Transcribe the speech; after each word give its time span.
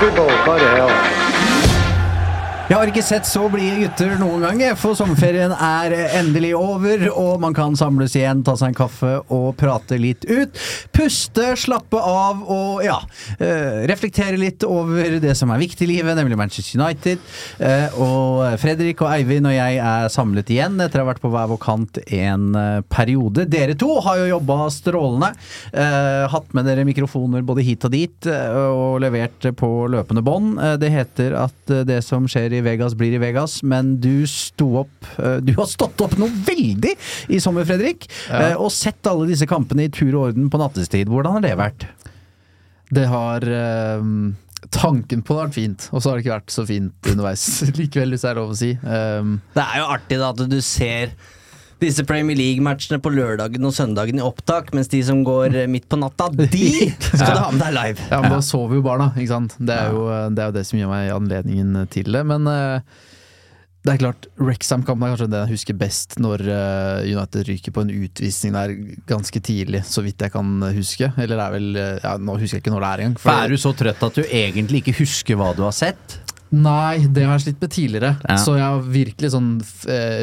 People, 0.00 0.26
go 0.44 0.58
to 0.58 0.68
hell. 0.76 1.23
Jeg 2.74 2.80
har 2.80 2.90
ikke 2.90 3.02
sett 3.06 3.28
så 3.30 3.44
blide 3.46 3.84
gutter 3.84 4.16
noen 4.18 4.42
gang, 4.42 4.62
for 4.74 4.98
sommerferien 4.98 5.52
er 5.54 5.92
endelig 6.18 6.48
over, 6.58 7.04
og 7.14 7.36
man 7.38 7.54
kan 7.54 7.76
samles 7.78 8.16
igjen, 8.18 8.40
ta 8.42 8.56
seg 8.58 8.72
en 8.72 8.76
kaffe 8.80 9.12
og 9.30 9.52
prate 9.60 9.94
litt 10.02 10.26
ut. 10.26 10.58
Puste, 10.90 11.52
slappe 11.62 12.00
av 12.02 12.40
og 12.50 12.80
ja, 12.82 12.96
eh, 13.38 13.84
reflektere 13.86 14.40
litt 14.42 14.66
over 14.66 15.20
det 15.22 15.36
som 15.38 15.52
er 15.54 15.62
viktig 15.62 15.86
i 15.86 15.90
livet, 15.92 16.18
nemlig 16.18 16.40
Manchester 16.40 16.80
United. 16.80 17.22
Eh, 17.62 17.94
Og 17.94 18.58
Fredrik 18.58 19.04
og 19.06 19.12
Eivind 19.12 19.46
og 19.46 19.54
jeg 19.54 19.78
er 19.78 20.10
samlet 20.10 20.50
igjen 20.50 20.74
etter 20.82 20.98
å 20.98 21.06
ha 21.06 21.12
vært 21.12 21.22
på 21.22 21.30
hver 21.30 21.52
vår 21.54 21.62
kant 21.62 22.02
en 22.02 22.58
eh, 22.58 22.82
periode. 22.90 23.46
Dere 23.54 23.78
to 23.78 24.00
har 24.02 24.18
jo 24.24 24.26
jobba 24.32 24.58
strålende. 24.74 25.30
Hatt 26.34 26.50
med 26.58 26.66
dere 26.66 26.82
mikrofoner 26.90 27.46
både 27.46 27.62
hit 27.70 27.86
og 27.86 27.94
dit, 27.94 28.26
og 28.26 28.98
levert 29.04 29.46
på 29.62 29.72
løpende 29.94 30.26
bånd. 30.26 30.58
Det 30.82 30.90
heter 30.90 31.38
at 31.38 31.74
det 31.86 32.02
som 32.02 32.26
skjer 32.26 32.58
i 32.58 32.63
Vegas, 32.66 32.96
blir 32.98 33.14
i 33.16 33.20
Vegas, 33.22 33.58
men 33.66 33.94
du 34.02 34.24
sto 34.30 34.70
opp 34.84 35.10
eh, 35.18 35.38
Du 35.44 35.52
har 35.58 35.68
stått 35.70 36.00
opp 36.04 36.16
noe 36.20 36.32
veldig 36.46 36.94
i 37.34 37.40
sommer, 37.42 37.66
Fredrik, 37.68 38.08
ja. 38.30 38.54
og 38.56 38.72
sett 38.74 39.06
alle 39.10 39.28
disse 39.30 39.48
kampene 39.50 39.86
i 39.86 39.92
tur 39.92 40.12
og 40.14 40.30
orden 40.30 40.48
på 40.52 40.60
nattestid. 40.60 41.12
Hvordan 41.12 41.38
har 41.38 41.44
det 41.46 41.54
vært? 41.60 41.86
Det 42.94 43.06
har 43.10 43.44
ehm, 43.48 44.34
Tanken 44.74 45.20
på 45.22 45.34
det 45.34 45.40
har 45.40 45.48
vært 45.48 45.56
fint, 45.58 45.86
og 45.92 46.00
så 46.00 46.10
har 46.10 46.16
det 46.18 46.24
ikke 46.24 46.34
vært 46.38 46.52
så 46.54 46.64
fint 46.66 47.08
underveis 47.12 47.44
likevel, 47.78 48.14
hvis 48.14 48.24
det 48.24 48.30
er 48.30 48.38
lov 48.40 48.52
å 48.54 48.58
si. 48.58 48.70
Ehm, 48.80 49.34
Det 49.54 49.64
er 49.64 49.80
jo 49.82 49.88
artig 49.96 50.20
da 50.20 50.30
at 50.32 50.44
du 50.50 50.60
ser 50.64 51.12
disse 51.82 52.04
Premier 52.06 52.36
League-matchene 52.38 53.00
på 53.02 53.10
lørdagen 53.14 53.64
og 53.66 53.74
søndagen 53.76 54.20
i 54.20 54.24
opptak, 54.24 54.70
mens 54.76 54.88
de 54.92 55.00
som 55.06 55.24
går 55.26 55.56
eh, 55.64 55.66
midt 55.70 55.88
på 55.90 55.98
natta, 56.00 56.28
de 56.34 56.68
skal 57.00 57.34
du 57.34 57.40
ha 57.42 57.48
med 57.50 57.60
deg 57.64 57.74
live. 57.78 58.06
ja, 58.10 58.20
men 58.22 58.36
da 58.36 58.42
sover 58.44 58.78
jo 58.78 58.84
barna, 58.86 59.10
ikke 59.16 59.32
sant. 59.34 59.56
Det 59.58 59.74
er, 59.74 59.90
jo, 59.96 60.06
det 60.34 60.44
er 60.44 60.52
jo 60.52 60.56
det 60.60 60.64
som 60.68 60.78
gir 60.80 60.88
meg 60.92 61.10
anledningen 61.14 61.82
til 61.92 62.08
det. 62.14 62.22
Men 62.30 62.46
eh, 62.50 62.80
det 63.84 63.92
er 63.92 63.98
klart, 64.00 64.26
Wrexham-kampen 64.40 65.04
er 65.04 65.12
kanskje 65.12 65.26
den 65.28 65.42
jeg 65.44 65.52
husker 65.58 65.76
best, 65.76 66.14
når 66.24 66.40
eh, 66.48 67.10
United 67.12 67.44
ryker 67.50 67.74
på 67.76 67.82
en 67.84 67.90
utvisning 67.92 68.54
der 68.56 68.72
ganske 69.10 69.42
tidlig, 69.44 69.82
så 69.84 70.00
vidt 70.06 70.24
jeg 70.24 70.32
kan 70.32 70.54
huske. 70.72 71.10
Eller 71.20 71.36
det 71.36 71.44
er 71.44 71.52
vel 71.58 71.68
eh, 71.82 71.98
ja, 72.06 72.14
Nå 72.16 72.38
husker 72.40 72.56
jeg 72.56 72.64
ikke 72.64 72.72
når 72.72 72.86
det 72.86 72.92
er 72.94 73.02
engang. 73.04 73.18
for- 73.20 73.36
Er 73.44 73.52
du 73.52 73.60
så 73.60 73.74
trøtt 73.76 74.06
at 74.08 74.16
du 74.16 74.22
egentlig 74.24 74.80
ikke 74.86 74.96
husker 75.02 75.36
hva 75.36 75.50
du 75.58 75.60
har 75.66 75.76
sett? 75.76 76.16
Nei, 76.54 77.04
det 77.10 77.24
har 77.26 77.34
jeg 77.36 77.48
slitt 77.48 77.60
med 77.64 77.72
tidligere. 77.74 78.10
Ja. 78.24 78.36
Så 78.40 78.52
jeg 78.56 78.62
har 78.64 78.84
virkelig 78.94 79.32
sånn 79.34 79.52
eh, 79.90 80.22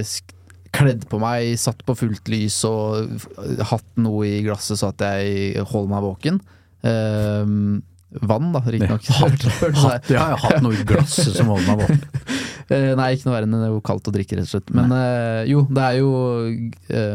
kledd 0.71 1.05
på 1.11 1.19
meg, 1.21 1.53
satt 1.59 1.83
på 1.87 1.95
fullt 1.99 2.31
lys 2.31 2.61
og 2.67 3.27
hatt 3.71 3.87
noe 3.99 4.27
i 4.27 4.41
glasset 4.45 4.79
så 4.79 4.91
at 4.93 5.03
jeg 5.03 5.65
holder 5.67 5.91
meg 5.91 6.05
våken. 6.05 6.41
Ehm, 6.87 7.81
vann, 8.27 8.51
da, 8.55 8.63
riktignok. 8.65 9.07
Hatt, 9.19 10.09
jeg 10.11 10.19
har 10.19 10.39
hatt 10.39 10.63
noe 10.63 10.75
i 10.75 10.85
glasset 10.87 11.35
som 11.35 11.51
holder 11.53 11.73
meg 11.73 11.85
våken. 11.85 12.07
Eh, 12.71 12.93
nei, 12.95 13.09
ikke 13.17 13.27
noe 13.27 13.33
verre 13.33 13.47
enn 13.49 13.55
det 13.57 13.65
er 13.65 13.71
jo 13.73 13.81
kaldt 13.83 14.05
å 14.07 14.13
drikke, 14.15 14.37
rett 14.37 14.47
og 14.47 14.51
slett. 14.53 14.69
Men 14.71 14.93
uh, 14.95 15.41
jo, 15.43 15.65
det 15.75 15.81
er 15.83 15.97
jo 15.97 16.11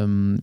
um, 0.05 0.35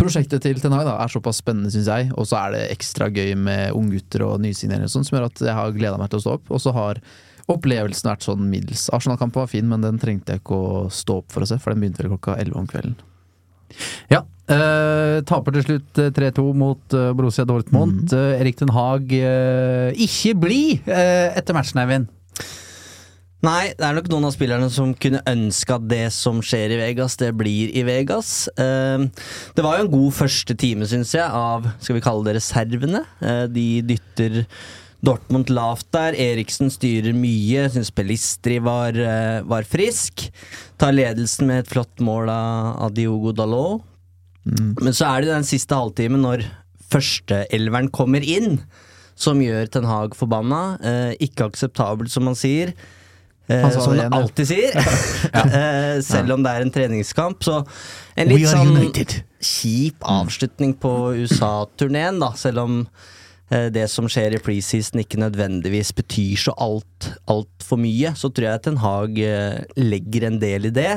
Prosjektet 0.00 0.40
til 0.40 0.62
Ten 0.62 0.72
Hag 0.72 0.86
da, 0.88 0.94
er 1.02 1.12
såpass 1.12 1.42
spennende, 1.42 1.68
syns 1.74 1.90
jeg. 1.90 2.06
Og 2.16 2.24
så 2.30 2.38
er 2.38 2.54
det 2.54 2.62
ekstra 2.72 3.10
gøy 3.12 3.34
med 3.36 3.76
unggutter 3.76 4.24
og 4.24 4.38
nysigneringer 4.40 4.88
og 4.88 4.94
sånn, 4.94 5.04
som 5.04 5.18
gjør 5.18 5.26
at 5.28 5.42
jeg 5.50 5.58
har 5.58 5.76
gleda 5.76 6.00
meg 6.00 6.08
til 6.08 6.22
å 6.22 6.24
stå 6.24 6.36
opp. 6.38 6.48
Og 6.56 6.64
så 6.64 6.72
har 6.78 7.02
opplevelsen 7.50 8.10
vært 8.10 8.26
sånn 8.26 8.46
middels. 8.50 8.86
Arsenal-kampen 8.94 9.42
var 9.42 9.50
fin, 9.50 9.66
men 9.68 9.84
den 9.84 9.98
trengte 10.00 10.34
jeg 10.34 10.42
ikke 10.42 10.56
å 10.56 10.84
stå 10.92 11.20
opp 11.22 11.34
for 11.34 11.44
å 11.44 11.48
se, 11.48 11.58
for 11.60 11.74
den 11.74 11.84
begynte 11.84 12.04
vel 12.04 12.14
klokka 12.14 12.38
11 12.40 12.60
om 12.60 12.70
kvelden. 12.70 12.96
Ja. 14.12 14.22
eh, 14.48 15.20
taper 15.26 15.56
til 15.56 15.64
slutt 15.66 16.00
eh, 16.00 16.12
3-2 16.14 16.44
mot 16.56 16.96
eh, 16.96 17.12
Borussia 17.16 17.46
Dortmund. 17.48 18.12
Eh, 18.12 18.40
Erik 18.40 18.60
Den 18.60 18.74
Haag 18.76 19.12
eh, 19.16 20.04
ikke 20.04 20.36
blid 20.38 20.88
uh, 20.88 21.32
etter 21.34 21.56
matchen, 21.56 21.80
Eivind. 21.82 22.12
Nei, 23.44 23.74
det 23.76 23.84
er 23.84 23.96
nok 23.96 24.06
noen 24.08 24.24
av 24.24 24.32
spillerne 24.32 24.70
som 24.72 24.94
kunne 24.96 25.20
ønske 25.28 25.74
at 25.76 25.84
det 25.90 26.04
som 26.16 26.38
skjer 26.44 26.72
i 26.72 26.78
Vegas, 26.80 27.18
det 27.20 27.28
blir 27.36 27.72
i 27.76 27.82
Vegas. 27.84 28.46
Eh, 28.56 29.04
det 29.56 29.64
var 29.64 29.76
jo 29.76 29.84
en 29.84 29.92
god 29.92 30.14
første 30.16 30.56
time, 30.60 30.88
syns 30.88 31.12
jeg, 31.16 31.26
av 31.26 31.66
skal 31.76 31.98
vi 31.98 32.04
kalle 32.04 32.24
det 32.24 32.38
reservene. 32.38 33.02
Eh, 33.20 33.44
de 33.52 33.66
dytter 33.90 34.38
Dortmund 35.04 35.50
lavt 35.52 35.90
der. 35.94 36.16
Eriksen 36.16 36.72
styrer 36.72 37.14
mye. 37.16 37.66
Syns 37.72 37.92
Pelistri 37.94 38.58
var, 38.64 38.96
eh, 38.96 39.42
var 39.42 39.66
frisk. 39.68 40.30
Tar 40.78 40.92
ledelsen 40.96 41.46
med 41.50 41.64
et 41.64 41.72
flott 41.72 42.00
mål 42.00 42.30
av, 42.30 42.94
Diogo 42.94 43.32
Dalot. 43.32 43.82
Men 44.44 44.92
så 44.92 45.08
er 45.08 45.22
det 45.22 45.32
den 45.32 45.46
siste 45.48 45.76
halvtimen, 45.76 46.20
når 46.20 46.44
førsteelveren 46.92 47.88
kommer 47.94 48.20
inn, 48.20 48.60
som 49.16 49.40
gjør 49.40 49.70
Ten 49.70 49.88
Hag 49.88 50.16
forbanna. 50.18 50.78
Eh, 50.82 51.16
ikke 51.28 51.48
akseptabelt, 51.48 52.10
som 52.10 52.24
man 52.28 52.36
sier. 52.36 52.74
Eh, 53.48 53.70
som 53.70 53.96
han 53.96 54.12
alltid 54.12 54.48
sier. 54.48 54.76
eh, 55.34 56.00
selv 56.04 56.36
om 56.36 56.44
det 56.44 56.52
er 56.52 56.64
en 56.64 56.74
treningskamp. 56.74 57.44
Så 57.44 57.60
en 58.16 58.32
litt 58.32 58.48
sånn 58.48 58.72
united. 58.76 59.18
kjip 59.44 60.04
avslutning 60.08 60.74
på 60.80 60.94
USA-turneen, 61.20 62.20
da. 62.22 62.32
Selv 62.40 62.64
om 62.64 62.78
det 63.74 63.86
som 63.92 64.08
skjer 64.10 64.36
i 64.36 64.42
preseason 64.42 65.02
ikke 65.02 65.20
nødvendigvis 65.22 65.92
betyr 65.96 66.40
så 66.46 66.54
alt 66.60 67.10
altfor 67.30 67.80
mye, 67.80 68.14
så 68.18 68.30
tror 68.32 68.48
jeg 68.48 68.64
Ten 68.64 68.80
Hag 68.82 69.18
eh, 69.20 69.62
legger 69.78 70.28
en 70.28 70.38
del 70.42 70.70
i 70.70 70.74
det. 70.74 70.92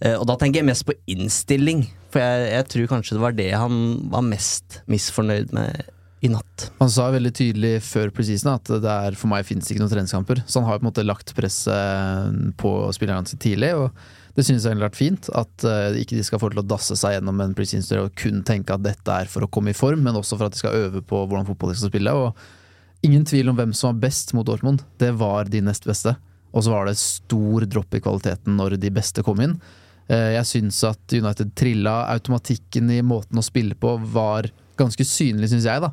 Eh, 0.00 0.16
og 0.16 0.26
da 0.30 0.36
tenker 0.40 0.60
jeg 0.60 0.70
mest 0.70 0.86
på 0.88 0.96
innstilling, 1.10 1.86
for 2.12 2.22
jeg, 2.24 2.50
jeg 2.54 2.68
tror 2.74 2.92
kanskje 2.94 3.16
det 3.16 3.24
var 3.24 3.36
det 3.38 3.50
han 3.54 3.80
var 4.12 4.26
mest 4.26 4.80
misfornøyd 4.90 5.54
med 5.56 5.90
i 6.20 6.28
natt. 6.28 6.66
Han 6.80 6.90
sa 6.92 7.08
veldig 7.14 7.32
tydelig 7.32 7.74
før 7.86 8.10
preseason 8.12 8.52
at 8.52 8.68
det 8.84 8.92
er, 8.92 9.16
for 9.16 9.30
meg 9.32 9.46
finnes 9.48 9.68
ikke 9.72 9.80
noen 9.80 9.92
treningskamper. 9.92 10.42
Så 10.44 10.60
han 10.60 10.68
har 10.68 10.80
på 10.80 10.84
en 10.84 10.90
måte 10.90 11.04
lagt 11.06 11.32
presset 11.36 12.40
på 12.60 12.74
spillerne 12.96 13.28
sine 13.30 13.40
tidlig. 13.40 13.72
og 13.78 14.18
det 14.40 14.46
synes 14.48 14.64
jeg 14.64 14.72
har 14.72 14.80
vært 14.80 14.96
fint, 14.98 15.28
at 15.36 15.66
uh, 15.68 15.96
ikke 16.00 16.16
de 16.16 16.24
skal 16.24 16.40
få 16.40 16.48
til 16.52 16.62
å 16.62 16.66
dasse 16.66 16.96
seg 16.96 17.16
gjennom 17.16 17.42
en 17.44 17.52
preseason 17.56 18.06
og 18.06 18.14
kun 18.18 18.40
tenke 18.46 18.72
at 18.72 18.84
dette 18.84 19.18
er 19.22 19.28
for 19.28 19.44
å 19.44 19.50
komme 19.52 19.74
i 19.74 19.76
form, 19.76 20.00
men 20.06 20.16
også 20.16 20.38
for 20.38 20.48
at 20.48 20.56
de 20.56 20.62
skal 20.62 20.76
øve 20.86 21.02
på 21.04 21.22
hvordan 21.26 21.48
fotball 21.48 21.74
de 21.74 21.80
skal 21.80 21.92
spille. 21.92 22.14
Og 22.16 23.04
ingen 23.06 23.26
tvil 23.28 23.52
om 23.52 23.58
hvem 23.58 23.74
som 23.76 23.92
var 23.92 24.06
best 24.08 24.32
mot 24.36 24.48
Dortmund. 24.48 24.86
Det 25.00 25.12
var 25.20 25.50
de 25.52 25.60
nest 25.66 25.84
beste. 25.88 26.16
Og 26.50 26.64
så 26.66 26.72
var 26.72 26.88
det 26.88 26.96
stor 26.98 27.68
dropp 27.70 27.94
i 27.94 28.02
kvaliteten 28.02 28.56
når 28.58 28.78
de 28.80 28.90
beste 28.96 29.24
kom 29.26 29.42
inn. 29.44 29.58
Uh, 30.10 30.32
Jeg 30.38 30.48
syns 30.48 30.80
at 30.88 31.16
United 31.16 31.52
trilla. 31.58 32.00
Automatikken 32.16 32.90
i 32.96 33.02
måten 33.04 33.38
å 33.38 33.44
spille 33.44 33.76
på 33.78 33.98
var 34.14 34.48
ganske 34.80 35.04
synlig, 35.04 35.50
syns 35.52 35.68
jeg. 35.68 35.84
da 35.84 35.92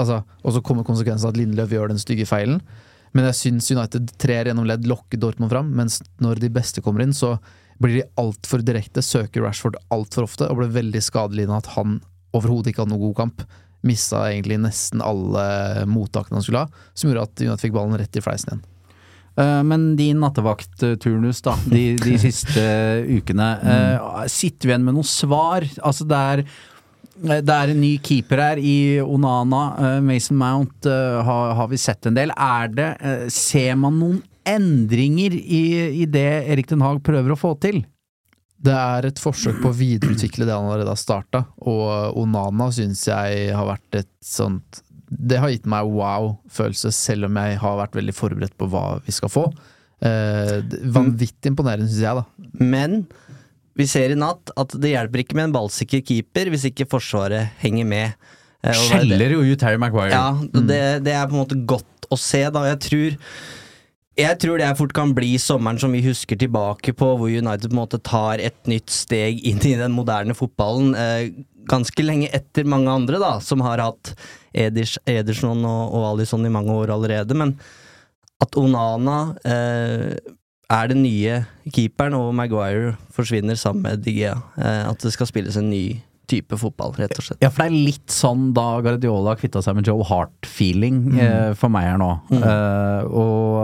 altså, 0.00 0.22
Og 0.42 0.54
så 0.56 0.62
kommer 0.64 0.88
konsekvensen 0.88 1.28
at 1.28 1.36
Lindløv 1.36 1.76
gjør 1.76 1.92
den 1.92 2.00
stygge 2.00 2.26
feilen. 2.26 2.62
Men 3.12 3.26
jeg 3.30 3.38
syns 3.40 3.70
United 3.74 4.12
trer 4.22 4.46
gjennom 4.50 4.66
ledd, 4.68 4.84
lokker 4.86 5.18
Dortmund 5.18 5.50
fram, 5.50 5.72
mens 5.74 6.00
når 6.22 6.38
de 6.44 6.50
beste 6.54 6.82
kommer 6.84 7.02
inn, 7.02 7.14
så 7.16 7.36
blir 7.80 7.96
de 8.00 8.08
altfor 8.20 8.62
direkte, 8.62 9.02
søker 9.02 9.42
Rashford 9.42 9.78
altfor 9.90 10.28
ofte, 10.28 10.46
og 10.50 10.60
blir 10.60 10.74
veldig 10.74 11.00
skadelidende 11.02 11.58
at 11.62 11.70
han 11.78 11.98
overhodet 12.36 12.70
ikke 12.70 12.84
hadde 12.84 12.92
noen 12.94 13.06
god 13.08 13.16
kamp. 13.24 13.46
mista 13.82 14.26
egentlig 14.28 14.58
nesten 14.60 15.00
alle 15.00 15.86
mottakene 15.88 16.36
han 16.36 16.44
skulle 16.44 16.66
ha, 16.66 16.82
som 16.92 17.08
gjorde 17.08 17.22
at 17.24 17.40
United 17.46 17.62
fikk 17.64 17.72
ballen 17.78 17.96
rett 17.96 18.18
i 18.20 18.20
fleisen 18.20 18.50
igjen. 18.52 18.60
Eh, 19.40 19.62
Men 19.64 19.86
din 19.96 20.20
nattevaktturnus, 20.20 21.40
da, 21.46 21.54
de, 21.64 21.96
de 21.96 22.18
siste 22.26 22.60
ukene. 23.08 23.48
eh, 23.64 24.26
sitter 24.28 24.68
vi 24.68 24.74
igjen 24.74 24.84
med 24.84 24.98
noen 24.98 25.08
svar? 25.08 25.64
Altså, 25.80 26.04
det 26.04 26.18
er 26.34 26.44
det 27.20 27.54
er 27.54 27.72
en 27.72 27.80
ny 27.82 27.92
keeper 28.04 28.40
her 28.40 28.60
i 28.62 29.00
Onana. 29.04 29.62
eh, 29.78 30.00
Mason 30.04 30.38
Mount 30.40 30.88
eh, 30.88 31.20
har, 31.26 31.54
har 31.58 31.68
vi 31.68 31.78
sett 31.80 32.08
en 32.08 32.16
del. 32.16 32.32
Er 32.36 32.68
det 32.72 32.90
eh, 33.00 33.24
Ser 33.32 33.76
man 33.76 33.98
noen 34.00 34.20
endringer 34.48 35.34
i, 35.36 35.62
i 36.02 36.06
det 36.08 36.28
Erik 36.50 36.70
Den 36.70 36.80
Haag 36.84 37.02
prøver 37.04 37.34
å 37.34 37.38
få 37.38 37.54
til? 37.60 37.82
Det 38.60 38.72
er 38.76 39.08
et 39.08 39.20
forsøk 39.20 39.60
på 39.62 39.70
å 39.70 39.76
videreutvikle 39.76 40.44
det 40.44 40.52
han 40.52 40.66
allerede 40.68 40.92
har 40.92 41.00
starta, 41.00 41.46
og 41.64 42.16
Onana 42.20 42.66
syns 42.76 43.06
jeg 43.08 43.54
har 43.56 43.68
vært 43.70 44.00
et 44.02 44.10
sånt 44.24 44.82
Det 45.08 45.38
har 45.40 45.48
gitt 45.52 45.68
meg 45.70 45.88
wow-følelse, 45.88 46.92
selv 46.92 47.30
om 47.30 47.38
jeg 47.40 47.60
har 47.62 47.78
vært 47.80 47.96
veldig 47.96 48.16
forberedt 48.16 48.56
på 48.60 48.68
hva 48.72 48.84
vi 49.06 49.14
skal 49.16 49.32
få. 49.32 49.46
Eh, 50.00 50.60
vanvittig 50.92 51.52
imponerende, 51.52 51.88
syns 51.88 52.04
jeg, 52.04 52.20
da. 52.20 52.60
Men 52.60 53.02
vi 53.78 53.86
ser 53.88 54.12
i 54.12 54.18
natt 54.18 54.52
at 54.58 54.74
det 54.82 54.94
hjelper 54.94 55.22
ikke 55.22 55.38
med 55.38 55.50
en 55.50 55.56
ballsikker 55.60 56.02
keeper 56.06 56.50
hvis 56.52 56.66
ikke 56.70 56.88
Forsvaret 56.90 57.54
henger 57.62 57.88
med. 57.88 58.28
Eh, 58.64 58.76
Skjeller 58.88 59.36
jo 59.36 59.44
ut 59.46 59.64
Harry 59.64 59.80
Maguire. 59.80 60.12
Ja, 60.12 60.34
det, 60.60 60.82
det 61.06 61.14
er 61.16 61.30
på 61.30 61.36
en 61.36 61.42
måte 61.44 61.58
godt 61.68 62.10
å 62.10 62.18
se, 62.18 62.42
da. 62.52 62.66
Jeg 62.72 62.82
tror 62.88 63.18
jeg 64.20 64.36
tror 64.42 64.58
det 64.60 64.68
fort 64.76 64.92
kan 64.92 65.12
bli 65.16 65.36
sommeren 65.40 65.78
som 65.80 65.94
vi 65.94 66.02
husker 66.04 66.36
tilbake 66.36 66.92
på, 66.98 67.12
hvor 67.16 67.30
United 67.30 67.70
på 67.70 67.72
en 67.72 67.78
måte 67.78 68.00
tar 68.04 68.42
et 68.42 68.58
nytt 68.68 68.90
steg 68.92 69.38
inn 69.48 69.62
i 69.64 69.76
den 69.78 69.94
moderne 69.96 70.34
fotballen. 70.36 70.92
Eh, 70.98 71.30
ganske 71.70 72.04
lenge 72.04 72.28
etter 72.36 72.68
mange 72.68 72.90
andre, 72.92 73.20
da, 73.22 73.36
som 73.44 73.62
har 73.64 73.80
hatt 73.80 74.12
Eders, 74.52 74.96
Ederson 75.08 75.62
og, 75.64 75.94
og 75.94 76.08
Alison 76.10 76.44
i 76.44 76.52
mange 76.52 76.74
år 76.74 76.92
allerede. 76.96 77.36
Men 77.38 77.54
at 78.42 78.56
Onana 78.60 79.18
eh, 79.46 80.18
er 80.70 80.92
den 80.92 81.02
nye 81.02 81.40
keeperen, 81.74 82.14
og 82.18 82.30
Maguire 82.38 82.94
forsvinner 83.14 83.58
sammen 83.58 83.82
med 83.88 84.04
Digea. 84.06 84.36
Eh, 84.58 84.84
at 84.90 85.02
det 85.02 85.12
skal 85.14 85.28
spilles 85.30 85.58
en 85.58 85.70
ny 85.72 86.00
type 86.30 86.58
fotball, 86.60 86.92
rett 86.98 87.16
og 87.18 87.26
slett. 87.26 87.40
Ja, 87.42 87.50
for 87.50 87.64
det 87.64 87.72
er 87.72 87.88
litt 87.88 88.12
sånn 88.14 88.50
da 88.54 88.66
Guardiola 88.84 89.34
kvitta 89.38 89.62
seg 89.64 89.78
med 89.78 89.88
Joe 89.88 90.04
Hart-feeling 90.06 91.00
eh, 91.18 91.48
for 91.58 91.72
meg 91.74 91.88
her 91.88 91.98
nå. 92.00 92.10
Eh, 92.38 93.08
og 93.18 93.56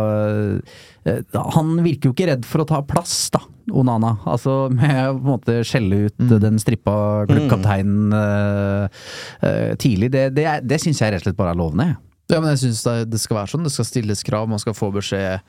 eh, 1.06 1.20
han 1.54 1.76
virker 1.84 2.10
jo 2.10 2.16
ikke 2.16 2.30
redd 2.32 2.48
for 2.48 2.64
å 2.64 2.68
ta 2.68 2.80
plass, 2.86 3.14
da, 3.34 3.42
Onana. 3.70 4.16
Altså 4.26 4.56
med 4.74 4.98
å 5.04 5.14
på 5.14 5.22
en 5.22 5.30
måte 5.30 5.60
skjelle 5.68 6.06
ut 6.08 6.18
mm. 6.26 6.34
den 6.42 6.58
strippa 6.62 6.96
klubbkapteinen 7.30 8.18
eh, 8.18 9.06
eh, 9.46 9.70
tidlig. 9.82 10.10
Det, 10.16 10.28
det, 10.36 10.50
er- 10.56 10.66
det 10.66 10.82
syns 10.82 11.02
jeg 11.02 11.14
rett 11.14 11.22
og 11.22 11.30
slett 11.30 11.38
bare 11.38 11.54
er 11.54 11.62
lovende. 11.62 11.92
Ja, 12.26 12.40
men 12.40 12.50
jeg 12.56 12.64
syns 12.64 12.82
det, 12.82 12.98
det 13.12 13.22
skal 13.22 13.44
være 13.44 13.54
sånn. 13.54 13.66
Det 13.68 13.74
skal 13.76 13.86
stilles 13.86 14.26
krav, 14.26 14.50
man 14.50 14.58
skal 14.62 14.74
få 14.74 14.90
beskjed. 14.94 15.46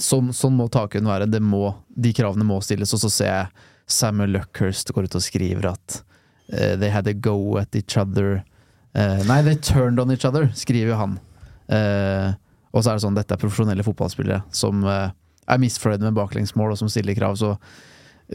Sånn, 0.00 0.30
sånn 0.32 0.56
må 0.56 0.68
takhøyden 0.72 1.10
være. 1.10 1.28
Det 1.30 1.42
må, 1.44 1.74
de 1.92 2.12
kravene 2.16 2.46
må 2.48 2.60
stilles. 2.64 2.92
Og 2.96 3.02
så 3.02 3.10
ser 3.12 3.30
jeg 3.30 3.68
Samuel 3.92 4.36
Luckhurst 4.38 4.92
går 4.94 5.08
ut 5.08 5.18
og 5.18 5.24
skriver 5.24 5.72
at 5.74 5.98
uh, 6.52 6.74
they 6.80 6.90
had 6.92 7.08
a 7.10 7.14
go 7.14 7.58
at 7.60 7.76
each 7.76 7.98
other. 8.00 8.40
Uh, 8.96 9.20
nei, 9.28 9.42
they 9.42 9.56
turned 9.56 10.00
on 10.00 10.12
each 10.12 10.24
other, 10.28 10.48
skriver 10.56 10.94
jo 10.94 11.00
han. 11.00 11.18
Uh, 11.68 12.32
og 12.72 12.80
så 12.82 12.92
er 12.92 12.98
det 12.98 13.04
sånn, 13.04 13.16
dette 13.16 13.36
er 13.36 13.40
profesjonelle 13.40 13.84
fotballspillere 13.84 14.40
som 14.56 14.80
er 14.88 15.58
misfornøyde 15.60 16.06
med 16.06 16.16
baklengsmål, 16.16 16.72
og 16.72 16.78
som 16.80 16.88
stiller 16.88 17.16
krav, 17.18 17.36
så 17.36 17.58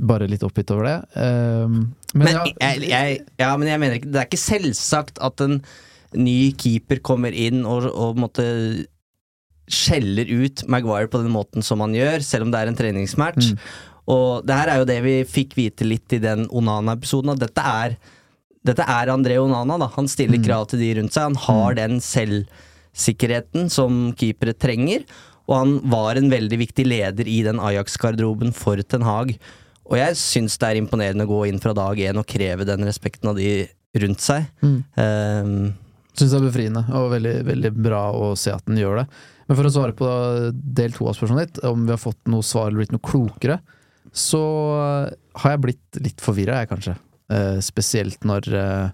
bare 0.05 0.27
litt 0.29 0.43
oppgitt 0.45 0.69
over 0.75 0.85
det. 0.85 0.97
Men, 1.17 1.87
Men, 2.13 2.29
ja, 2.35 2.43
jeg, 2.61 2.83
jeg, 2.91 3.15
ja, 3.41 3.47
men 3.57 3.71
jeg 3.71 3.81
mener 3.81 3.97
ikke 3.97 4.11
Det 4.13 4.19
er 4.21 4.27
ikke 4.29 4.39
selvsagt 4.41 5.17
at 5.25 5.41
en 5.41 5.55
ny 6.13 6.51
keeper 6.59 7.01
kommer 7.01 7.33
inn 7.33 7.65
og, 7.65 7.87
og 7.89 8.21
måte 8.21 8.45
skjeller 9.67 10.29
ut 10.31 10.63
Maguire 10.71 11.09
på 11.11 11.21
den 11.21 11.33
måten 11.33 11.65
som 11.65 11.83
han 11.83 11.95
gjør, 11.95 12.23
selv 12.23 12.47
om 12.47 12.53
det 12.53 12.61
er 12.61 12.71
en 12.71 12.77
treningsmatch. 12.79 13.53
Og 14.07 14.45
det 14.47 14.55
her 14.55 14.71
er 14.71 14.81
jo 14.81 14.87
det 14.87 15.01
vi 15.03 15.15
fikk 15.27 15.57
vite 15.57 15.87
litt 15.87 16.13
i 16.15 16.21
den 16.23 16.45
Onana-episoden, 16.47 17.33
at 17.33 17.43
dette 17.43 17.65
er 17.67 17.97
dette 18.67 18.83
er 18.83 19.11
André 19.13 19.37
Onana. 19.39 19.77
da 19.79 19.87
Han 19.95 20.09
stiller 20.11 20.43
krav 20.43 20.67
til 20.67 20.81
de 20.83 20.93
rundt 20.99 21.15
seg. 21.15 21.23
Han 21.23 21.39
har 21.45 21.77
den 21.77 22.01
selvsikkerheten 22.03 23.69
som 23.71 24.11
keepere 24.19 24.55
trenger. 24.57 25.05
Og 25.47 25.55
han 25.55 25.77
var 25.87 26.19
en 26.19 26.29
veldig 26.31 26.59
viktig 26.59 26.83
leder 26.87 27.27
i 27.31 27.39
den 27.45 27.61
Ajax-garderoben 27.63 28.51
for 28.55 28.81
Ten 28.83 29.05
Hag. 29.07 29.37
Og 29.87 29.95
jeg 29.95 30.19
syns 30.19 30.57
det 30.59 30.67
er 30.67 30.81
imponerende 30.81 31.23
å 31.23 31.31
gå 31.31 31.45
inn 31.47 31.61
fra 31.63 31.71
dag 31.75 31.99
én 32.03 32.19
og 32.19 32.27
kreve 32.27 32.67
den 32.67 32.83
respekten 32.83 33.31
av 33.31 33.39
de 33.39 33.69
rundt 33.97 34.23
seg. 34.23 34.49
Mm. 34.59 34.79
Um, 34.99 35.53
Syns 36.17 36.33
det 36.33 36.39
er 36.41 36.47
befriende, 36.49 36.83
og 36.97 37.11
veldig, 37.13 37.35
veldig 37.47 37.71
bra 37.77 38.01
å 38.11 38.33
se 38.35 38.51
at 38.51 38.65
den 38.67 38.81
gjør 38.81 39.03
det. 39.03 39.07
Men 39.47 39.55
for 39.55 39.67
å 39.67 39.71
svare 39.71 39.95
på 39.95 40.07
del 40.51 40.93
to 40.95 41.07
av 41.07 41.15
spørsmålet 41.17 41.53
ditt, 41.53 41.63
om 41.67 41.85
vi 41.87 41.93
har 41.93 42.01
fått 42.01 42.19
noe 42.31 42.45
svar 42.45 42.69
eller 42.69 42.83
blitt 42.83 42.95
noe 42.95 43.03
klokere, 43.03 43.59
så 44.11 44.41
har 45.39 45.53
jeg 45.53 45.63
blitt 45.63 45.99
litt 46.03 46.23
forvirra, 46.23 46.61
jeg, 46.61 46.71
kanskje. 46.71 46.95
Eh, 47.31 47.57
spesielt 47.63 48.27
når 48.27 48.47
eh, 48.55 48.87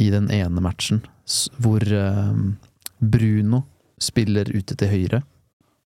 i 0.00 0.08
den 0.12 0.30
ene 0.32 0.62
matchen 0.64 1.02
hvor 1.60 1.82
eh, 1.84 2.36
Bruno 2.98 3.62
spiller 4.00 4.48
ute 4.52 4.76
til 4.78 4.92
høyre, 4.92 5.22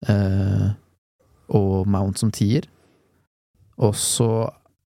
eh, 0.10 0.68
og 1.58 1.88
Mount 1.90 2.22
som 2.22 2.32
tier. 2.34 2.68
Og 3.82 3.96
så 3.98 4.48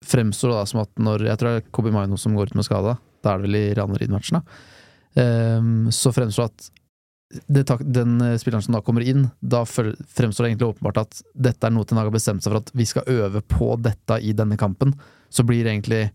fremstår 0.07 0.53
det 0.53 0.59
da 0.59 0.67
som 0.71 0.81
at 0.85 0.91
når 1.03 1.25
Jeg 1.27 1.39
tror 1.41 1.51
det 1.51 1.63
er 1.63 1.71
Kobi 1.75 1.93
Maino 1.93 2.17
som 2.21 2.37
går 2.39 2.53
ut 2.53 2.59
med 2.59 2.67
skada. 2.67 2.99
da 3.23 3.33
er 3.33 3.39
det 3.39 3.49
vel 3.49 3.59
i 3.59 3.75
Ranelid-matchen, 3.75 4.39
da. 4.39 4.43
Ehm, 5.19 5.91
så 5.91 6.13
fremstår 6.15 6.47
det 6.47 6.53
at 6.53 6.69
det, 7.29 7.65
den 7.81 8.21
eh, 8.21 8.37
spilleren 8.41 8.63
som 8.63 8.75
da 8.75 8.81
kommer 8.85 9.05
inn, 9.05 9.29
da 9.41 9.65
fremstår 9.67 10.45
det 10.45 10.51
egentlig 10.51 10.71
åpenbart 10.73 11.03
at 11.03 11.21
dette 11.35 11.67
er 11.67 11.75
noe 11.75 11.85
Ten 11.85 12.01
Hag 12.01 12.09
har 12.09 12.15
bestemt 12.15 12.45
seg 12.45 12.55
for 12.55 12.63
at 12.63 12.73
vi 12.77 12.87
skal 12.89 13.09
øve 13.13 13.43
på 13.45 13.75
dette 13.85 14.21
i 14.25 14.33
denne 14.37 14.57
kampen. 14.61 14.95
Så 15.29 15.45
blir 15.45 15.65
det 15.65 15.77
egentlig 15.77 16.09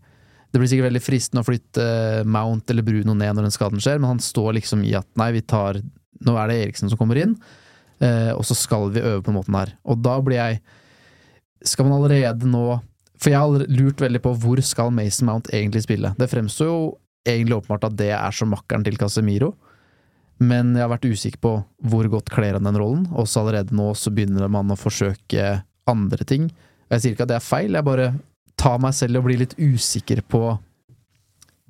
Det 0.54 0.60
blir 0.60 0.70
sikkert 0.70 0.86
veldig 0.86 1.02
fristende 1.02 1.42
å 1.42 1.46
flytte 1.46 1.84
eh, 1.84 2.24
Mount 2.24 2.70
eller 2.70 2.86
Bruno 2.86 3.14
ned 3.18 3.34
når 3.34 3.48
den 3.48 3.54
skaden 3.54 3.82
skjer, 3.82 3.98
men 3.98 4.12
han 4.12 4.22
står 4.22 4.52
liksom 4.60 4.84
i 4.86 4.92
at 4.94 5.08
nei, 5.18 5.32
vi 5.34 5.42
tar 5.42 5.80
Nå 6.24 6.36
er 6.38 6.48
det 6.48 6.58
Eriksen 6.62 6.88
som 6.88 6.98
kommer 6.98 7.18
inn, 7.18 7.32
eh, 7.98 8.30
og 8.30 8.44
så 8.46 8.54
skal 8.54 8.86
vi 8.94 9.02
øve 9.02 9.18
på 9.20 9.32
den 9.32 9.38
måten 9.40 9.56
her. 9.58 9.74
Og 9.82 9.98
da 9.98 10.14
blir 10.22 10.38
jeg 10.38 10.60
Skal 11.66 11.88
man 11.88 11.96
allerede 11.98 12.46
nå 12.46 12.78
For 13.18 13.32
jeg 13.32 13.40
har 13.40 13.66
lurt 13.66 14.00
veldig 14.00 14.22
på 14.22 14.34
hvor 14.44 14.62
skal 14.62 14.94
Mason 14.94 15.26
Mount 15.26 15.50
egentlig 15.50 15.82
spille. 15.82 16.14
Det 16.18 16.30
fremstår 16.30 16.70
jo 16.70 16.78
egentlig 17.26 17.58
åpenbart 17.58 17.88
at 17.90 17.98
det 17.98 18.12
er 18.14 18.30
som 18.34 18.50
makkeren 18.52 18.84
til 18.84 18.98
Casemiro. 19.00 19.54
Men 20.42 20.74
jeg 20.74 20.82
har 20.82 20.92
vært 20.92 21.06
usikker 21.06 21.40
på 21.44 21.54
hvor 21.86 22.08
godt 22.10 22.32
kler 22.34 22.56
han 22.58 22.66
den 22.66 22.78
rollen. 22.80 23.06
Også 23.14 23.42
allerede 23.44 23.76
nå 23.76 23.92
så 23.98 24.10
begynner 24.14 24.50
man 24.50 24.72
å 24.74 24.78
forsøke 24.78 25.62
andre 25.90 26.26
ting. 26.26 26.48
Jeg 26.90 27.00
sier 27.02 27.14
ikke 27.14 27.26
at 27.26 27.32
det 27.34 27.40
er 27.40 27.44
feil, 27.44 27.74
jeg 27.76 27.86
bare 27.86 28.12
tar 28.60 28.78
meg 28.82 28.94
selv 28.96 29.20
og 29.20 29.28
blir 29.28 29.40
litt 29.42 29.56
usikker 29.58 30.22
på 30.30 30.56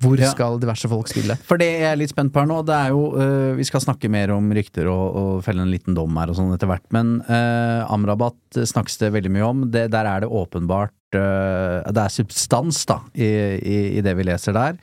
hvor 0.03 0.19
Ja. 0.19 0.27
skal 0.27 0.57
diverse 0.59 0.89
folk 0.91 1.07
spille. 1.07 1.37
For 1.47 1.57
det 1.57 1.69
jeg 1.69 1.87
er 1.87 1.95
litt 1.95 2.11
spent 2.11 2.33
på 2.35 2.41
her 2.41 2.49
nå, 2.49 2.57
det 2.67 2.75
er 2.75 2.89
jo 2.91 3.15
uh, 3.15 3.55
Vi 3.55 3.63
skal 3.63 3.79
snakke 3.79 4.09
mer 4.11 4.33
om 4.35 4.49
rykter 4.51 4.89
og, 4.91 5.15
og 5.15 5.43
felle 5.45 5.63
en 5.63 5.71
liten 5.71 5.95
dom 5.95 6.17
her 6.19 6.29
og 6.33 6.35
sånn 6.35 6.51
etter 6.53 6.67
hvert, 6.67 6.83
men 6.91 7.21
uh, 7.29 7.87
Amrabat 7.87 8.59
snakkes 8.59 8.99
det 8.99 9.13
veldig 9.15 9.31
mye 9.31 9.47
om. 9.47 9.63
Det, 9.71 9.85
der 9.95 10.09
er 10.11 10.25
det 10.25 10.29
åpenbart 10.29 11.15
uh, 11.15 11.79
Det 11.87 12.03
er 12.03 12.11
substans, 12.11 12.83
da, 12.91 12.99
i, 13.15 13.29
i, 13.63 13.77
i 13.97 14.03
det 14.03 14.17
vi 14.19 14.27
leser 14.27 14.55
der. 14.57 14.75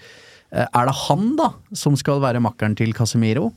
Er 0.52 0.88
det 0.88 0.97
han, 1.09 1.37
da, 1.37 1.52
som 1.76 1.95
skal 1.97 2.21
være 2.25 2.40
makkeren 2.45 2.75
til 2.76 2.97
Casemiro? 2.97 3.50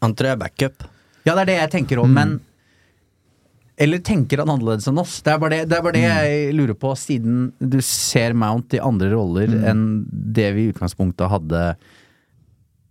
Han 0.00 0.14
tror 0.14 0.28
jeg 0.30 0.36
er 0.36 0.42
backup. 0.42 0.84
Ja, 1.24 1.34
det 1.34 1.42
er 1.42 1.46
det 1.52 1.58
jeg 1.60 1.70
tenker 1.76 1.96
òg, 2.02 2.08
Mm. 2.10 2.14
men 2.14 2.40
Eller 3.78 3.98
tenker 3.98 4.38
han 4.38 4.48
annerledes 4.52 4.86
enn 4.86 4.98
oss? 5.00 5.22
Det 5.22 5.32
er 5.32 5.38
bare 5.38 5.50
det, 5.50 5.68
det, 5.70 5.78
er 5.78 5.82
bare 5.82 5.92
det 5.96 6.02
Mm. 6.02 6.12
jeg 6.12 6.54
lurer 6.54 6.74
på, 6.74 6.90
siden 6.94 7.52
du 7.58 7.80
ser 7.80 8.32
Mount 8.34 8.74
i 8.74 8.78
andre 8.78 9.08
roller 9.10 9.46
Mm. 9.48 9.64
enn 9.64 10.06
det 10.10 10.54
vi 10.54 10.66
i 10.68 10.72
utgangspunktet 10.72 11.28
hadde 11.30 11.76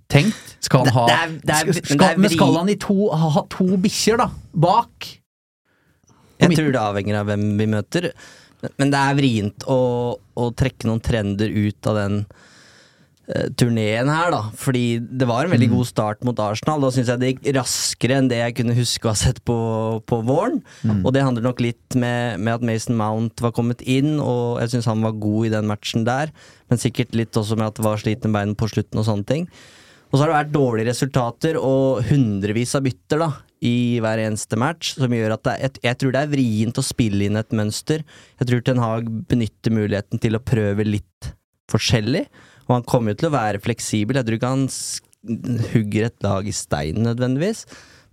tenkt. 0.09 0.57
Skal 0.59 0.85
han 0.85 0.93
ha 0.93 1.05
Det- 1.07 1.15
er- 1.15 1.39
det 1.39 1.49
er- 1.49 1.73
skal, 1.73 1.97
skal, 1.97 2.17
Men 2.17 2.29
skal 2.29 2.53
han 2.57 2.69
i 2.69 2.75
to, 2.75 3.09
ha, 3.09 3.29
ha 3.29 3.41
to 3.49 3.77
bikkjer, 3.77 4.17
da? 4.17 4.29
Bak? 4.53 5.19
Jeg 6.39 6.49
tror 6.57 6.71
det 6.71 6.81
avhenger 6.81 7.15
av 7.19 7.27
hvem 7.27 7.57
vi 7.57 7.65
møter. 7.67 8.11
Men- 8.77 8.89
det 8.91 8.97
er 8.99 9.15
vrient 9.15 9.59
å, 9.67 10.17
å 10.35 10.53
trekke 10.55 10.85
noen 10.85 11.01
trender 11.01 11.47
ut 11.49 11.87
av 11.87 11.95
den 11.95 12.25
turneen 13.55 14.09
her, 14.11 14.31
da. 14.33 14.41
Fordi 14.57 14.99
det 14.99 15.27
var 15.29 15.45
en 15.45 15.53
veldig 15.53 15.69
god 15.71 15.87
start 15.87 16.23
mot 16.27 16.39
Arsenal. 16.43 16.81
Da 16.83 16.89
syns 16.93 17.11
jeg 17.11 17.21
det 17.21 17.29
gikk 17.31 17.51
raskere 17.55 18.17
enn 18.19 18.29
det 18.31 18.39
jeg 18.41 18.55
kunne 18.57 18.77
huske 18.77 19.07
å 19.07 19.13
ha 19.13 19.19
sett 19.19 19.41
på, 19.47 19.57
på 20.09 20.21
våren. 20.27 20.59
Og 21.05 21.11
det 21.15 21.23
handler 21.23 21.45
nok 21.45 21.61
litt 21.63 21.95
med, 21.95 22.41
med 22.41 22.57
at 22.57 22.65
Mason 22.65 22.97
Mount 22.99 23.43
var 23.43 23.53
kommet 23.55 23.83
inn, 23.85 24.17
og 24.19 24.59
jeg 24.63 24.73
syns 24.75 24.89
han 24.91 25.05
var 25.05 25.19
god 25.21 25.47
i 25.47 25.53
den 25.53 25.69
matchen 25.69 26.07
der. 26.07 26.33
Men 26.71 26.81
sikkert 26.81 27.15
litt 27.17 27.37
også 27.37 27.59
med 27.59 27.69
at 27.69 27.79
det 27.79 27.87
var 27.87 28.01
slitne 28.01 28.33
bein 28.33 28.57
på 28.57 28.69
slutten 28.71 28.99
og 28.99 29.07
sånne 29.07 29.29
ting. 29.29 29.47
Og 30.11 30.17
så 30.17 30.25
har 30.25 30.31
det 30.31 30.39
vært 30.41 30.55
dårlige 30.57 30.91
resultater 30.91 31.57
og 31.59 32.03
hundrevis 32.09 32.75
av 32.75 32.83
bytter 32.83 33.21
da 33.21 33.29
i 33.63 34.01
hver 34.01 34.19
eneste 34.23 34.57
match, 34.59 34.95
som 34.97 35.13
gjør 35.13 35.35
at 35.37 35.47
jeg, 35.53 35.77
jeg 35.85 35.99
tror 36.01 36.15
det 36.15 36.23
er 36.25 36.31
vrient 36.31 36.79
å 36.81 36.83
spille 36.83 37.27
inn 37.27 37.39
et 37.39 37.53
mønster. 37.55 38.01
Jeg 38.41 38.49
tror 38.49 38.63
Ten 38.65 38.81
Hag 38.81 39.07
benytter 39.29 39.71
muligheten 39.75 40.19
til 40.19 40.35
å 40.35 40.43
prøve 40.43 40.83
litt 40.87 41.29
forskjellig, 41.71 42.25
Og 42.71 42.77
han 42.79 42.87
kommer 42.87 43.11
jo 43.11 43.19
til 43.19 43.27
å 43.27 43.35
være 43.35 43.59
fleksibel. 43.63 44.15
Jeg 44.15 44.27
tror 44.27 44.37
ikke 44.37 44.51
han 44.53 44.67
hugger 45.73 46.07
et 46.07 46.23
lag 46.23 46.47
i 46.47 46.53
stein 46.55 47.01
nødvendigvis. 47.03 47.65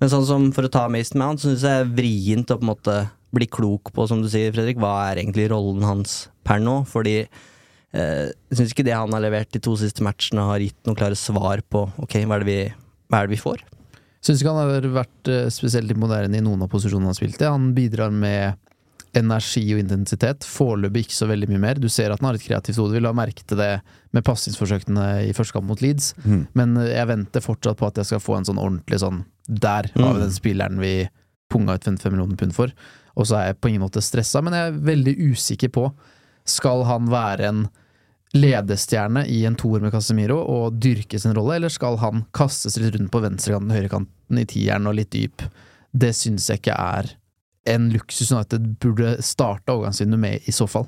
Men 0.02 0.10
sånn 0.10 0.26
som 0.26 0.48
for 0.54 0.66
å 0.66 0.72
ta 0.72 0.88
Mason 0.90 1.22
Mount, 1.22 1.42
syns 1.42 1.62
jeg 1.66 1.84
er 1.84 1.94
vrient 1.94 2.50
å 2.50 2.58
på 2.58 2.66
en 2.66 2.72
måte 2.72 2.96
bli 3.34 3.46
klok 3.50 3.92
på, 3.94 4.06
som 4.08 4.22
du 4.22 4.28
sier, 4.30 4.50
Fredrik, 4.54 4.80
hva 4.80 4.92
er 5.10 5.22
egentlig 5.22 5.48
rollen 5.52 5.84
hans 5.86 6.26
per 6.46 6.62
nå? 6.62 6.80
Fordi 6.88 7.16
eh, 7.22 8.28
jeg 8.30 8.60
syns 8.60 8.74
ikke 8.74 8.86
det 8.88 8.96
han 8.96 9.14
har 9.14 9.24
levert 9.24 9.50
de 9.54 9.62
to 9.62 9.74
siste 9.78 10.04
matchene, 10.06 10.46
har 10.50 10.64
gitt 10.64 10.78
noen 10.88 10.98
klare 10.98 11.18
svar 11.18 11.62
på 11.70 11.86
ok, 12.02 12.20
hva 12.24 12.38
er 12.38 12.44
det 12.44 12.50
vi, 12.50 12.60
hva 13.08 13.20
er 13.20 13.28
det 13.28 13.36
vi 13.36 13.42
får. 13.42 13.66
Syns 14.24 14.42
ikke 14.42 14.54
han 14.54 14.62
har 14.64 14.88
vært 14.96 15.32
eh, 15.32 15.50
spesielt 15.54 15.92
imponerende 15.94 16.40
i 16.40 16.44
noen 16.44 16.64
av 16.64 16.72
posisjonene 16.72 17.10
han 17.10 17.14
har 17.14 17.20
spilt 17.20 17.42
i. 17.42 17.50
Han 17.50 17.70
bidrar 17.76 18.14
med 18.14 18.58
energi 19.16 19.62
og 19.74 19.80
intensitet. 19.80 20.46
Foreløpig 20.46 21.06
ikke 21.06 21.16
så 21.16 21.28
veldig 21.30 21.48
mye 21.50 21.62
mer. 21.62 21.80
Du 21.80 21.88
ser 21.88 22.12
at 22.12 22.20
han 22.20 22.30
har 22.30 22.38
et 22.38 22.44
kreativt 22.44 22.78
hode. 22.80 22.96
Vi 22.96 23.02
la 23.04 23.14
merke 23.16 23.44
til 23.46 23.60
det 23.60 23.80
med 24.16 24.24
passingsforsøkene 24.26 25.06
i 25.28 25.32
første 25.36 25.56
kamp 25.56 25.68
mot 25.70 25.82
Leeds. 25.84 26.12
Men 26.58 26.76
eh, 26.76 26.92
jeg 26.94 27.10
venter 27.10 27.44
fortsatt 27.44 27.80
på 27.80 27.88
at 27.88 28.00
jeg 28.00 28.10
skal 28.10 28.22
få 28.24 28.38
en 28.38 28.48
sånn 28.48 28.60
ordentlig 28.60 29.00
sånn 29.02 29.24
Der 29.48 29.88
av 29.96 30.18
vi 30.18 30.20
den 30.20 30.32
spilleren 30.34 30.80
vi 30.80 31.08
punga 31.48 31.78
ut 31.78 31.84
55 31.84 32.12
millioner 32.12 32.36
pund 32.36 32.54
for. 32.56 32.72
Og 33.16 33.26
så 33.26 33.38
er 33.38 33.46
jeg 33.48 33.60
på 33.60 33.70
ingen 33.70 33.82
måte 33.82 34.04
stressa, 34.04 34.42
men 34.44 34.54
jeg 34.54 34.68
er 34.68 34.80
veldig 34.92 35.14
usikker 35.32 35.72
på 35.74 35.88
Skal 36.44 36.84
han 36.84 37.08
være 37.10 37.48
en 37.48 37.68
ledestjerne 38.36 39.22
i 39.26 39.44
en 39.48 39.56
toer 39.56 39.80
med 39.80 39.92
Casemiro 39.94 40.36
og 40.42 40.76
dyrke 40.76 41.18
sin 41.18 41.32
rolle, 41.36 41.56
eller 41.56 41.72
skal 41.72 41.96
han 42.02 42.26
kastes 42.36 42.76
litt 42.76 42.92
rundt 42.94 43.10
på 43.12 43.22
venstrekanten, 43.24 43.72
høyrekanten, 43.72 44.38
i 44.38 44.44
tieren 44.44 44.86
og 44.86 44.98
litt 44.98 45.10
dyp? 45.14 45.46
Det 45.96 46.12
syns 46.12 46.50
jeg 46.50 46.60
ikke 46.60 46.76
er 46.76 47.14
en 47.66 47.90
luksus 47.92 48.30
United 48.32 48.76
burde 48.80 49.16
starte 49.24 49.72
overgangsvinduet 49.74 50.20
med, 50.20 50.46
i 50.48 50.52
så 50.54 50.66
fall. 50.70 50.86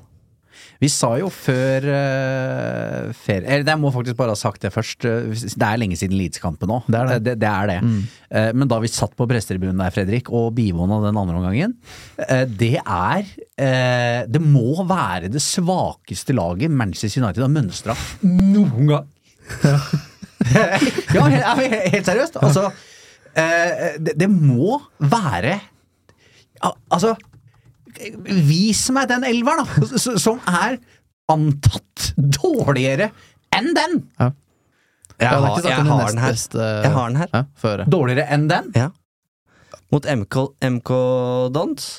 Vi 0.81 0.89
sa 0.91 1.13
jo 1.17 1.29
før 1.33 1.85
uh, 1.89 3.11
ferie 3.17 3.47
Eller 3.49 3.65
jeg 3.71 3.79
må 3.81 3.89
faktisk 3.93 4.17
bare 4.19 4.33
ha 4.33 4.37
sagt 4.37 4.61
det 4.61 4.69
først. 4.73 5.05
eh, 5.09 5.31
Det 5.31 5.63
er 5.65 5.79
lenge 5.79 5.95
siden 5.97 6.17
Leeds-kampen 6.19 6.69
nå. 6.69 6.77
Det 6.91 6.99
er 6.99 7.07
det. 7.11 7.17
det, 7.25 7.33
det, 7.41 7.49
er 7.49 7.69
det. 7.71 7.77
Eh, 8.29 8.49
men 8.57 8.69
da 8.69 8.77
vi 8.83 8.89
satt 8.91 9.15
på 9.17 9.25
pressetribunen 9.29 9.79
der, 9.81 9.93
Fredrik, 9.95 10.29
og 10.29 10.51
bivåna 10.57 10.99
den 11.07 11.17
andre 11.17 11.39
omgangen 11.39 11.73
uh, 12.19 12.43
Det 12.45 12.75
er 12.83 13.25
eh, 13.57 14.21
Det 14.29 14.41
må 14.43 14.83
være 14.89 15.31
det 15.33 15.41
svakeste 15.41 16.35
laget 16.37 16.69
Manchester 16.73 17.23
United 17.23 17.45
har 17.47 17.53
mønstra 17.55 17.97
noen 18.21 18.91
gang. 18.91 19.09
ja, 21.15 21.25
he- 21.25 21.41
ja, 21.45 21.55
he- 21.57 21.83
helt 21.95 22.05
seriøst. 22.07 22.37
Altså, 22.43 22.67
eh, 23.35 23.97
det, 24.01 24.17
det 24.19 24.29
må 24.29 24.79
være 24.99 25.59
Altså 26.91 27.15
Vis 28.47 28.85
meg 28.95 29.09
den 29.11 29.25
elveren, 29.27 29.65
da! 29.67 29.97
Som 30.25 30.39
er 30.47 30.77
antatt 31.31 32.11
dårligere 32.17 33.09
enn 33.55 33.73
den! 33.75 33.97
Ja. 34.19 34.29
Jeg, 35.21 35.27
det 35.27 35.27
er 35.27 35.43
har, 35.43 35.65
jeg, 35.69 35.85
har 35.85 36.07
den 36.09 36.17
her. 36.23 36.31
beste- 36.33 36.67
Jeg 36.83 36.91
har 36.95 37.09
den 37.11 37.17
her. 37.19 37.27
Ja. 37.35 37.41
Dårligere 37.93 38.25
enn 38.33 38.47
den? 38.49 38.71
Ja. 38.75 38.87
Mot 39.93 40.07
MK, 40.07 40.37
MK 40.65 40.91
Dons. 41.53 41.89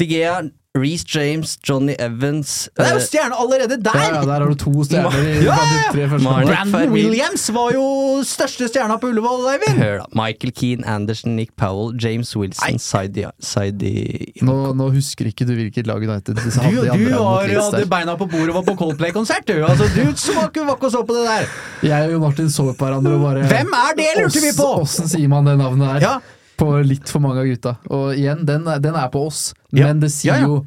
De 0.00 0.06
Gea, 0.08 0.38
Reece 0.74 1.04
James, 1.06 1.58
Johnny 1.62 1.94
Evans 2.02 2.68
Det 2.74 2.82
er 2.82 2.96
jo 2.96 2.98
eh, 2.98 3.04
stjerne 3.06 3.36
allerede 3.38 3.76
der! 3.78 3.94
Ja, 3.94 4.06
ja, 4.16 4.22
der 4.26 4.42
har 4.42 4.48
du 4.50 4.56
to 4.58 4.72
stjerner 4.82 5.14
i 5.22 5.44
Ja, 5.46 5.54
ja, 5.54 6.00
ja. 6.02 6.16
Brandon 6.18 6.90
Williams 6.90 7.44
var 7.54 7.76
jo 7.76 7.84
største 8.26 8.66
stjerna 8.66 8.96
på 8.98 9.12
Ullevål, 9.12 9.46
Eivind! 9.52 9.78
Hør, 9.78 10.00
da. 10.02 10.08
Michael 10.18 10.50
Keane, 10.50 10.82
Anderson, 10.82 11.36
Nick 11.38 11.54
Powell, 11.54 11.94
James 11.94 12.34
Wilson, 12.34 12.82
Saidi 12.82 13.22
Saidi 13.38 13.94
Nå, 14.42 14.58
nå 14.74 14.90
husker 14.96 15.30
ikke 15.30 15.46
du 15.46 15.54
hvilket 15.54 15.86
lag 15.86 16.02
United 16.02 16.42
hadde 16.42 16.74
Du, 16.74 17.06
du 17.06 17.16
var, 17.22 17.46
hadde 17.46 17.86
beina 17.94 18.18
på 18.18 18.26
bordet 18.26 18.50
og 18.50 18.58
var 18.58 18.68
på 18.72 18.78
Coldplay-konsert, 18.82 19.46
du! 19.46 19.60
Altså, 19.62 19.86
du 19.94 20.02
var 20.34 20.50
ikke, 20.50 20.66
var 20.66 20.74
ikke 20.74 20.90
og 20.90 20.96
så 20.98 21.06
på 21.06 21.20
det 21.20 21.28
der! 21.30 21.52
Jeg 21.86 22.14
og 22.18 22.26
Martin 22.26 22.50
så 22.50 22.72
på 22.72 22.82
hverandre 22.82 23.14
og 23.14 23.28
bare 23.30 23.46
Hvem 23.46 23.76
er 23.86 24.00
det, 24.02 24.12
lurte 24.18 24.42
vi 24.42 24.56
på? 24.58 24.72
Åssen 24.82 25.06
sier 25.06 25.30
man 25.30 25.46
det 25.46 25.54
navnet 25.62 26.00
der? 26.00 26.08
Ja. 26.10 26.16
På 26.58 26.68
litt 26.86 27.10
for 27.10 27.22
mange 27.22 27.42
av 27.42 27.48
gutta. 27.50 27.72
Og 27.90 28.14
igjen, 28.14 28.44
den, 28.46 28.66
den 28.82 28.94
er 28.98 29.08
på 29.10 29.24
oss, 29.26 29.48
Ja. 29.74 29.90
men 29.90 30.02
det 30.02 30.12
sier 30.14 30.34
Ja, 30.34 30.40
ja. 30.44 30.48
jo 30.48 30.64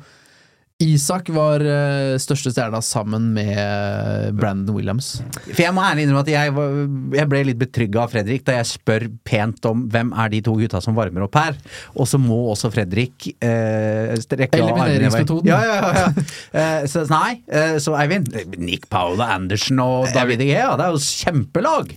Isak 0.78 1.32
var 1.34 1.64
eh, 1.66 2.20
største 2.22 2.52
stjerna 2.54 2.84
sammen 2.86 3.32
med 3.34 3.50
eh, 3.58 4.28
Brandon 4.38 4.76
Williams. 4.76 5.08
For 5.48 5.64
jeg 5.64 5.74
må 5.74 5.82
ærlig 5.82 6.04
innrømme 6.06 6.22
at 6.22 6.30
jeg, 6.30 6.52
var, 6.54 6.76
jeg 7.18 7.30
ble 7.32 7.40
litt 7.48 7.58
betrygga 7.58 8.04
av 8.04 8.12
Fredrik 8.14 8.44
da 8.46 8.60
jeg 8.60 8.70
spør 8.76 9.08
pent 9.26 9.66
om 9.66 9.88
hvem 9.90 10.12
er 10.14 10.30
de 10.36 10.42
to 10.46 10.54
gutta 10.60 10.78
som 10.86 10.94
varmer 10.98 11.26
opp 11.26 11.38
her. 11.40 11.58
Og 11.98 12.06
så 12.06 12.20
må 12.22 12.38
også 12.52 12.70
Fredrik 12.76 13.26
eh, 13.42 14.14
strekke 14.22 14.60
av 14.60 14.68
armene. 14.68 14.86
Elimineringsmetoden. 14.92 15.50
Ja, 15.50 15.58
ja, 15.66 15.80
ja. 15.82 16.04
ja. 16.04 16.26
Eh, 16.62 16.86
så 16.92 17.08
nei, 17.10 17.40
eh, 17.50 17.80
så 17.82 17.96
Eivind 17.98 18.30
Nick 18.62 18.86
Powell 18.94 19.18
og 19.18 19.26
Andersen 19.26 19.82
og 19.82 20.12
David 20.14 20.46
Egea, 20.46 20.68
Gea, 20.68 20.76
det 20.78 20.86
er 20.86 20.94
jo 20.94 21.02
kjempelag! 21.08 21.96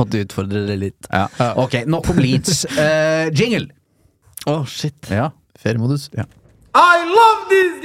Måtte 0.00 0.22
utfordre 0.24 0.64
det 0.64 0.78
litt. 0.80 1.10
Ja. 1.12 1.26
Ok, 1.60 1.82
nok 1.84 2.08
om 2.14 2.22
Leeds. 2.24 2.64
Eh, 2.72 3.28
jingle! 3.36 3.68
Å, 4.48 4.62
shit. 4.64 4.96
Ja. 5.12 5.28
Feriemodus. 5.58 6.08
ja. 6.16 6.24
I 6.78 7.00
love 7.08 7.48
this 7.50 7.78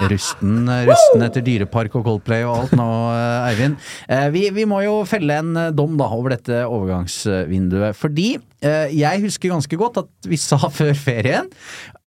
Rusten, 0.10 0.64
rusten 0.88 1.22
etter 1.22 1.44
Dyrepark 1.44 1.92
og 1.98 2.06
Coldplay 2.06 2.42
og 2.48 2.62
alt 2.64 2.72
nå, 2.78 2.86
eh, 3.12 3.48
Eivind. 3.50 3.76
Eh, 4.08 4.26
Vi, 4.34 4.46
vi 4.56 4.64
må 4.68 4.80
jo 4.82 4.94
felle 5.08 5.36
en 5.42 5.50
eh, 5.60 5.68
dom 5.76 5.98
da 6.00 6.08
over 6.16 6.34
dette 6.34 6.62
overgangsvinduet. 6.64 7.94
Fordi 7.98 8.32
eh, 8.64 8.88
jeg 8.96 9.22
husker 9.26 9.52
ganske 9.52 9.78
godt 9.78 10.00
at 10.02 10.30
vi 10.30 10.40
sa 10.40 10.58
før 10.80 10.94
ferien 10.98 11.50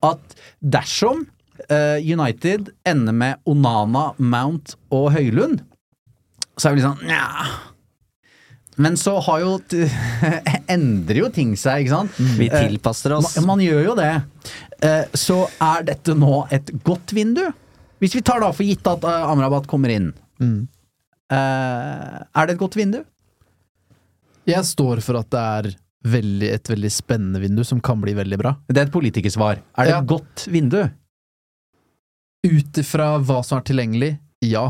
at 0.05 0.37
dersom 0.61 1.25
eh, 1.67 1.97
United 2.05 2.69
ender 2.87 3.17
med 3.25 3.41
Onana, 3.49 4.11
Mount 4.21 4.77
og 4.93 5.09
Høylund, 5.17 5.65
så 6.59 6.69
er 6.69 6.75
vi 6.77 6.81
litt 6.83 6.87
sånn 6.87 7.03
nja. 7.09 7.25
Men 8.79 8.95
så 8.99 9.17
har 9.25 9.41
jo 9.43 9.57
t- 9.59 9.89
endrer 10.75 11.17
jo 11.25 11.29
ting 11.35 11.51
seg, 11.59 11.83
ikke 11.83 11.95
sant? 11.97 12.19
Vi 12.39 12.47
Eh, 12.47 12.67
tilpasser 12.69 13.11
oss. 13.17 13.33
man, 13.41 13.47
man 13.57 13.63
gjør 13.65 13.81
jo 13.89 13.95
det. 13.99 14.11
Eh, 14.81 15.05
så 15.19 15.41
er 15.59 15.83
dette 15.89 16.15
nå 16.15 16.45
et 16.55 16.71
godt 16.87 17.11
vindu? 17.17 17.43
Hvis 17.99 18.15
vi 18.15 18.21
tar 18.23 18.39
da 18.39 18.53
for 18.55 18.63
gitt 18.63 18.87
at 18.87 19.03
eh, 19.03 19.25
Amrabat 19.33 19.67
kommer 19.67 19.91
inn, 19.91 20.13
Mm. 20.39 20.69
eh, 21.35 22.23
er 22.31 22.47
det 22.47 22.53
et 22.55 22.61
godt 22.61 22.77
vindu? 22.79 23.01
Jeg 24.47 24.63
står 24.65 25.01
for 25.03 25.19
at 25.19 25.27
det 25.29 25.41
er 25.43 25.67
veldig, 26.09 26.47
et 26.55 26.71
veldig 26.71 26.89
spennende 26.95 27.41
vindu 27.43 27.65
som 27.67 27.81
kan 27.83 27.99
bli 27.99 28.13
veldig 28.15 28.37
bra. 28.39 28.53
Det 28.71 28.77
er 28.79 28.87
et 28.87 28.93
politikersvar. 28.95 29.59
Er 29.77 29.83
det 29.85 29.91
Ja. 29.91 29.99
et 29.99 30.07
godt 30.07 30.47
vindu? 30.47 30.79
Ut 32.47 32.79
ifra 32.79 33.17
hva 33.19 33.41
som 33.43 33.59
er 33.59 33.67
tilgjengelig, 33.67 34.13
ja. 34.47 34.69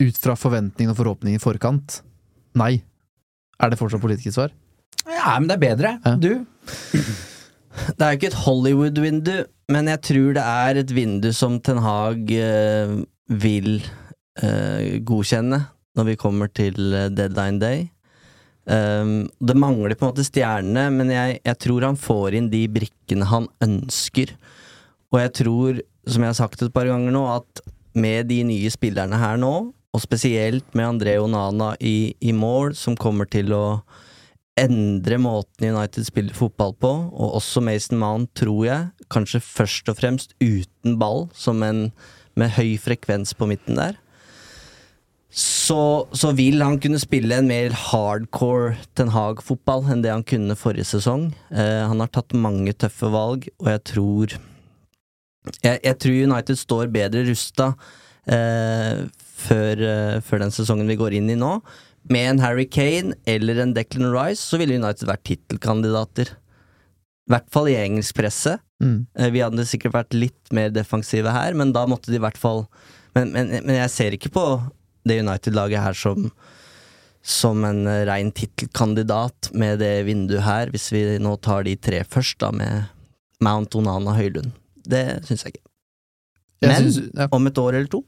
Ut 0.00 0.16
fra 0.22 0.36
forventningene 0.38 0.94
og 0.94 0.96
forhåpningene 1.02 1.40
i 1.40 1.42
forkant, 1.42 2.00
nei. 2.54 2.82
Er 3.62 3.72
det 3.72 3.78
fortsatt 3.78 4.02
politikersvar? 4.02 4.52
Ja, 5.06 5.36
men 5.38 5.48
det 5.50 5.56
er 5.56 5.62
bedre. 5.62 5.92
Ja. 6.04 6.16
Du? 6.18 6.32
Det 7.72 8.04
er 8.04 8.12
jo 8.12 8.18
ikke 8.18 8.28
et 8.28 8.40
Hollywood-vindu, 8.42 9.36
men 9.72 9.88
jeg 9.88 10.02
tror 10.04 10.34
det 10.36 10.42
er 10.44 10.80
et 10.82 10.90
vindu 10.92 11.30
som 11.34 11.56
Ten 11.64 11.80
Hag 11.80 12.30
eh, 12.36 12.92
vil 13.42 13.78
eh, 14.42 15.00
godkjenne 15.08 15.62
når 15.96 16.08
vi 16.10 16.18
kommer 16.20 16.52
til 16.52 16.92
eh, 16.92 17.08
deadline 17.12 17.62
day. 17.62 17.86
Um, 18.62 19.24
det 19.42 19.56
mangler 19.58 19.96
på 19.98 20.06
en 20.06 20.12
måte 20.12 20.26
stjernene, 20.26 20.84
men 20.94 21.08
jeg, 21.10 21.40
jeg 21.42 21.58
tror 21.64 21.88
han 21.88 21.98
får 21.98 22.36
inn 22.38 22.50
de 22.52 22.60
brikkene 22.70 23.26
han 23.26 23.48
ønsker. 23.64 24.36
Og 25.10 25.18
jeg 25.18 25.32
tror, 25.40 25.80
som 26.06 26.22
jeg 26.22 26.30
har 26.30 26.38
sagt 26.38 26.62
et 26.62 26.74
par 26.74 26.86
ganger 26.86 27.14
nå, 27.14 27.24
at 27.40 27.64
med 27.98 28.30
de 28.30 28.42
nye 28.46 28.70
spillerne 28.72 29.18
her 29.18 29.40
nå, 29.40 29.72
og 29.92 30.00
spesielt 30.00 30.74
med 30.74 30.88
André 30.88 31.18
Onana 31.20 31.74
i, 31.80 32.14
i 32.20 32.32
mål, 32.32 32.72
som 32.78 32.96
kommer 32.96 33.28
til 33.28 33.52
å 33.52 33.82
endre 34.60 35.16
måten 35.20 35.70
United 35.72 36.04
spiller 36.08 36.36
fotball 36.36 36.74
på, 36.80 36.90
og 37.12 37.36
også 37.38 37.62
Mason 37.64 38.00
Mount, 38.00 38.32
tror 38.36 38.64
jeg, 38.66 39.08
kanskje 39.12 39.40
først 39.44 39.88
og 39.92 39.98
fremst 40.00 40.34
uten 40.40 40.98
ball, 41.00 41.26
som 41.32 41.62
en 41.64 41.90
med 42.38 42.54
høy 42.56 42.78
frekvens 42.80 43.34
på 43.36 43.48
midten 43.50 43.76
der, 43.76 43.98
så, 45.32 46.04
så 46.12 46.34
vil 46.36 46.60
han 46.60 46.76
kunne 46.80 47.00
spille 47.00 47.38
en 47.40 47.48
mer 47.48 47.72
hardcore 47.88 48.74
Ten 48.96 49.14
Hag-fotball 49.14 49.86
enn 49.88 50.02
det 50.04 50.12
han 50.12 50.24
kunne 50.28 50.56
forrige 50.60 50.90
sesong. 50.90 51.30
Eh, 51.48 51.84
han 51.88 52.04
har 52.04 52.10
tatt 52.12 52.36
mange 52.36 52.74
tøffe 52.76 53.08
valg, 53.12 53.48
og 53.56 53.70
jeg 53.72 53.84
tror 53.94 54.34
Jeg, 55.64 55.80
jeg 55.82 55.96
tror 55.98 56.18
United 56.28 56.58
står 56.60 56.92
bedre 56.94 57.24
rusta 57.26 57.72
eh, 58.30 59.08
før, 59.42 59.82
eh, 59.86 60.20
før 60.24 60.44
den 60.44 60.54
sesongen 60.54 60.88
vi 60.90 60.96
går 61.00 61.16
inn 61.18 61.30
i 61.32 61.38
nå. 61.38 61.56
Med 62.10 62.28
en 62.32 62.40
Harry 62.42 62.64
Kane 62.66 63.14
eller 63.30 63.60
en 63.62 63.74
Declan 63.76 64.10
Rice 64.14 64.42
så 64.42 64.58
ville 64.58 64.78
United 64.80 65.06
vært 65.10 65.22
tittelkandidater. 65.28 66.32
I 66.32 67.30
hvert 67.36 67.50
fall 67.54 67.68
i 67.70 67.76
engelsk 67.78 68.16
presse. 68.18 68.56
Mm. 68.82 69.06
Eh, 69.18 69.30
Vi 69.30 69.42
hadde 69.44 69.66
sikkert 69.70 69.94
vært 69.94 70.16
litt 70.16 70.50
mer 70.52 70.70
defensive 70.74 71.30
her, 71.30 71.54
men 71.54 71.70
da 71.72 71.84
måtte 71.86 72.10
de 72.10 72.18
i 72.18 72.22
hvert 72.24 72.38
fall 72.40 72.64
Men, 73.14 73.28
men, 73.30 73.50
men 73.66 73.76
jeg 73.76 73.90
ser 73.92 74.14
ikke 74.16 74.30
på 74.32 74.42
det 75.06 75.18
United-laget 75.20 75.82
her 75.84 75.92
som 75.98 76.30
som 77.22 77.60
en 77.68 77.84
eh, 77.86 78.00
rein 78.08 78.32
tittelkandidat 78.34 79.52
med 79.54 79.78
det 79.78 79.92
vinduet 80.08 80.42
her, 80.42 80.70
hvis 80.74 80.88
vi 80.90 81.02
nå 81.22 81.36
tar 81.44 81.62
de 81.68 81.76
tre 81.78 82.00
først, 82.02 82.38
da, 82.42 82.48
med 82.50 82.88
Mount, 83.44 83.76
Onana, 83.78 84.16
Høylund. 84.16 84.50
Det 84.82 85.04
syns 85.28 85.44
jeg 85.44 85.52
ikke. 85.54 85.62
Jeg 86.64 86.72
Men 86.72 86.82
synes- 86.90 87.12
ja. 87.14 87.28
om 87.30 87.46
et 87.46 87.58
år 87.62 87.74
eller 87.78 87.86
to 87.92 88.00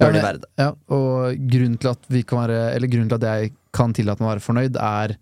bør 0.00 0.16
være 0.16 0.40
det. 0.42 0.50
Ja, 0.60 0.70
og 0.94 1.46
grunnen 1.50 1.78
til 1.80 1.90
at 1.92 2.08
vi 2.10 2.24
kan 2.26 2.40
være 2.42 2.60
Eller 2.74 2.90
grunnen 2.90 3.10
til 3.12 3.20
at 3.20 3.28
jeg 3.28 3.52
kan 3.74 3.94
tillate 3.94 4.22
meg 4.22 4.28
å 4.28 4.32
være 4.34 4.44
fornøyd, 4.44 4.78
er 4.80 5.16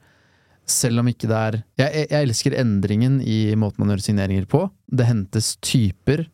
selv 0.69 1.03
om 1.03 1.09
ikke 1.11 1.29
det 1.29 1.39
er 1.39 1.57
jeg, 1.81 1.89
jeg, 1.89 2.07
jeg 2.13 2.29
elsker 2.29 2.57
endringen 2.61 3.19
i 3.25 3.41
måten 3.59 3.83
man 3.83 3.93
gjør 3.95 4.05
signeringer 4.07 4.47
på. 4.51 4.67
Det 4.87 5.09
hentes 5.09 5.57
typer. 5.65 6.27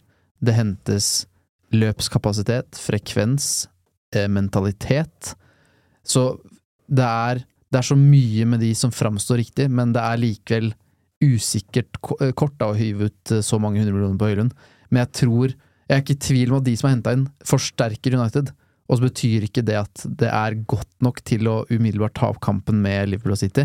Det 0.44 0.54
hentes 0.54 1.26
løpskapasitet, 1.74 2.78
frekvens, 2.80 3.68
eh, 4.14 4.28
mentalitet. 4.30 5.34
Så 6.06 6.38
det 6.88 7.04
er, 7.04 7.42
det 7.68 7.80
er 7.80 7.88
så 7.88 7.96
mye 7.98 8.46
med 8.48 8.62
de 8.64 8.72
som 8.78 8.94
framstår 8.94 9.42
riktig, 9.42 9.68
men 9.70 9.92
det 9.92 10.04
er 10.04 10.22
likevel 10.22 10.70
usikkert 11.24 11.98
eh, 12.20 12.32
kort 12.38 12.56
da, 12.60 12.70
å 12.70 12.78
hyve 12.78 13.10
ut 13.10 13.34
eh, 13.34 13.44
så 13.44 13.58
mange 13.60 13.82
hundre 13.82 13.96
millioner 13.96 14.20
på 14.20 14.30
Høylund. 14.30 14.54
Men 14.88 15.04
jeg 15.04 15.14
tror 15.24 15.56
Jeg 15.88 15.96
er 15.96 16.02
ikke 16.04 16.16
i 16.16 16.24
tvil 16.26 16.50
om 16.52 16.58
at 16.60 16.66
de 16.66 16.74
som 16.76 16.88
er 16.88 16.96
henta 16.96 17.14
inn, 17.16 17.28
forsterker 17.48 18.16
United. 18.18 18.50
Og 18.88 18.98
så 18.98 19.04
betyr 19.04 19.46
ikke 19.46 19.64
det 19.64 19.76
at 19.80 20.04
det 20.20 20.28
er 20.32 20.56
godt 20.68 20.90
nok 21.04 21.22
til 21.28 21.48
å 21.48 21.62
umiddelbart 21.68 22.16
ta 22.16 22.28
opp 22.32 22.40
kampen 22.44 22.80
med 22.84 23.10
Liverpool 23.10 23.36
og 23.36 23.40
City. 23.40 23.64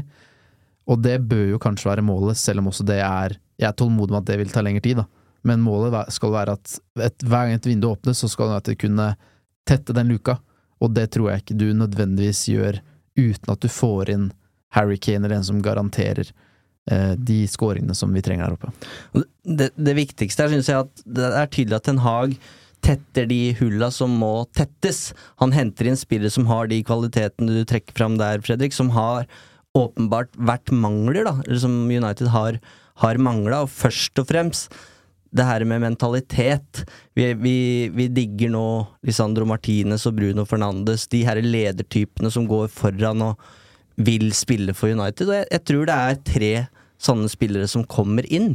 Og 0.88 1.00
det 1.04 1.18
bør 1.30 1.54
jo 1.54 1.60
kanskje 1.64 1.90
være 1.92 2.06
målet, 2.06 2.40
selv 2.40 2.64
om 2.64 2.72
også 2.72 2.86
det 2.88 3.00
er 3.04 3.40
Jeg 3.62 3.70
er 3.70 3.76
tålmodig 3.78 4.12
med 4.12 4.24
at 4.24 4.30
det 4.32 4.38
vil 4.40 4.50
ta 4.52 4.64
lengre 4.66 4.82
tid, 4.82 4.98
da. 4.98 5.06
Men 5.46 5.62
målet 5.62 5.94
skal 6.12 6.32
være 6.34 6.56
at 6.58 6.72
et, 7.00 7.24
hver 7.24 7.46
gang 7.46 7.54
et 7.60 7.68
vindu 7.68 7.86
åpnes, 7.92 8.18
så 8.18 8.28
skal 8.32 8.50
United 8.50 8.80
kunne 8.82 9.14
tette 9.68 9.94
den 9.94 10.10
luka. 10.10 10.40
Og 10.82 10.92
det 10.96 11.12
tror 11.14 11.30
jeg 11.30 11.44
ikke 11.44 11.60
du 11.60 11.68
nødvendigvis 11.78 12.48
gjør 12.50 12.80
uten 13.20 13.54
at 13.54 13.62
du 13.62 13.70
får 13.72 14.10
inn 14.10 14.26
Harry 14.74 14.98
Kane 14.98 15.28
eller 15.28 15.38
en 15.38 15.46
som 15.46 15.62
garanterer 15.64 16.32
de 16.84 17.38
skåringene 17.48 17.96
som 17.96 18.12
vi 18.12 18.20
trenger 18.20 18.44
her 18.44 18.58
oppe. 18.58 18.72
Det, 19.48 19.70
det 19.76 19.94
viktigste 19.96 20.44
her 20.44 20.52
syns 20.52 20.68
jeg 20.68 20.84
at 20.84 21.06
det 21.06 21.30
er 21.30 21.48
tydelig 21.48 21.78
at 21.78 21.86
Ten 21.88 22.02
Hag 22.04 22.36
tetter 22.84 23.28
de 23.30 23.54
hulla 23.60 23.90
som 23.94 24.14
må 24.20 24.44
tettes. 24.56 25.12
Han 25.42 25.56
henter 25.56 25.88
inn 25.90 26.00
spillere 26.00 26.34
som 26.34 26.48
har 26.50 26.68
de 26.72 26.82
kvalitetene 26.86 27.60
du 27.62 27.64
trekker 27.68 27.96
fram 27.96 28.18
der, 28.20 28.44
Fredrik, 28.44 28.76
som 28.76 28.92
har 28.96 29.28
åpenbart 29.78 30.34
vært 30.38 30.74
mangler, 30.76 31.24
da, 31.26 31.38
eller 31.48 31.62
som 31.64 31.78
United 31.90 32.30
har, 32.34 32.60
har 33.02 33.22
mangla, 33.22 33.64
og 33.64 33.72
først 33.74 34.20
og 34.22 34.30
fremst 34.30 34.76
det 35.34 35.46
her 35.48 35.64
med 35.66 35.82
mentalitet. 35.82 36.84
Vi, 37.18 37.32
vi, 37.42 37.58
vi 37.94 38.08
digger 38.14 38.52
nå 38.54 38.68
Lisandro 39.08 39.48
Martinez 39.50 40.06
og 40.10 40.20
Bruno 40.20 40.46
Fernandes, 40.46 41.08
de 41.10 41.24
her 41.26 41.42
ledertypene 41.42 42.30
som 42.34 42.46
går 42.50 42.70
foran 42.74 43.32
og 43.32 43.52
vil 43.96 44.32
spille 44.36 44.76
for 44.78 44.94
United. 44.94 45.28
Og 45.30 45.36
jeg, 45.38 45.50
jeg 45.52 45.66
tror 45.70 45.90
det 45.90 45.98
er 45.98 46.22
tre 46.28 46.54
sånne 47.04 47.32
spillere 47.32 47.68
som 47.70 47.86
kommer 47.90 48.28
inn. 48.32 48.54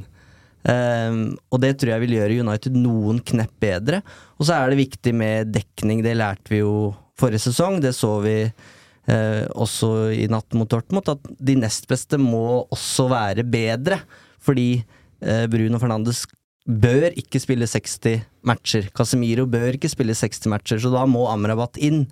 Um, 0.68 1.36
og 1.54 1.62
det 1.62 1.76
tror 1.78 1.94
jeg 1.94 2.02
vil 2.02 2.16
gjøre 2.16 2.40
United 2.42 2.76
noen 2.76 3.20
knepp 3.24 3.54
bedre. 3.62 4.02
Og 4.38 4.48
så 4.48 4.56
er 4.56 4.72
det 4.72 4.82
viktig 4.82 5.14
med 5.16 5.52
dekning, 5.54 6.02
det 6.04 6.16
lærte 6.18 6.52
vi 6.52 6.62
jo 6.62 6.90
forrige 7.18 7.46
sesong. 7.46 7.78
Det 7.84 7.94
så 7.96 8.16
vi 8.24 8.36
uh, 8.48 9.44
også 9.54 10.10
i 10.16 10.26
natt 10.30 10.56
mot 10.58 10.70
Dortmund, 10.70 11.08
at 11.10 11.30
de 11.38 11.58
nest 11.60 11.88
beste 11.90 12.20
må 12.20 12.64
også 12.66 13.08
være 13.12 13.46
bedre. 13.48 14.00
Fordi 14.42 14.70
uh, 14.80 15.46
Bruno 15.50 15.80
Fernandes 15.82 16.26
bør 16.68 17.08
ikke 17.16 17.40
spille 17.40 17.68
60 17.68 18.26
matcher. 18.48 18.90
Casemiro 18.96 19.46
bør 19.48 19.78
ikke 19.78 19.90
spille 19.90 20.16
60 20.16 20.50
matcher, 20.52 20.82
så 20.82 20.92
da 20.92 21.06
må 21.08 21.24
Amrabat 21.30 21.80
inn. 21.80 22.04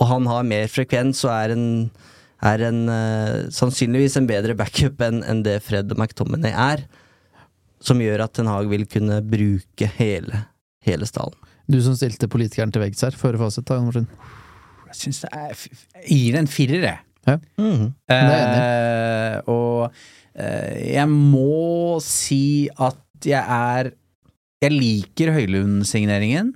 Og 0.00 0.08
han 0.08 0.26
har 0.30 0.46
mer 0.48 0.70
frekvens 0.72 1.20
og 1.26 1.34
er 1.34 1.52
en, 1.54 1.66
er 2.42 2.64
en 2.68 2.82
eh, 2.90 3.48
sannsynligvis 3.54 4.18
en 4.18 4.28
bedre 4.30 4.56
backup 4.58 5.02
enn 5.06 5.22
en 5.28 5.44
det 5.46 5.60
Fred 5.66 5.94
McTominay 5.96 6.52
er. 6.52 6.84
Som 7.82 8.02
gjør 8.02 8.26
at 8.26 8.36
Ten 8.38 8.50
Hag 8.50 8.68
vil 8.70 8.84
kunne 8.90 9.18
bruke 9.26 9.88
hele, 9.98 10.44
hele 10.86 11.08
stallen. 11.08 11.38
Du 11.70 11.78
som 11.82 11.94
stilte 11.98 12.28
politikeren 12.30 12.72
til 12.74 12.82
veggs 12.82 13.02
her, 13.06 13.14
føre 13.18 13.40
fasit, 13.40 13.66
da, 13.68 13.78
Jan 13.78 13.88
Martin. 13.88 14.08
Jeg 14.92 14.98
syns 14.98 15.22
det 15.22 15.30
er 15.32 15.52
Jeg 16.02 16.18
gir 16.18 16.38
en 16.38 16.50
firer, 16.50 16.86
jeg. 16.90 17.00
Ja. 17.26 17.38
Det 17.38 18.16
er 18.18 18.32
jeg 18.32 18.72
Eh, 19.32 19.36
og 19.50 19.92
eh, 20.34 20.94
jeg 20.96 21.08
må 21.10 21.98
si 22.04 22.68
at 22.82 22.98
jeg 23.24 23.38
er 23.42 23.92
Jeg 24.62 24.74
liker 24.74 25.32
Høylund-signeringen, 25.34 26.52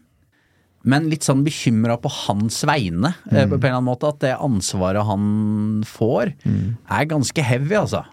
men 0.87 1.09
litt 1.11 1.27
sånn 1.27 1.45
bekymra 1.47 1.99
på 1.99 2.11
hans 2.27 2.61
vegne, 2.69 3.13
mm. 3.27 3.31
på 3.33 3.39
en 3.43 3.57
eller 3.59 3.73
annen 3.75 3.89
måte. 3.89 4.13
At 4.13 4.23
det 4.23 4.37
ansvaret 4.39 5.07
han 5.09 5.83
får, 5.87 6.37
er 6.47 7.09
ganske 7.11 7.47
heavy, 7.47 7.75
altså. 7.81 8.05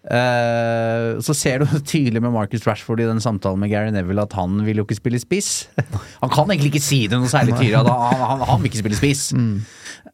Uh, 0.00 1.20
så 1.20 1.34
ser 1.36 1.60
du 1.60 1.68
tydelig 1.92 2.22
med 2.24 2.32
Marcus 2.32 2.64
Rashford 2.64 3.02
i 3.04 3.08
den 3.08 3.20
samtalen 3.20 3.60
med 3.60 3.68
Gary 3.68 3.90
Neville 3.92 4.24
at 4.24 4.32
han 4.32 4.62
vil 4.64 4.80
jo 4.80 4.86
ikke 4.86 4.96
spille 4.96 5.20
spiss. 5.20 5.68
Han 6.22 6.32
kan 6.32 6.48
egentlig 6.48 6.72
ikke 6.72 6.84
si 6.84 7.02
det 7.10 7.18
noe 7.20 7.28
særlig 7.28 7.58
tydelig, 7.58 7.82
han, 7.82 7.90
han, 8.24 8.44
han 8.48 8.62
vil 8.62 8.70
ikke 8.70 8.80
spille 8.80 8.98
spiss. 8.98 9.26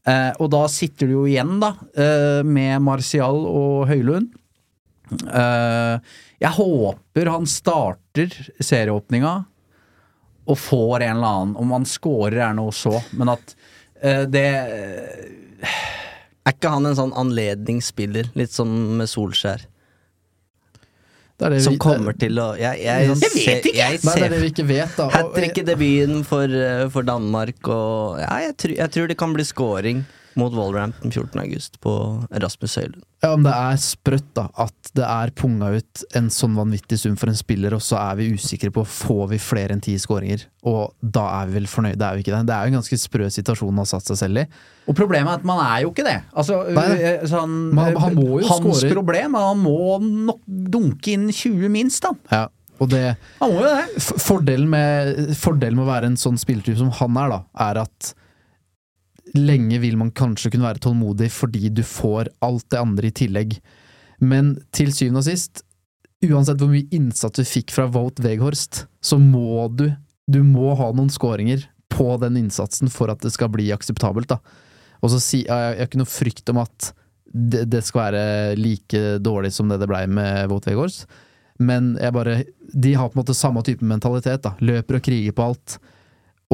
Eh, 0.06 0.32
og 0.42 0.50
da 0.54 0.64
sitter 0.70 1.08
du 1.08 1.16
jo 1.16 1.24
igjen, 1.30 1.56
da, 1.62 1.72
uh, 1.98 2.42
med 2.46 2.82
Martial 2.82 3.40
og 3.46 3.86
Høylund. 3.90 4.34
Jeg 5.06 6.50
håper 6.56 7.28
han 7.30 7.44
starter 7.46 8.32
serieåpninga 8.58 9.36
og 10.46 10.58
får 10.58 11.02
en 11.02 11.16
eller 11.16 11.26
annen 11.40 11.56
Om 11.62 11.72
han 11.74 11.84
scorer 11.90 12.38
er 12.50 12.54
noe 12.58 12.72
så, 12.74 12.94
men 13.18 13.32
at 13.34 13.54
uh, 14.04 14.24
det 14.30 14.44
Er 16.46 16.52
ikke 16.54 16.70
han 16.70 16.86
en 16.86 16.94
sånn 16.98 17.14
anledningsspiller, 17.18 18.28
litt 18.38 18.52
som 18.54 18.70
med 19.00 19.10
Solskjær? 19.10 19.64
Det 21.36 21.46
er 21.48 21.50
det 21.56 21.62
Som 21.66 21.74
vi- 21.74 21.80
kommer 21.82 22.14
til 22.16 22.38
å 22.40 22.52
Jeg, 22.56 22.80
jeg, 22.84 23.08
Jeg 23.10 23.16
vet 23.18 23.66
ikke! 23.66 23.74
Jeg 23.76 23.98
Nei, 24.06 24.14
det 24.14 24.22
er 24.28 24.34
det 24.36 24.42
vi 24.44 24.50
ikke 24.54 24.66
vet, 24.70 24.94
da. 24.96 25.08
Hat 25.12 25.34
trick 25.36 25.58
i 25.60 25.64
debuten 25.66 26.22
for, 26.24 26.44
eh, 26.48 26.86
for 26.94 27.02
Danmark, 27.04 27.58
og 27.68 28.20
ja, 28.22 28.38
jeg, 28.46 28.56
tror- 28.62 28.76
jeg 28.78 28.90
tror 28.94 29.08
det 29.10 29.18
kan 29.20 29.34
bli 29.36 29.44
scoring 29.44 30.04
mot 30.36 30.52
Wolverhampton 30.54 31.12
14.8 31.12 31.80
på 31.82 31.92
Rasmus 32.30 32.76
Høylund. 32.78 33.02
Ja, 33.24 33.30
men 33.32 33.46
det 33.46 33.54
er 33.56 33.78
sprøtt, 33.80 34.26
da. 34.36 34.44
At 34.60 34.90
det 34.96 35.04
er 35.08 35.32
punga 35.34 35.70
ut 35.78 36.02
en 36.18 36.28
sånn 36.32 36.54
vanvittig 36.58 36.98
sum 37.00 37.16
for 37.18 37.32
en 37.32 37.38
spiller, 37.38 37.74
og 37.74 37.82
så 37.82 37.96
er 38.02 38.18
vi 38.20 38.28
usikre 38.36 38.70
på 38.74 38.84
får 38.86 39.22
vi 39.32 39.38
flere 39.42 39.74
enn 39.74 39.82
ti 39.82 39.94
skåringer. 40.00 40.44
Og 40.68 40.92
da 41.00 41.24
er 41.40 41.48
vi 41.48 41.56
vel 41.58 41.68
fornøyde, 41.70 41.96
er 42.04 42.18
vi 42.18 42.26
ikke 42.26 42.34
det? 42.34 42.42
Det 42.50 42.56
er 42.56 42.66
jo 42.66 42.74
en 42.74 42.78
ganske 42.78 42.98
sprø 43.00 43.30
situasjon 43.32 43.72
han 43.72 43.82
har 43.82 43.88
satt 43.90 44.12
seg 44.12 44.20
selv 44.20 44.42
i. 44.42 44.44
Og 44.86 44.98
problemet 44.98 45.32
er 45.32 45.40
at 45.40 45.48
man 45.48 45.62
er 45.64 45.80
jo 45.86 45.94
ikke 45.94 46.06
det. 46.06 46.18
Altså, 46.36 46.60
eh, 46.68 47.24
sånn, 47.32 47.56
man, 47.74 47.96
han 48.04 48.18
må 48.20 48.42
jo 48.42 48.50
Hans 48.52 48.82
score. 48.82 48.92
problem 49.00 49.34
er 49.34 49.48
at 49.48 49.50
han 49.54 49.64
må 49.64 49.96
nok 50.04 50.44
dunke 50.76 51.16
inn 51.16 51.26
20 51.32 51.72
minst, 51.72 52.04
da. 52.04 52.12
Ja, 52.30 52.44
og 52.76 52.92
det 52.92 53.02
Han 53.40 53.54
må 53.54 53.64
jo 53.64 53.72
det. 53.72 54.04
Fordelen 54.20 54.68
med, 54.68 55.34
fordelen 55.40 55.80
med 55.80 55.86
å 55.86 55.90
være 55.90 56.12
en 56.12 56.20
sånn 56.20 56.36
spillertype 56.40 56.78
som 56.84 56.92
han 57.00 57.18
er, 57.24 57.32
da, 57.32 57.42
er 57.70 57.82
at 57.86 58.12
lenge 59.38 59.78
vil 59.82 59.96
man 60.00 60.12
kanskje 60.16 60.50
kunne 60.52 60.66
være 60.68 60.82
tålmodig 60.84 61.30
fordi 61.34 61.70
du 61.74 61.82
får 61.86 62.30
alt 62.44 62.66
det 62.72 62.80
andre 62.80 63.10
i 63.10 63.16
tillegg. 63.22 63.56
Men 64.18 64.54
til 64.74 64.92
syvende 64.94 65.22
og 65.22 65.28
sist, 65.28 65.62
uansett 66.24 66.60
hvor 66.60 66.72
mye 66.72 66.88
innsats 66.94 67.38
du 67.38 67.46
fikk 67.46 67.74
fra 67.74 67.86
Vote 67.92 68.24
Weghorst, 68.24 68.86
så 69.00 69.20
må 69.20 69.68
du 69.68 69.90
Du 70.26 70.40
må 70.42 70.72
ha 70.74 70.88
noen 70.90 71.06
skåringer 71.06 71.68
på 71.86 72.16
den 72.18 72.34
innsatsen 72.40 72.90
for 72.90 73.12
at 73.12 73.20
det 73.22 73.30
skal 73.30 73.46
bli 73.54 73.68
akseptabelt, 73.70 74.26
da. 74.26 74.40
Og 74.98 75.12
så 75.12 75.20
si, 75.22 75.44
jeg 75.44 75.76
har 75.78 75.78
ikke 75.86 76.00
noe 76.00 76.10
frykt 76.10 76.50
om 76.50 76.58
at 76.64 76.88
det, 77.30 77.68
det 77.70 77.84
skal 77.86 78.08
være 78.08 78.56
like 78.58 79.20
dårlig 79.22 79.52
som 79.54 79.70
det 79.70 79.78
det 79.78 79.86
blei 79.86 80.02
med 80.10 80.48
Vote 80.50 80.72
Weghorst. 80.72 81.06
Men 81.62 81.94
jeg 82.00 82.12
bare 82.12 82.40
De 82.74 82.94
har 82.94 83.08
på 83.08 83.16
en 83.16 83.22
måte 83.22 83.36
samme 83.36 83.62
type 83.62 83.84
mentalitet. 83.84 84.42
da 84.42 84.56
Løper 84.60 84.98
og 84.98 85.06
kriger 85.06 85.32
på 85.32 85.46
alt. 85.46 85.78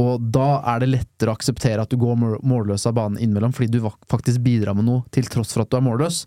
Og 0.01 0.23
da 0.33 0.63
er 0.73 0.81
det 0.81 0.89
lettere 0.89 1.33
å 1.33 1.37
akseptere 1.37 1.85
at 1.85 1.93
du 1.93 1.99
går 2.01 2.17
målløs 2.49 2.87
av 2.89 2.97
banen 2.97 3.21
innimellom, 3.21 3.53
fordi 3.53 3.77
du 3.77 3.91
faktisk 4.09 4.41
bidrar 4.45 4.77
med 4.79 4.87
noe 4.89 5.05
til 5.13 5.29
tross 5.29 5.53
for 5.53 5.65
at 5.65 5.73
du 5.73 5.77
er 5.77 5.85
målløs. 5.85 6.23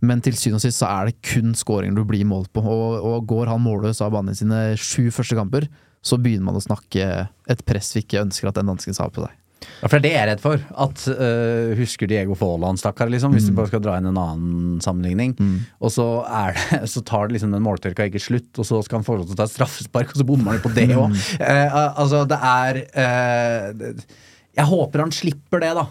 Men 0.00 0.22
til 0.24 0.36
syvende 0.38 0.62
og 0.62 0.64
sist 0.64 0.80
så 0.80 0.88
er 0.88 1.08
det 1.08 1.18
kun 1.26 1.52
skåringer 1.58 1.98
du 1.98 2.06
blir 2.08 2.24
målt 2.28 2.52
på. 2.54 2.62
Og, 2.62 3.02
og 3.04 3.26
går 3.28 3.50
han 3.52 3.64
målløs 3.64 4.00
av 4.04 4.14
banen 4.14 4.32
i 4.32 4.38
sine 4.38 4.62
sju 4.80 5.10
første 5.12 5.36
kamper, 5.36 5.68
så 6.00 6.16
begynner 6.22 6.48
man 6.48 6.60
å 6.60 6.64
snakke 6.64 7.10
et 7.50 7.64
press 7.68 7.90
vi 7.96 8.04
ikke 8.04 8.22
ønsker 8.22 8.48
at 8.48 8.60
den 8.60 8.70
dansken 8.70 8.96
skal 8.96 9.10
ha 9.10 9.14
på 9.16 9.26
seg. 9.26 9.36
Ja, 9.82 9.88
for 9.90 9.98
det 9.98 9.98
er 9.98 10.02
det 10.06 10.12
jeg 10.12 10.20
er 10.22 10.28
redd 10.32 10.42
for. 10.42 10.62
At 10.86 11.02
uh, 11.10 11.74
Husker 11.78 12.06
Diego 12.10 12.34
Faaland, 12.38 12.78
stakkar, 12.80 13.10
liksom. 13.10 13.32
Hvis 13.34 13.48
du 13.48 13.52
bare 13.56 13.66
skal 13.70 13.82
dra 13.84 13.96
inn 13.98 14.06
en 14.10 14.18
annen 14.20 14.80
sammenligning. 14.84 15.34
Og 15.80 15.90
så, 15.94 16.06
er 16.24 16.54
det, 16.56 16.80
så 16.94 17.02
tar 17.06 17.28
det 17.28 17.36
liksom 17.38 17.52
den 17.54 17.62
måltørka 17.66 18.06
ikke 18.08 18.22
slutt, 18.22 18.50
og 18.58 18.66
så 18.68 18.80
skal 18.86 19.00
han 19.00 19.06
få 19.08 19.18
lov 19.18 19.26
til 19.30 19.36
å 19.36 19.40
ta 19.42 19.46
straffespark, 19.50 20.14
og 20.14 20.22
så 20.22 20.26
bommer 20.28 20.56
han 20.56 20.62
på 20.64 20.72
det 20.76 20.88
òg. 20.94 21.14
altså, 21.42 22.24
det 22.30 22.38
er 22.54 22.82
uh, 22.86 23.72
det- 23.82 24.06
Jeg 24.58 24.66
håper 24.66 24.98
han 25.04 25.12
slipper 25.14 25.60
det, 25.62 25.74
da. 25.78 25.86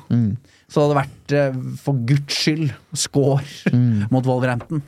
Så 0.68 0.82
hadde 0.84 0.92
det 0.92 1.04
vært 1.06 1.80
for 1.80 1.96
guds 2.10 2.36
skyld 2.44 2.72
score 3.00 3.40
mot 4.12 4.26
Wolverhampton. 4.28 4.82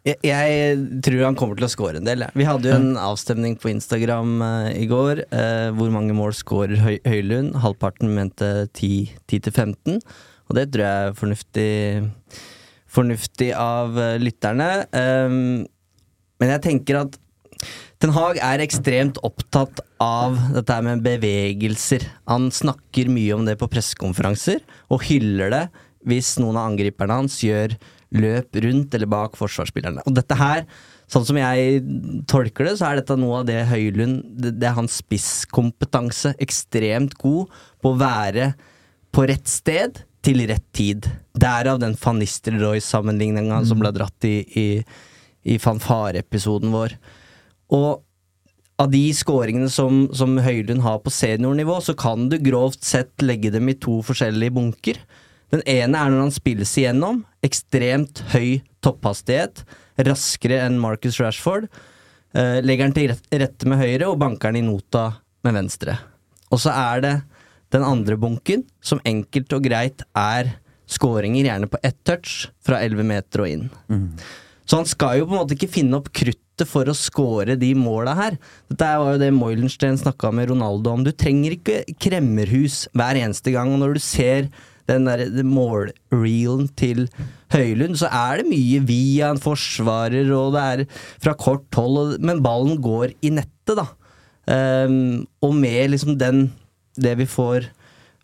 Jeg, 0.00 0.78
tror 1.04 1.26
han 1.26 1.36
kommer 1.36 1.58
til 1.58 1.66
å 1.66 1.70
score 1.70 2.00
en 2.00 2.06
del. 2.06 2.24
Vi 2.32 2.46
hadde 2.48 2.70
jo 2.70 2.76
en 2.78 2.94
avstemning 2.96 3.58
på 3.60 3.68
Instagram 3.68 4.38
eh, 4.46 4.68
i 4.80 4.86
går. 4.88 5.26
eh, 5.28 5.68
hvor 5.76 5.92
mange 5.92 6.16
mål 6.16 6.32
scorer 6.36 6.80
Høy 6.80 6.96
Høylund? 7.04 7.58
Halvparten 7.60 8.08
mente 8.16 8.48
10-15. 8.72 10.00
Og 10.48 10.56
det 10.56 10.70
tror 10.72 10.86
jeg 10.86 11.10
er 11.10 11.18
fornuftig, 11.18 11.72
fornuftig 12.88 13.50
av 13.52 14.00
eh, 14.00 14.16
lytterne. 14.22 14.70
Um, 14.96 15.68
men 16.40 16.54
jeg 16.56 16.64
tenker 16.64 17.02
at 17.02 17.20
Ten 18.00 18.14
Hag 18.16 18.40
er 18.40 18.64
ekstremt 18.64 19.20
opptatt 19.26 19.82
av 20.00 20.38
dette 20.56 20.80
med 20.86 21.04
bevegelser. 21.04 22.08
Han 22.32 22.48
snakker 22.48 23.12
mye 23.12 23.36
om 23.36 23.44
det 23.44 23.58
på 23.60 23.68
pressekonferanser, 23.68 24.64
og 24.88 25.04
hyller 25.10 25.52
det 25.52 25.64
hvis 26.08 26.38
noen 26.40 26.56
av 26.56 26.70
angriperne 26.70 27.18
hans 27.20 27.42
gjør 27.44 27.76
løp 28.16 28.58
rundt 28.64 28.94
eller 28.96 29.10
bak 29.10 29.36
forsvarsspillerne. 29.38 30.02
Og 30.08 30.16
dette 30.16 30.36
her, 30.38 30.64
sånn 31.10 31.26
som 31.28 31.38
jeg 31.38 31.80
tolker 32.30 32.66
det, 32.66 32.76
så 32.80 32.90
er 32.90 33.00
dette 33.00 33.16
noe 33.18 33.40
av 33.40 33.48
det 33.48 33.60
Høylund 33.70 34.24
Det, 34.40 34.54
det 34.58 34.68
er 34.70 34.76
hans 34.78 34.98
spisskompetanse. 35.02 36.34
Ekstremt 36.42 37.16
god 37.20 37.50
på 37.82 37.92
å 37.92 38.00
være 38.00 38.52
på 39.14 39.26
rett 39.30 39.48
sted 39.50 40.02
til 40.24 40.44
rett 40.50 40.66
tid. 40.76 41.08
Derav 41.38 41.80
den 41.82 41.96
van 42.02 42.20
Nistelrooy-sammenligninga 42.20 43.62
som 43.68 43.80
ble 43.82 43.92
dratt 43.96 44.28
i, 44.28 44.36
i, 44.58 44.68
i 45.48 45.58
fanfare-episoden 45.62 46.74
vår. 46.74 46.96
Og 47.76 48.02
av 48.80 48.88
de 48.92 49.02
skåringene 49.12 49.68
som, 49.72 50.06
som 50.16 50.38
Høylund 50.40 50.82
har 50.84 51.00
på 51.04 51.12
seniornivå, 51.12 51.78
så 51.84 51.94
kan 51.98 52.28
du 52.32 52.38
grovt 52.42 52.84
sett 52.86 53.24
legge 53.24 53.52
dem 53.52 53.68
i 53.68 53.76
to 53.76 53.98
forskjellige 54.06 54.56
bunker. 54.56 55.00
Den 55.50 55.62
ene 55.66 55.98
er 55.98 56.12
når 56.12 56.26
han 56.26 56.34
spilles 56.34 56.72
igjennom. 56.78 57.24
Ekstremt 57.46 58.22
høy 58.34 58.60
topphastighet. 58.84 59.64
Raskere 60.06 60.62
enn 60.66 60.78
Marcus 60.80 61.18
Rashford. 61.20 61.68
Eh, 62.34 62.60
legger 62.62 62.86
han 62.86 62.94
til 62.96 63.12
rette 63.12 63.68
med 63.68 63.80
høyre 63.80 64.10
og 64.10 64.20
banker 64.22 64.52
han 64.52 64.60
i 64.60 64.64
nota 64.64 65.08
med 65.46 65.56
venstre. 65.56 65.96
Og 66.50 66.62
så 66.62 66.74
er 66.74 67.02
det 67.04 67.14
den 67.74 67.86
andre 67.86 68.16
bunken, 68.18 68.64
som 68.82 69.02
enkelt 69.06 69.52
og 69.54 69.64
greit 69.66 70.02
er 70.18 70.56
skåringer, 70.90 71.46
gjerne 71.46 71.68
på 71.70 71.78
ett 71.86 71.98
touch, 72.06 72.48
fra 72.66 72.80
11 72.82 73.06
meter 73.06 73.44
og 73.44 73.50
inn. 73.50 73.66
Så 74.66 74.78
han 74.80 74.86
skal 74.86 75.20
jo 75.20 75.26
på 75.26 75.34
en 75.34 75.40
måte 75.42 75.54
ikke 75.56 75.70
finne 75.70 75.98
opp 75.98 76.10
kruttet 76.14 76.66
for 76.68 76.86
å 76.90 76.94
score 76.94 77.56
de 77.58 77.70
måla 77.78 78.14
her. 78.18 78.36
Dette 78.70 78.90
var 79.02 79.14
jo 79.14 79.22
det 79.22 79.30
Moilenstein 79.34 79.98
snakka 79.98 80.32
med 80.34 80.50
Ronaldo 80.50 80.92
om. 80.92 81.04
Du 81.06 81.10
trenger 81.10 81.56
ikke 81.56 81.80
kremmerhus 81.98 82.84
hver 82.94 83.18
eneste 83.18 83.54
gang. 83.54 83.72
Og 83.74 83.80
når 83.82 83.96
du 83.96 84.02
ser 84.04 84.50
den 84.90 85.06
der 85.08 85.44
målreelen 85.46 86.68
til 86.78 87.00
Høylund, 87.54 87.96
så 87.98 88.06
er 88.12 88.32
det 88.40 88.50
mye 88.50 88.78
via 88.86 89.30
en 89.32 89.42
forsvarer, 89.42 90.26
og 90.36 90.52
det 90.54 90.62
er 90.62 90.84
fra 91.22 91.32
kort 91.38 91.74
hold, 91.78 92.18
men 92.22 92.42
ballen 92.44 92.76
går 92.82 93.06
i 93.26 93.30
nettet, 93.34 93.76
da. 93.78 93.86
Um, 94.50 95.26
og 95.44 95.54
med 95.54 95.90
liksom 95.92 96.18
den 96.18 96.38
Det 96.98 97.18
vi 97.20 97.26
får 97.28 97.60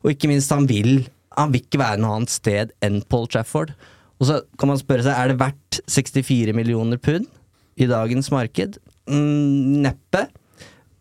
Og 0.06 0.14
ikke 0.14 0.30
minst, 0.30 0.54
han 0.54 0.68
vil 0.70 1.08
Han 1.38 1.52
vil 1.54 1.62
ikke 1.62 1.78
være 1.78 2.00
noe 2.02 2.16
annet 2.18 2.32
sted 2.34 2.72
enn 2.82 3.04
Paul 3.06 3.28
Trafford. 3.30 3.76
Og 4.18 4.26
så 4.26 4.40
kan 4.58 4.72
man 4.72 4.80
spørre 4.82 5.04
seg, 5.06 5.14
er 5.14 5.28
det 5.30 5.36
verdt 5.38 5.78
64 5.86 6.54
millioner 6.58 6.98
pund 6.98 7.28
i 7.78 7.86
dagens 7.86 8.32
marked? 8.34 8.80
Mm, 9.06 9.84
neppe. 9.86 10.24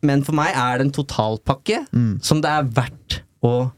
Men 0.05 0.21
for 0.27 0.37
meg 0.37 0.53
er 0.53 0.77
det 0.77 0.85
en 0.91 0.93
totalpakke 0.93 1.79
som 2.21 2.43
det 2.45 2.51
er 2.53 2.69
verdt 2.69 3.23
å 3.41 3.71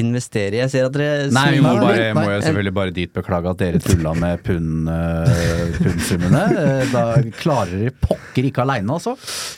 investere 0.00 0.54
i. 0.56 0.60
Jeg 0.60 0.70
ser 0.72 0.86
at 0.88 0.94
dere 0.96 1.28
Nei, 1.32 1.44
vi 1.56 1.60
må, 1.64 1.72
bare, 1.80 2.08
må 2.16 2.24
jo 2.28 2.40
selvfølgelig 2.44 2.74
bare 2.76 2.94
dit 2.96 3.12
beklage 3.16 3.50
at 3.52 3.60
dere 3.62 3.80
tulla 3.82 4.12
med 4.18 4.42
pund, 4.46 4.90
eh, 4.92 5.78
pundsummene. 5.78 6.42
Eh, 6.62 6.84
Da 6.92 7.04
klarer 7.40 7.72
dere 7.86 7.94
pokker 8.04 8.48
ikke 8.50 8.64
aleine, 8.66 8.92
altså. 8.98 9.16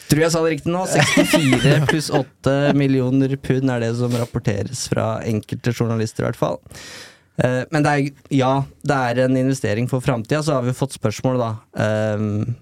Tror 0.09 0.23
jeg 0.25 0.33
sa 0.35 0.43
det 0.45 0.55
riktig 0.57 0.73
nå. 0.75 0.85
64 0.95 1.89
pluss 1.91 2.11
8 2.15 2.57
millioner 2.79 3.35
pund 3.43 3.71
er 3.75 3.85
det 3.87 3.93
som 3.99 4.15
rapporteres 4.19 4.87
fra 4.93 5.09
enkelte 5.29 5.75
journalister, 5.75 6.25
i 6.25 6.29
hvert 6.31 6.41
fall. 6.41 6.61
Eh, 7.43 7.65
Men 7.71 7.85
det 7.87 7.91
er, 7.93 8.09
ja, 8.35 8.53
det 8.87 8.97
er 9.11 9.25
en 9.27 9.37
investering 9.39 9.87
for 9.91 10.01
framtida. 10.05 10.41
Så 10.43 10.55
har 10.59 10.63
vi 10.67 10.75
fått 10.77 10.97
spørsmål, 10.99 11.39
da. 11.43 11.51
eh, 11.79 12.55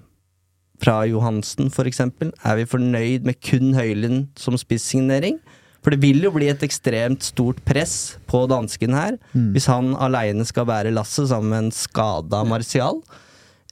Fra 0.85 0.99
Johansen, 1.09 1.71
eksempel. 1.89 2.33
Er 2.45 2.57
vi 2.59 2.67
fornøyd 2.69 3.25
med 3.25 3.39
kun 3.41 3.73
Høylund 3.73 4.27
som 4.37 4.59
spissignering? 4.61 5.39
For 5.87 5.95
det 5.95 6.03
vil 6.03 6.25
jo 6.27 6.33
bli 6.35 6.49
et 6.51 6.65
ekstremt 6.67 7.23
stort 7.23 7.61
press 7.63 8.17
på 8.27 8.41
dansken 8.51 8.97
her, 8.99 9.21
hvis 9.55 9.69
han 9.71 9.93
aleine 10.03 10.43
skal 10.49 10.67
bære 10.67 10.91
lasset 10.91 11.31
sammen 11.31 11.53
med 11.53 11.65
en 11.69 11.77
skada 11.77 12.41
Martial. 12.43 12.99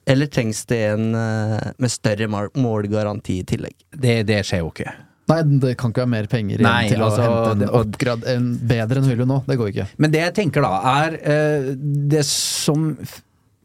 Eller 0.07 0.29
trengs 0.31 0.61
det 0.71 0.79
en 0.93 1.09
eh, 1.19 1.73
med 1.81 1.91
større 1.91 2.29
målgaranti 2.29 3.41
i 3.41 3.49
tillegg? 3.49 3.75
Det, 3.91 4.21
det 4.29 4.39
skjer 4.47 4.63
jo 4.63 4.71
ikke. 4.71 4.95
Nei, 5.33 5.41
det 5.65 5.75
kan 5.81 5.91
ikke 5.91 6.05
være 6.05 6.13
mer 6.13 6.31
penger 6.31 6.61
igjen 6.61 6.69
Nei, 6.69 6.87
til 6.93 7.03
altså, 7.03 7.25
å 7.25 7.27
hente 7.27 7.67
en 7.67 7.77
oppgrad 7.81 8.27
en 8.31 8.49
bedre 8.69 9.01
enn 9.01 9.11
Høylund 9.11 9.33
nå. 9.33 9.41
Det 9.49 9.59
går 9.59 9.73
ikke. 9.73 9.87
Men 10.05 10.15
det 10.15 10.21
jeg 10.21 10.37
tenker 10.39 10.69
da, 10.69 10.75
er 11.03 11.19
eh, 11.19 11.71
det 12.15 12.23
som 12.31 12.93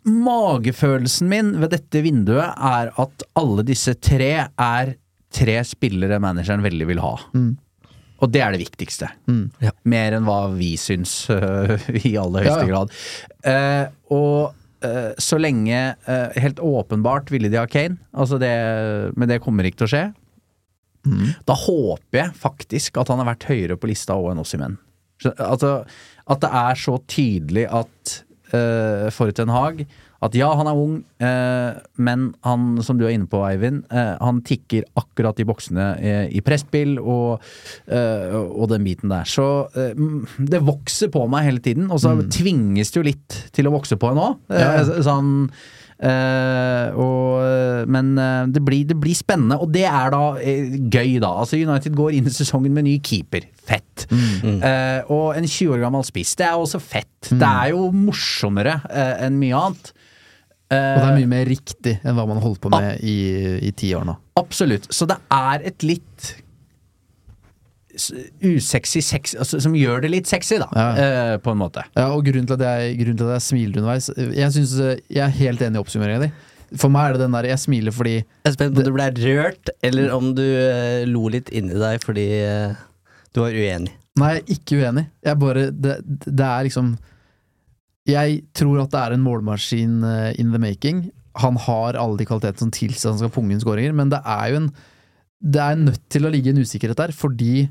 Magefølelsen 0.09 1.29
min 1.29 1.53
ved 1.62 1.75
dette 1.75 2.01
vinduet 2.01 2.55
er 2.55 2.89
at 2.97 3.25
alle 3.38 3.67
disse 3.67 3.93
tre 4.01 4.31
er 4.49 4.93
tre 5.35 5.57
spillere 5.67 6.17
manageren 6.23 6.63
veldig 6.65 6.88
vil 6.89 7.03
ha. 7.03 7.12
Og 8.19 8.32
det 8.34 8.41
er 8.43 8.55
det 8.55 8.62
viktigste. 8.62 9.10
Ja. 9.63 9.73
Mer 9.88 10.17
enn 10.17 10.27
hva 10.27 10.41
vi 10.53 10.73
syns, 10.79 11.13
uh, 11.32 11.75
i 12.03 12.15
aller 12.19 12.45
høyeste 12.45 12.65
Ja, 12.65 12.67
ja. 12.67 12.71
grad. 12.71 12.95
Uh, 13.45 14.15
og 14.15 14.39
uh, 14.86 15.12
så 15.19 15.39
lenge 15.39 15.79
eh, 15.93 16.39
Helt 16.39 16.60
åpenbart 16.63 17.32
ville 17.34 17.51
de 17.51 17.60
ha 17.60 17.67
Kane, 17.69 17.99
altså 18.12 18.39
det, 18.41 18.51
men 19.15 19.32
det 19.32 19.41
kommer 19.43 19.67
ikke 19.67 19.84
til 19.84 19.89
å 19.89 19.93
skje. 19.93 20.05
Da 21.47 21.55
håper 21.55 22.19
jeg 22.19 22.36
faktisk 22.38 22.99
at 22.99 23.10
han 23.10 23.21
har 23.21 23.29
vært 23.32 23.47
høyere 23.49 23.77
på 23.79 23.89
lista 23.89 24.17
òg 24.19 24.34
enn 24.34 24.41
oss 24.43 24.53
i 24.53 24.60
menn. 24.62 24.75
Altså, 25.25 25.84
at 26.29 26.41
det 26.43 26.49
er 26.62 26.79
så 26.79 26.97
tydelig 27.12 27.65
at 27.71 28.13
uh, 28.53 29.08
for 29.15 29.32
Ten 29.36 29.51
Hag 29.51 29.84
at 30.25 30.36
ja, 30.36 30.49
han 30.60 30.67
er 30.67 30.75
ung, 30.79 30.97
eh, 31.23 31.79
men 32.03 32.29
han, 32.43 32.65
som 32.84 32.99
du 32.99 33.05
er 33.08 33.13
inne 33.15 33.29
på, 33.32 33.39
Eivind, 33.47 33.86
eh, 33.88 34.15
han 34.19 34.41
tikker 34.43 34.84
akkurat 34.99 35.39
i 35.39 35.47
boksene 35.47 35.89
eh, 35.95 36.25
i 36.36 36.43
presspill 36.43 36.97
og, 36.99 37.45
eh, 37.88 38.36
og 38.36 38.67
den 38.73 38.84
biten 38.88 39.13
der. 39.13 39.27
Så 39.29 39.47
mm, 39.71 40.47
det 40.51 40.63
vokser 40.67 41.12
på 41.13 41.23
meg 41.32 41.47
hele 41.47 41.63
tiden, 41.63 41.88
og 41.88 42.01
så 42.03 42.17
tvinges 42.27 42.91
det 42.91 42.99
jo 42.99 43.08
litt 43.08 43.43
til 43.55 43.69
å 43.69 43.75
vokse 43.77 43.99
på 43.99 44.12
en 44.12 44.23
òg. 44.25 44.41
Ja. 44.51 44.73
Sånn 45.05 45.32
eh, 46.03 46.97
og, 46.99 47.88
men 47.91 48.12
eh, 48.19 48.49
det 48.51 48.63
blir, 48.65 48.84
det 48.89 48.97
blir 48.99 49.15
spennende, 49.17 49.60
og 49.63 49.71
det 49.75 49.86
er 49.88 50.12
da 50.13 50.23
eh, 50.43 50.75
gøy, 50.79 51.15
da. 51.23 51.32
Altså 51.45 51.60
United 51.60 51.95
går 51.95 52.17
inn 52.17 52.27
i 52.27 52.34
sesongen 52.36 52.75
med 52.75 52.88
ny 52.89 52.97
keeper. 53.03 53.47
Fett. 53.69 54.08
Eh, 54.10 54.99
og 55.12 55.38
en 55.38 55.47
20 55.47 55.75
år 55.75 55.86
gammel 55.86 56.03
spiss. 56.08 56.36
Det 56.39 56.47
er 56.47 56.60
også 56.60 56.82
fett. 56.84 57.29
Det 57.29 57.39
er 57.45 57.71
jo 57.75 57.88
morsommere 57.93 58.79
enn 59.23 59.39
mye 59.39 59.63
annet. 59.63 59.93
Og 60.69 60.99
det 61.01 61.08
er 61.08 61.15
mye 61.17 61.29
mer 61.32 61.47
riktig 61.49 61.95
enn 62.03 62.13
hva 62.17 62.27
man 62.29 62.38
har 62.38 62.45
holdt 62.45 62.62
på 62.62 62.69
med 62.73 62.99
i, 63.01 63.15
i 63.65 63.71
ti 63.73 63.89
år 63.97 64.03
nå. 64.05 64.13
Absolutt. 64.38 64.86
Så 64.93 65.08
det 65.10 65.17
er 65.34 65.63
et 65.71 65.86
litt 65.88 66.27
usexy 68.45 69.01
sex, 69.03 69.34
altså, 69.36 69.58
som 69.63 69.73
gjør 69.75 70.03
det 70.05 70.12
litt 70.13 70.29
sexy, 70.29 70.60
da, 70.62 70.67
Ja. 70.75 70.89
eh, 71.34 71.38
på 71.41 71.51
en 71.51 71.58
måte. 71.60 71.84
Ja, 71.97 72.12
og 72.13 72.23
grunnen 72.23 72.45
til 72.47 72.53
at 72.53 72.62
jeg, 72.63 72.97
grunnen 73.01 73.17
til 73.17 73.25
at 73.27 73.34
jeg 73.39 73.41
smiler 73.47 73.82
underveis 73.82 74.10
Jeg, 74.15 74.51
synes, 74.53 74.79
eh, 74.79 74.99
jeg 75.10 75.23
er 75.25 75.34
helt 75.39 75.62
enig 75.65 75.75
i 75.75 75.84
oppsummeringa 75.84 76.21
di. 76.27 76.32
For 76.77 76.88
meg 76.93 77.10
er 77.10 77.13
det 77.17 77.21
den 77.25 77.32
der 77.34 77.47
Jeg 77.49 77.58
smiler 77.60 77.91
fordi 77.91 78.13
Jeg 78.19 78.25
er 78.45 78.51
spent 78.53 78.75
på 78.75 78.79
om 78.79 78.86
du 78.86 78.91
ble 78.93 79.10
rørt, 79.25 79.69
eller 79.84 80.13
om 80.15 80.34
du 80.38 80.43
eh, 80.45 81.05
lo 81.10 81.27
litt 81.34 81.49
inni 81.49 81.73
deg 81.73 82.03
fordi 82.05 82.27
eh, 82.45 82.75
du 83.34 83.41
var 83.41 83.51
uenig. 83.58 83.91
Nei, 84.19 84.36
ikke 84.47 84.77
uenig. 84.84 85.08
Jeg 85.25 85.39
bare 85.39 85.71
Det, 85.71 85.97
det 86.29 86.45
er 86.45 86.63
liksom 86.69 86.97
Jeg 88.09 88.43
tror 88.57 88.81
at 88.83 88.91
det 88.93 88.99
er 89.05 89.15
en 89.15 89.23
målmaskin 89.25 89.97
eh, 90.03 90.39
in 90.41 90.51
the 90.53 90.59
making. 90.61 91.03
Han 91.39 91.55
har 91.61 91.93
alle 91.99 92.17
de 92.19 92.25
kvalitetene 92.27 92.59
som 92.65 92.71
tilsier 92.73 93.09
at 93.09 93.15
han 93.15 93.19
skal 93.21 93.33
punge 93.35 93.53
inn 93.55 93.61
skåringer, 93.63 93.93
men 93.95 94.09
det 94.11 94.21
er 94.25 94.53
jo 94.53 94.63
en 94.63 94.71
Det 95.41 95.61
er 95.63 95.77
nødt 95.79 96.01
til 96.11 96.25
å 96.27 96.31
ligge 96.33 96.49
en 96.51 96.57
usikkerhet 96.59 96.97
der, 96.99 97.13
fordi 97.15 97.69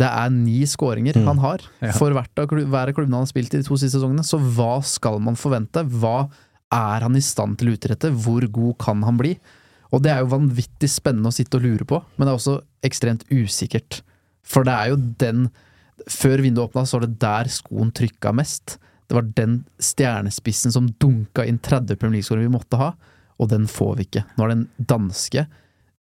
det 0.00 0.06
er 0.08 0.30
ni 0.32 0.62
skåringer 0.64 1.12
Mm. 1.18 1.26
han 1.26 1.38
har 1.42 1.58
Ja. 1.82 1.92
for 1.92 2.10
hvert 2.16 2.32
av 2.38 2.46
klu- 2.48 2.64
hver 2.64 2.88
av 2.88 2.94
klubbene 2.94 3.12
han 3.18 3.26
har 3.26 3.32
spilt 3.32 3.52
i 3.52 3.58
de 3.58 3.62
to 3.66 3.74
siste 3.76 3.98
sesongene. 4.00 4.24
Så 4.24 4.38
hva 4.40 4.82
skal 4.82 5.18
man 5.20 5.34
forvente? 5.36 5.84
Hva 5.84 6.30
er 6.72 7.00
han 7.04 7.14
i 7.16 7.20
stand 7.20 7.58
til 7.58 7.68
å 7.68 7.76
utrette? 7.76 8.08
Hvor 8.14 8.40
god 8.50 8.78
kan 8.78 9.02
han 9.02 9.18
bli? 9.18 9.36
Og 9.92 10.00
det 10.02 10.12
er 10.12 10.20
jo 10.22 10.32
vanvittig 10.32 10.88
spennende 10.88 11.28
å 11.28 11.34
sitte 11.34 11.56
og 11.58 11.62
lure 11.66 11.84
på, 11.84 12.00
men 12.16 12.24
det 12.26 12.32
er 12.32 12.38
også 12.38 12.62
ekstremt 12.82 13.24
usikkert. 13.30 14.00
For 14.42 14.64
det 14.64 14.72
er 14.72 14.88
jo 14.90 14.96
den 14.96 15.50
Før 16.08 16.38
vinduet 16.40 16.70
åpna, 16.72 16.86
så 16.88 16.96
var 16.98 17.00
det 17.06 17.18
der 17.20 17.44
skoen 17.52 17.92
trykka 17.92 18.32
mest. 18.34 18.78
Det 19.10 19.14
var 19.14 19.22
den 19.22 19.64
stjernespissen 19.82 20.70
som 20.72 20.84
dunka 21.02 21.42
inn 21.42 21.56
30 21.58 21.96
Premier 21.96 22.20
League-skårere 22.20 22.46
vi 22.46 22.52
måtte 22.54 22.78
ha, 22.78 22.92
og 23.42 23.48
den 23.50 23.64
får 23.66 23.96
vi 23.98 24.04
ikke. 24.06 24.22
Nå 24.36 24.44
er 24.44 24.52
det 24.52 24.54
en 24.54 24.68
danske 24.92 25.42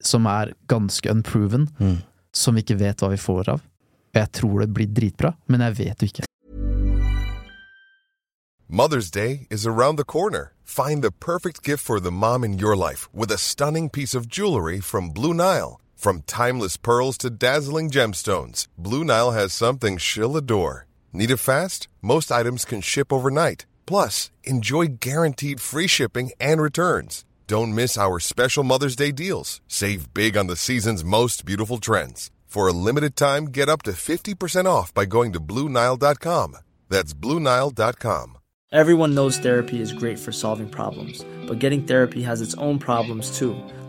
som 0.02 0.26
er 0.26 0.56
ganske 0.66 1.12
unproven, 1.14 1.68
som 2.34 2.58
vi 2.58 2.64
ikke 2.66 2.80
vet 2.80 3.04
hva 3.04 3.12
vi 3.14 3.20
får 3.22 3.52
av. 3.54 3.62
Og 3.62 4.18
jeg 4.18 4.32
tror 4.40 4.64
det 4.64 4.70
blir 4.74 4.90
dritbra, 4.90 5.36
men 5.46 5.62
jeg 5.68 5.78
vet 5.84 6.02
jo 6.02 6.10
ikke. 6.10 6.26
Mother's 8.66 9.12
Day 9.12 9.46
is 9.52 9.68
around 9.68 10.00
the 10.00 10.04
corner. 10.04 10.54
Find 10.64 11.04
the 11.04 11.12
perfect 11.12 11.62
gift 11.62 11.86
for 11.86 12.00
the 12.00 12.12
mom 12.12 12.44
in 12.44 12.58
your 12.58 12.76
life 12.76 13.08
with 13.14 13.32
a 13.32 13.38
stunning 13.38 13.92
piece 13.92 14.16
of 14.16 14.28
jewelry 14.28 14.82
from 14.82 15.12
Blue 15.12 15.36
Nile. 15.36 15.80
From 15.96 16.24
timeless 16.26 16.76
pearls 16.76 17.20
to 17.20 17.30
dazzling 17.30 17.92
gemstones, 17.92 18.66
Blue 18.80 19.04
Nile 19.04 19.32
has 19.32 19.54
something 19.54 20.00
she'll 20.00 20.36
adore. 20.36 20.85
Need 21.16 21.32
it 21.32 21.38
fast? 21.38 21.88
Most 22.02 22.30
items 22.30 22.66
can 22.66 22.82
ship 22.82 23.14
overnight. 23.14 23.66
Plus, 23.86 24.32
enjoy 24.44 24.98
guaranteed 25.00 25.62
free 25.62 25.88
shipping 25.88 26.32
and 26.42 26.62
returns. 26.62 27.24
Don't 27.48 27.74
miss 27.74 27.98
our 27.98 28.20
special 28.20 28.66
Mother's 28.66 28.98
Day 28.98 29.14
deals. 29.14 29.62
Save 29.70 30.14
big 30.14 30.36
on 30.36 30.48
the 30.48 30.58
season's 30.58 31.06
most 31.06 31.46
beautiful 31.46 31.78
trends. 31.78 32.32
For 32.46 32.68
a 32.68 32.74
limited 32.74 33.16
time, 33.16 33.46
get 33.46 33.70
up 33.70 33.82
to 33.84 33.92
50% 33.92 34.66
off 34.66 34.94
by 34.94 35.06
going 35.06 35.32
to 35.32 35.40
BlueNile.com. 35.40 36.58
That's 36.90 37.14
BlueNile.com. 37.14 38.38
Everyone 38.74 39.16
knows 39.16 39.38
therapy 39.38 39.80
is 39.80 39.94
great 39.94 40.20
for 40.20 40.34
solving 40.34 40.68
problems, 40.68 41.24
but 41.48 41.60
getting 41.60 41.84
therapy 41.84 42.24
has 42.24 42.42
its 42.42 42.56
own 42.56 42.78
problems 42.78 43.38
too, 43.40 43.56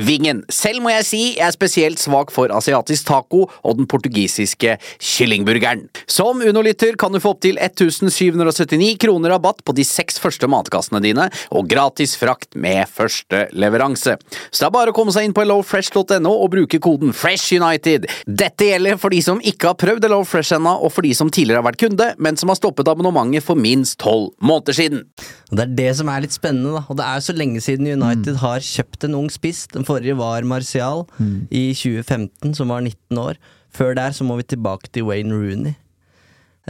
Vingen. 0.00 0.42
Selv 0.52 0.82
må 0.84 0.92
jeg 0.92 1.06
si 1.06 1.22
jeg 1.36 1.46
er 1.46 1.54
spesielt 1.54 2.00
svak 2.00 2.32
for 2.34 2.52
asiatisk 2.54 3.08
taco 3.08 3.44
og 3.46 3.78
den 3.78 3.88
portugisiske 3.90 4.76
kyllingburgeren. 4.98 5.86
Som 6.10 6.42
Uno-lytter 6.44 6.96
kan 7.00 7.12
du 7.12 7.20
få 7.22 7.34
opptil 7.34 7.58
1779 7.60 8.96
kroner 9.02 9.34
rabatt 9.34 9.62
på 9.66 9.74
de 9.76 9.84
seks 9.86 10.20
første 10.22 10.48
matkassene 10.50 11.02
dine, 11.04 11.28
og 11.54 11.68
gratis 11.70 12.16
frakt 12.18 12.56
med 12.58 12.88
første 12.90 13.46
leveranse. 13.52 14.16
Så 14.50 14.62
det 14.62 14.68
er 14.68 14.74
bare 14.74 14.94
å 14.94 14.96
komme 14.96 15.14
seg 15.14 15.28
inn 15.28 15.36
på 15.36 15.44
hellofresh.no 15.44 16.32
og 16.32 16.50
bruke 16.54 16.80
koden 16.82 17.14
FreshUnited. 17.16 18.08
Dette 18.26 18.70
gjelder 18.70 18.98
for 19.00 19.14
de 19.14 19.20
som 19.24 19.42
ikke 19.44 19.72
har 19.72 19.78
prøvd 19.80 20.08
HelloFresh 20.08 20.56
ennå, 20.56 20.76
og 20.80 20.94
for 20.94 21.06
de 21.06 21.12
som 21.16 21.30
tidligere 21.32 21.62
har 21.62 21.68
vært 21.68 21.82
kunde, 21.82 22.10
men 22.18 22.38
som 22.40 22.52
har 22.52 22.58
stoppet 22.58 22.88
abonnementet 22.90 23.44
for 23.46 23.58
minst 23.58 23.98
tolv 24.02 24.32
måneder 24.40 24.76
siden. 24.76 25.04
Det 25.50 25.64
er 25.64 25.74
det 25.78 25.90
som 25.98 26.10
er 26.12 26.24
litt 26.24 26.34
spennende, 26.34 26.76
da. 26.78 26.84
Og 26.88 26.98
det 26.98 27.06
er 27.06 27.18
jo 27.18 27.26
så 27.26 27.36
lenge 27.36 27.62
siden 27.64 27.88
United 27.90 28.38
har 28.42 28.62
kjøpt 28.64 29.06
en 29.08 29.16
ung 29.18 29.30
spiss. 29.32 29.64
Den 29.74 29.86
forrige 29.90 30.18
var 30.18 30.46
Martial 30.48 31.04
i 31.50 31.70
2015, 31.74 32.54
som 32.58 32.70
var 32.72 32.86
19 32.86 33.20
år. 33.20 33.40
Før 33.70 33.94
der 33.98 34.14
så 34.16 34.26
må 34.26 34.38
vi 34.40 34.48
tilbake 34.50 34.90
til 34.94 35.06
Wayne 35.10 35.34
Rooney. 35.34 35.74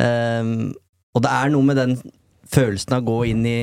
Um, 0.01 0.73
og 1.15 1.25
det 1.25 1.31
er 1.33 1.53
noe 1.53 1.67
med 1.67 1.79
den 1.81 1.97
følelsen 2.51 2.97
av 2.97 3.05
å 3.05 3.09
gå 3.11 3.21
inn 3.33 3.45
i 3.49 3.61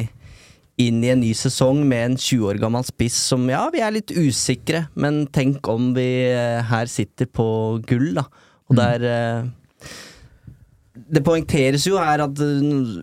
inn 0.78 1.02
i 1.02 1.10
en 1.10 1.24
ny 1.24 1.32
sesong 1.34 1.80
med 1.90 2.04
en 2.04 2.18
20 2.20 2.52
år 2.52 2.60
gammel 2.62 2.86
spiss 2.86 3.18
som 3.32 3.48
ja, 3.50 3.64
vi 3.74 3.82
er 3.82 3.96
litt 3.96 4.14
usikre, 4.14 4.86
men 4.94 5.24
tenk 5.34 5.66
om 5.72 5.90
vi 5.96 6.06
eh, 6.30 6.62
her 6.70 6.90
sitter 6.92 7.30
på 7.30 7.48
gull, 7.90 8.12
da. 8.20 8.28
Og 8.68 8.78
der 8.78 9.06
eh, 9.08 9.48
Det 11.08 11.24
poengteres 11.26 11.88
jo 11.88 11.98
her 11.98 12.22
at 12.28 12.42
eh, 12.44 12.94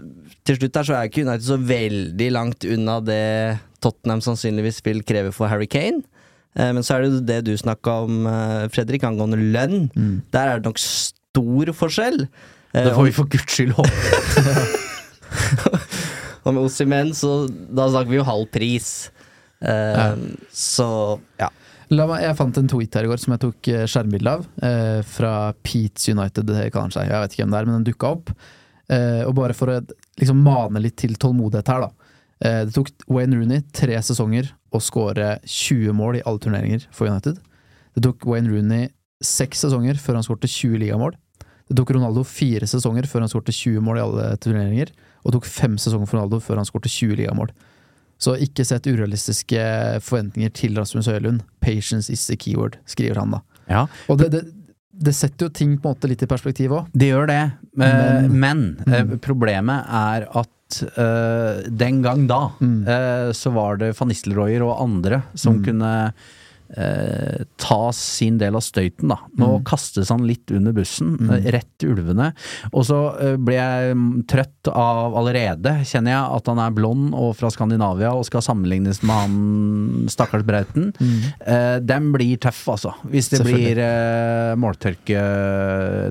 til 0.46 0.60
slutt 0.60 0.78
her 0.78 0.86
så 0.86 0.96
er 0.98 1.10
ikke 1.10 1.24
United 1.26 1.48
så 1.48 1.58
veldig 1.58 2.30
langt 2.36 2.66
unna 2.68 3.00
det 3.02 3.24
Tottenham 3.82 4.22
sannsynligvis 4.22 4.82
vil 4.84 5.02
kreve 5.02 5.32
for 5.34 5.50
Harry 5.50 5.66
Kane. 5.66 6.04
Eh, 6.56 6.70
men 6.72 6.82
så 6.86 6.96
er 6.96 7.04
det 7.04 7.10
jo 7.12 7.22
det 7.30 7.38
du 7.48 7.52
snakka 7.58 7.96
om, 8.06 8.20
eh, 8.30 8.66
Fredrik, 8.74 9.02
angående 9.06 9.38
lønn. 9.40 9.88
Der 10.34 10.54
er 10.54 10.60
det 10.62 10.68
nok 10.70 10.78
stor 10.82 11.72
forskjell. 11.74 12.26
Eh, 12.74 12.84
Det 12.84 12.94
får 12.94 13.04
vi 13.08 13.12
for 13.16 13.26
guds 13.30 13.54
skyld 13.54 13.74
håpe. 13.74 13.94
Og 16.44 16.52
med 16.52 16.60
Ossimen, 16.66 17.14
så 17.16 17.46
da 17.48 17.86
snakker 17.88 18.12
vi 18.12 18.18
jo 18.20 18.26
halv 18.28 18.48
pris. 18.52 18.88
Ja. 19.64 20.10
Så 20.52 20.86
ja. 21.40 21.48
La 21.92 22.06
meg, 22.08 22.22
jeg 22.24 22.36
fant 22.36 22.56
en 22.60 22.68
tweet 22.68 22.96
her 22.96 23.06
i 23.06 23.10
går 23.10 23.20
som 23.20 23.34
jeg 23.34 23.42
tok 23.44 23.68
eh, 23.72 23.84
skjermbilde 23.90 24.32
av. 24.38 24.44
Eh, 24.64 25.00
fra 25.08 25.32
Peats 25.64 26.08
United, 26.10 26.46
det 26.48 26.70
kaller 26.72 26.88
han 26.88 26.94
seg. 26.94 27.10
Jeg 27.12 27.22
vet 27.24 27.34
ikke 27.36 27.44
hvem 27.44 27.54
det 27.54 27.60
er, 27.60 27.68
men 27.68 27.76
den 27.78 27.86
dukka 27.90 28.10
opp. 28.16 28.32
Eh, 28.92 29.20
og 29.28 29.34
bare 29.38 29.56
for 29.56 29.72
å 29.72 29.78
liksom 30.20 30.40
mane 30.44 30.82
litt 30.84 30.96
til 31.00 31.16
tålmodighet 31.20 31.70
her, 31.72 31.86
da. 31.86 32.03
Eh, 32.40 32.64
det 32.66 32.74
tok 32.74 32.90
Wayne 33.08 33.36
Rooney 33.38 33.62
tre 33.72 33.96
sesonger 34.02 34.50
å 34.74 34.80
skåre 34.82 35.38
20 35.44 35.92
mål 35.94 36.16
i 36.18 36.22
alle 36.26 36.38
turneringer 36.42 36.86
for 36.92 37.06
United. 37.08 37.38
Det 37.94 38.02
tok 38.02 38.24
Wayne 38.26 38.50
Rooney 38.50 38.88
seks 39.24 39.62
sesonger 39.64 39.94
før 40.02 40.14
han 40.18 40.26
skårte 40.26 40.48
20 40.50 40.78
ligamål. 40.82 41.14
Det 41.70 41.76
tok 41.78 41.94
Ronaldo 41.96 42.24
fire 42.28 42.66
sesonger 42.68 43.06
før 43.08 43.20
han 43.24 43.30
skårte 43.32 43.52
20 43.54 43.80
mål 43.80 43.96
i 44.00 44.02
alle 44.04 44.32
turneringer. 44.42 44.90
Og 45.24 45.30
det 45.30 45.38
tok 45.38 45.46
fem 45.48 45.78
sesonger 45.80 46.06
for 46.10 46.18
Ronaldo 46.18 46.40
før 46.44 46.60
han 46.60 46.66
skårte 46.68 46.90
20 46.92 47.16
ligamål. 47.22 47.54
Så 48.20 48.34
ikke 48.44 48.64
sett 48.66 48.84
urealistiske 48.86 49.62
forventninger 50.04 50.52
til 50.54 50.76
Rasmus 50.78 51.08
Høylund. 51.10 51.40
Patience 51.64 52.12
is 52.12 52.26
the 52.28 52.36
keyword, 52.36 52.76
skriver 52.86 53.18
han 53.22 53.32
da. 53.38 53.40
Ja, 53.70 53.86
Og 54.12 54.18
det, 54.20 54.28
det, 54.34 54.42
det 54.92 55.14
setter 55.16 55.46
jo 55.48 55.54
ting 55.56 55.78
på 55.80 55.88
en 55.88 55.94
måte 55.96 56.10
litt 56.10 56.22
i 56.22 56.28
perspektiv 56.30 56.70
òg. 56.76 56.90
det 56.92 57.08
gjør 57.12 57.26
det. 57.30 57.40
Eh, 57.80 58.28
Men- 58.28 58.38
Men 58.38 58.76
mm. 58.86 59.18
problemet 59.24 59.86
er 59.88 60.28
at 60.30 60.50
eh, 60.82 61.64
den 61.68 62.02
gang 62.02 62.26
da, 62.30 62.40
eh, 62.60 63.32
så 63.32 63.52
var 63.54 63.78
det 63.82 63.94
van 63.98 64.10
Nistelrooyer 64.10 64.64
og 64.66 64.80
andre 64.82 65.22
som 65.34 65.60
kunne 65.64 65.92
eh, 66.76 67.44
ta 67.60 67.80
sin 67.96 68.38
del 68.40 68.58
av 68.58 68.64
støyten, 68.64 69.10
da. 69.12 69.18
Nå 69.40 69.50
kastes 69.66 70.12
han 70.12 70.26
litt 70.28 70.50
under 70.54 70.74
bussen, 70.76 71.14
mm. 71.20 71.32
rett 71.54 71.70
til 71.80 71.94
ulvene. 71.94 72.30
Og 72.72 72.86
så 72.88 73.00
eh, 73.22 73.36
ble 73.40 73.58
jeg 73.58 73.96
mm, 73.98 74.08
trøtt 74.30 74.70
av 74.72 75.16
allerede, 75.18 75.76
kjenner 75.88 76.16
jeg, 76.16 76.38
at 76.38 76.50
han 76.52 76.62
er 76.64 76.74
blond 76.76 77.14
og 77.16 77.34
fra 77.38 77.50
Skandinavia 77.52 78.14
og 78.16 78.26
skal 78.28 78.44
sammenlignes 78.44 79.02
med 79.04 79.14
han 79.14 80.08
stakkars 80.12 80.44
Brauten. 80.46 80.90
Eh, 81.00 81.78
den 81.84 82.10
blir 82.14 82.40
tøff, 82.42 82.62
altså. 82.76 82.94
Hvis 83.10 83.30
det 83.32 83.42
blir 83.46 83.80
eh, 83.82 84.54
måltørke 84.60 85.24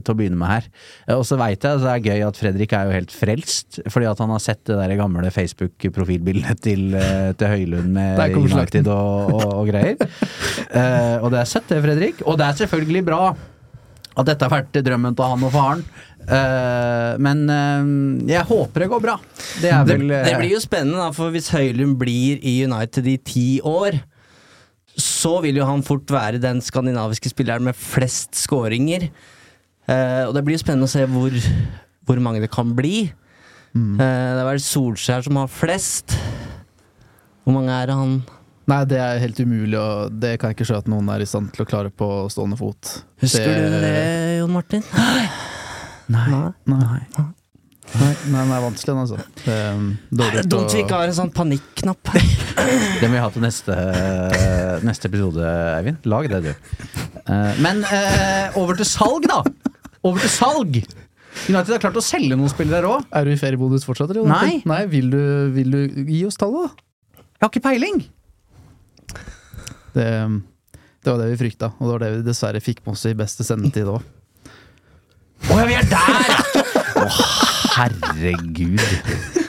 til 0.03 0.13
å 0.13 0.17
begynne 0.17 0.39
med 0.39 0.51
her. 0.51 0.69
Eh, 1.07 1.15
og 1.15 1.25
så 1.27 1.37
veit 1.39 1.63
jeg 1.63 1.79
at 1.79 1.83
det 1.83 1.93
er 1.93 2.07
gøy 2.11 2.27
at 2.27 2.39
Fredrik 2.39 2.75
er 2.77 2.89
jo 2.89 2.97
helt 2.97 3.13
frelst, 3.13 3.81
fordi 3.91 4.09
at 4.09 4.21
han 4.23 4.33
har 4.33 4.43
sett 4.43 4.63
det 4.69 4.79
der 4.79 4.95
gamle 4.99 5.31
Facebook-profilbildet 5.33 6.63
til, 6.65 6.89
eh, 6.97 7.31
til 7.37 7.53
Høylund 7.53 7.93
med. 7.93 8.21
United 8.43 8.87
og, 8.91 9.33
og, 9.33 9.45
og 9.61 9.69
greier. 9.69 9.97
Eh, 10.69 11.17
og 11.19 11.31
det 11.33 11.41
er 11.41 11.49
søtt, 11.49 11.67
det, 11.71 11.81
Fredrik. 11.83 12.23
Og 12.27 12.37
det 12.39 12.47
er 12.47 12.63
selvfølgelig 12.63 13.03
bra 13.07 13.21
at 14.13 14.27
dette 14.29 14.45
har 14.45 14.53
vært 14.53 14.81
drømmen 14.85 15.15
til 15.17 15.31
han 15.31 15.45
og 15.47 15.53
faren. 15.53 15.85
Uh, 16.23 17.19
men 17.19 17.41
uh, 17.51 18.29
jeg 18.29 18.47
håper 18.47 18.85
det 18.85 18.89
går 18.93 19.01
bra. 19.03 19.17
Det 19.59 19.73
Det, 19.73 19.79
vel 19.89 20.13
eh, 20.13 20.27
det 20.29 20.37
blir 20.39 20.53
jo 20.53 20.61
spennende, 20.63 21.01
da, 21.01 21.09
for 21.11 21.33
hvis 21.33 21.49
Høylund 21.51 21.97
blir 21.99 22.39
i 22.39 22.61
United 22.63 23.09
i 23.11 23.17
ti 23.19 23.47
år, 23.59 23.97
så 24.93 25.39
vil 25.43 25.57
jo 25.57 25.67
han 25.67 25.83
fort 25.83 26.07
være 26.13 26.39
den 26.39 26.61
skandinaviske 26.63 27.33
spilleren 27.33 27.65
med 27.65 27.75
flest 27.75 28.37
skåringer. 28.39 29.09
Eh, 29.89 30.23
og 30.27 30.31
det 30.37 30.45
blir 30.45 30.55
jo 30.55 30.63
spennende 30.63 30.87
å 30.87 30.93
se 30.93 31.03
hvor, 31.09 31.35
hvor 32.07 32.21
mange 32.23 32.43
det 32.43 32.51
kan 32.53 32.71
bli. 32.77 33.09
Mm. 33.73 33.97
Eh, 33.97 34.29
det 34.37 34.43
er 34.43 34.47
vel 34.47 34.63
Solskjær 34.63 35.25
som 35.25 35.41
har 35.41 35.51
flest. 35.51 36.15
Hvor 37.43 37.57
mange 37.57 37.73
er 37.73 37.89
det 37.89 37.97
han 37.99 38.19
Nei, 38.71 38.79
det 38.87 38.99
er 39.03 39.19
helt 39.19 39.39
umulig, 39.43 39.75
og 39.75 40.13
det 40.23 40.37
kan 40.39 40.51
jeg 40.51 40.57
ikke 40.59 40.67
se 40.69 40.77
at 40.79 40.87
noen 40.91 41.09
er 41.11 41.23
i 41.23 41.27
stand 41.27 41.49
til 41.55 41.65
å 41.65 41.67
klare 41.67 41.91
på 41.91 42.07
stående 42.31 42.55
fot. 42.59 42.93
Husker 43.23 43.49
du 43.59 43.77
det, 43.83 43.95
Jon 44.39 44.53
Martin? 44.55 44.85
Nei. 44.95 45.25
Nei. 46.13 46.51
Nei. 46.71 47.01
Nei, 47.93 48.07
nei, 48.31 48.41
den 48.41 48.53
er 48.55 48.61
vanskelig, 48.63 48.93
altså. 49.03 49.17
Det 49.43 49.53
er, 49.53 49.81
Det 50.09 50.29
er 50.41 50.47
dumt 50.49 50.71
vi 50.73 50.81
ikke 50.85 50.97
har 51.01 51.11
en 51.11 51.17
sånn 51.17 51.33
panikknapp. 51.35 52.13
Det 53.01 53.09
må 53.09 53.17
vi 53.17 53.21
ha 53.21 53.27
til 53.35 53.43
neste, 53.43 53.75
neste 54.87 55.11
episode, 55.11 55.43
Eivind. 55.75 56.07
Lag 56.09 56.29
det, 56.31 56.39
du. 56.47 56.79
Eh, 57.27 57.59
Men 57.61 57.83
eh, 57.83 58.55
over 58.61 58.79
til 58.79 58.87
salg, 58.87 59.27
da! 59.29 59.41
Over 60.07 60.23
til 60.23 60.31
salg! 60.31 60.79
United 61.49 61.75
har 61.75 61.81
klart 61.83 61.99
å 61.99 62.05
selge 62.05 62.37
noen 62.39 62.51
spillere 62.51 62.79
der 62.79 62.87
òg. 62.89 63.05
Er 63.11 63.27
du 63.27 63.33
i 63.35 63.39
feriebonus 63.41 63.85
fortsatt, 63.85 64.13
eller? 64.15 64.25
Nei. 64.31 64.61
Nei, 64.69 64.81
vil 64.89 65.11
du, 65.11 65.21
vil 65.53 65.75
du 65.75 66.03
gi 66.07 66.23
oss 66.29 66.39
tallet, 66.39 66.71
da? 66.71 67.23
Jeg 67.35 67.45
har 67.45 67.51
ikke 67.51 67.65
peiling! 67.67 68.03
Det, 69.93 70.07
det 71.03 71.11
var 71.11 71.19
det 71.21 71.29
vi 71.33 71.39
frykta, 71.43 71.71
og 71.77 71.85
det 71.85 71.91
var 71.93 72.03
det 72.05 72.11
vi 72.17 72.25
dessverre 72.27 72.63
fikk 72.63 72.83
med 72.85 72.95
oss 72.95 73.05
i 73.09 73.15
beste 73.17 73.45
sendetid 73.47 73.89
òg. 73.91 74.01
Å 75.51 75.59
ja, 75.59 75.65
vi 75.67 75.75
er 75.75 75.87
der! 75.91 76.35
Å, 77.03 77.07
herregud. 77.75 79.42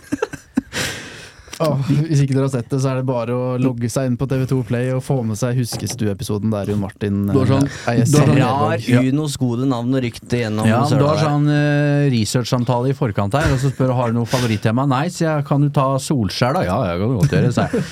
Hvis 1.59 2.23
ikke 2.25 2.35
dere 2.35 2.47
har 2.49 2.53
sett 2.55 2.69
det, 2.73 2.81
så 2.83 2.91
er 2.91 2.99
det 3.01 3.07
bare 3.09 3.35
å 3.37 3.53
logge 3.63 3.89
seg 3.93 4.09
inn 4.11 4.17
på 4.19 4.27
TV2 4.31 4.59
Play 4.67 4.91
og 4.95 5.03
få 5.07 5.21
med 5.27 5.39
seg 5.39 5.55
Huskestue-episoden 5.61 6.51
der 6.51 6.73
Jon 6.73 6.81
Martin 6.83 7.21
Du 7.29 7.39
har 7.39 7.47
sånn- 7.53 7.69
eh, 7.87 8.01
er 8.01 8.09
sånn- 8.11 8.35
Drar 8.35 8.79
Ja. 8.89 9.01
Unos 9.07 9.37
gode 9.39 9.67
navn 9.71 9.95
og 9.95 10.03
rykte 10.03 10.41
gjennom 10.43 10.67
Ja, 10.67 10.83
du 10.89 11.05
har 11.07 11.17
sånn 11.23 11.47
uh, 11.49 12.11
researchsamtale 12.11 12.91
i 12.91 12.97
forkant 12.99 13.33
her, 13.39 13.53
og 13.53 13.59
så 13.63 13.71
spør 13.71 13.93
du 13.93 13.95
har 13.95 14.13
du 14.13 14.19
noe 14.19 14.27
favorittema. 14.27 14.87
Nei, 14.89 15.07
så 15.09 15.27
jeg 15.29 15.45
kan 15.47 15.61
du 15.61 15.71
ta 15.71 15.95
Solskjær, 15.99 16.55
da? 16.55 16.65
Ja, 16.67 16.79
jeg 16.91 17.01
kan 17.05 17.19
godt 17.19 17.31
gjøre 17.31 17.55
det, 17.55 17.85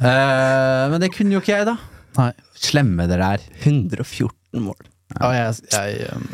uh, 0.00 0.88
men 0.90 1.00
det 1.00 1.12
kunne 1.12 1.32
jo 1.36 1.40
ikke 1.40 1.56
jeg, 1.58 1.66
da. 1.66 1.76
Nei. 2.18 2.32
Slemme 2.60 3.06
dere 3.08 3.34
er. 3.36 3.44
114 3.64 4.60
mål. 4.64 4.76
Ja, 5.18 5.28
jeg, 5.34 5.54
jeg, 5.72 6.08
um, 6.14 6.28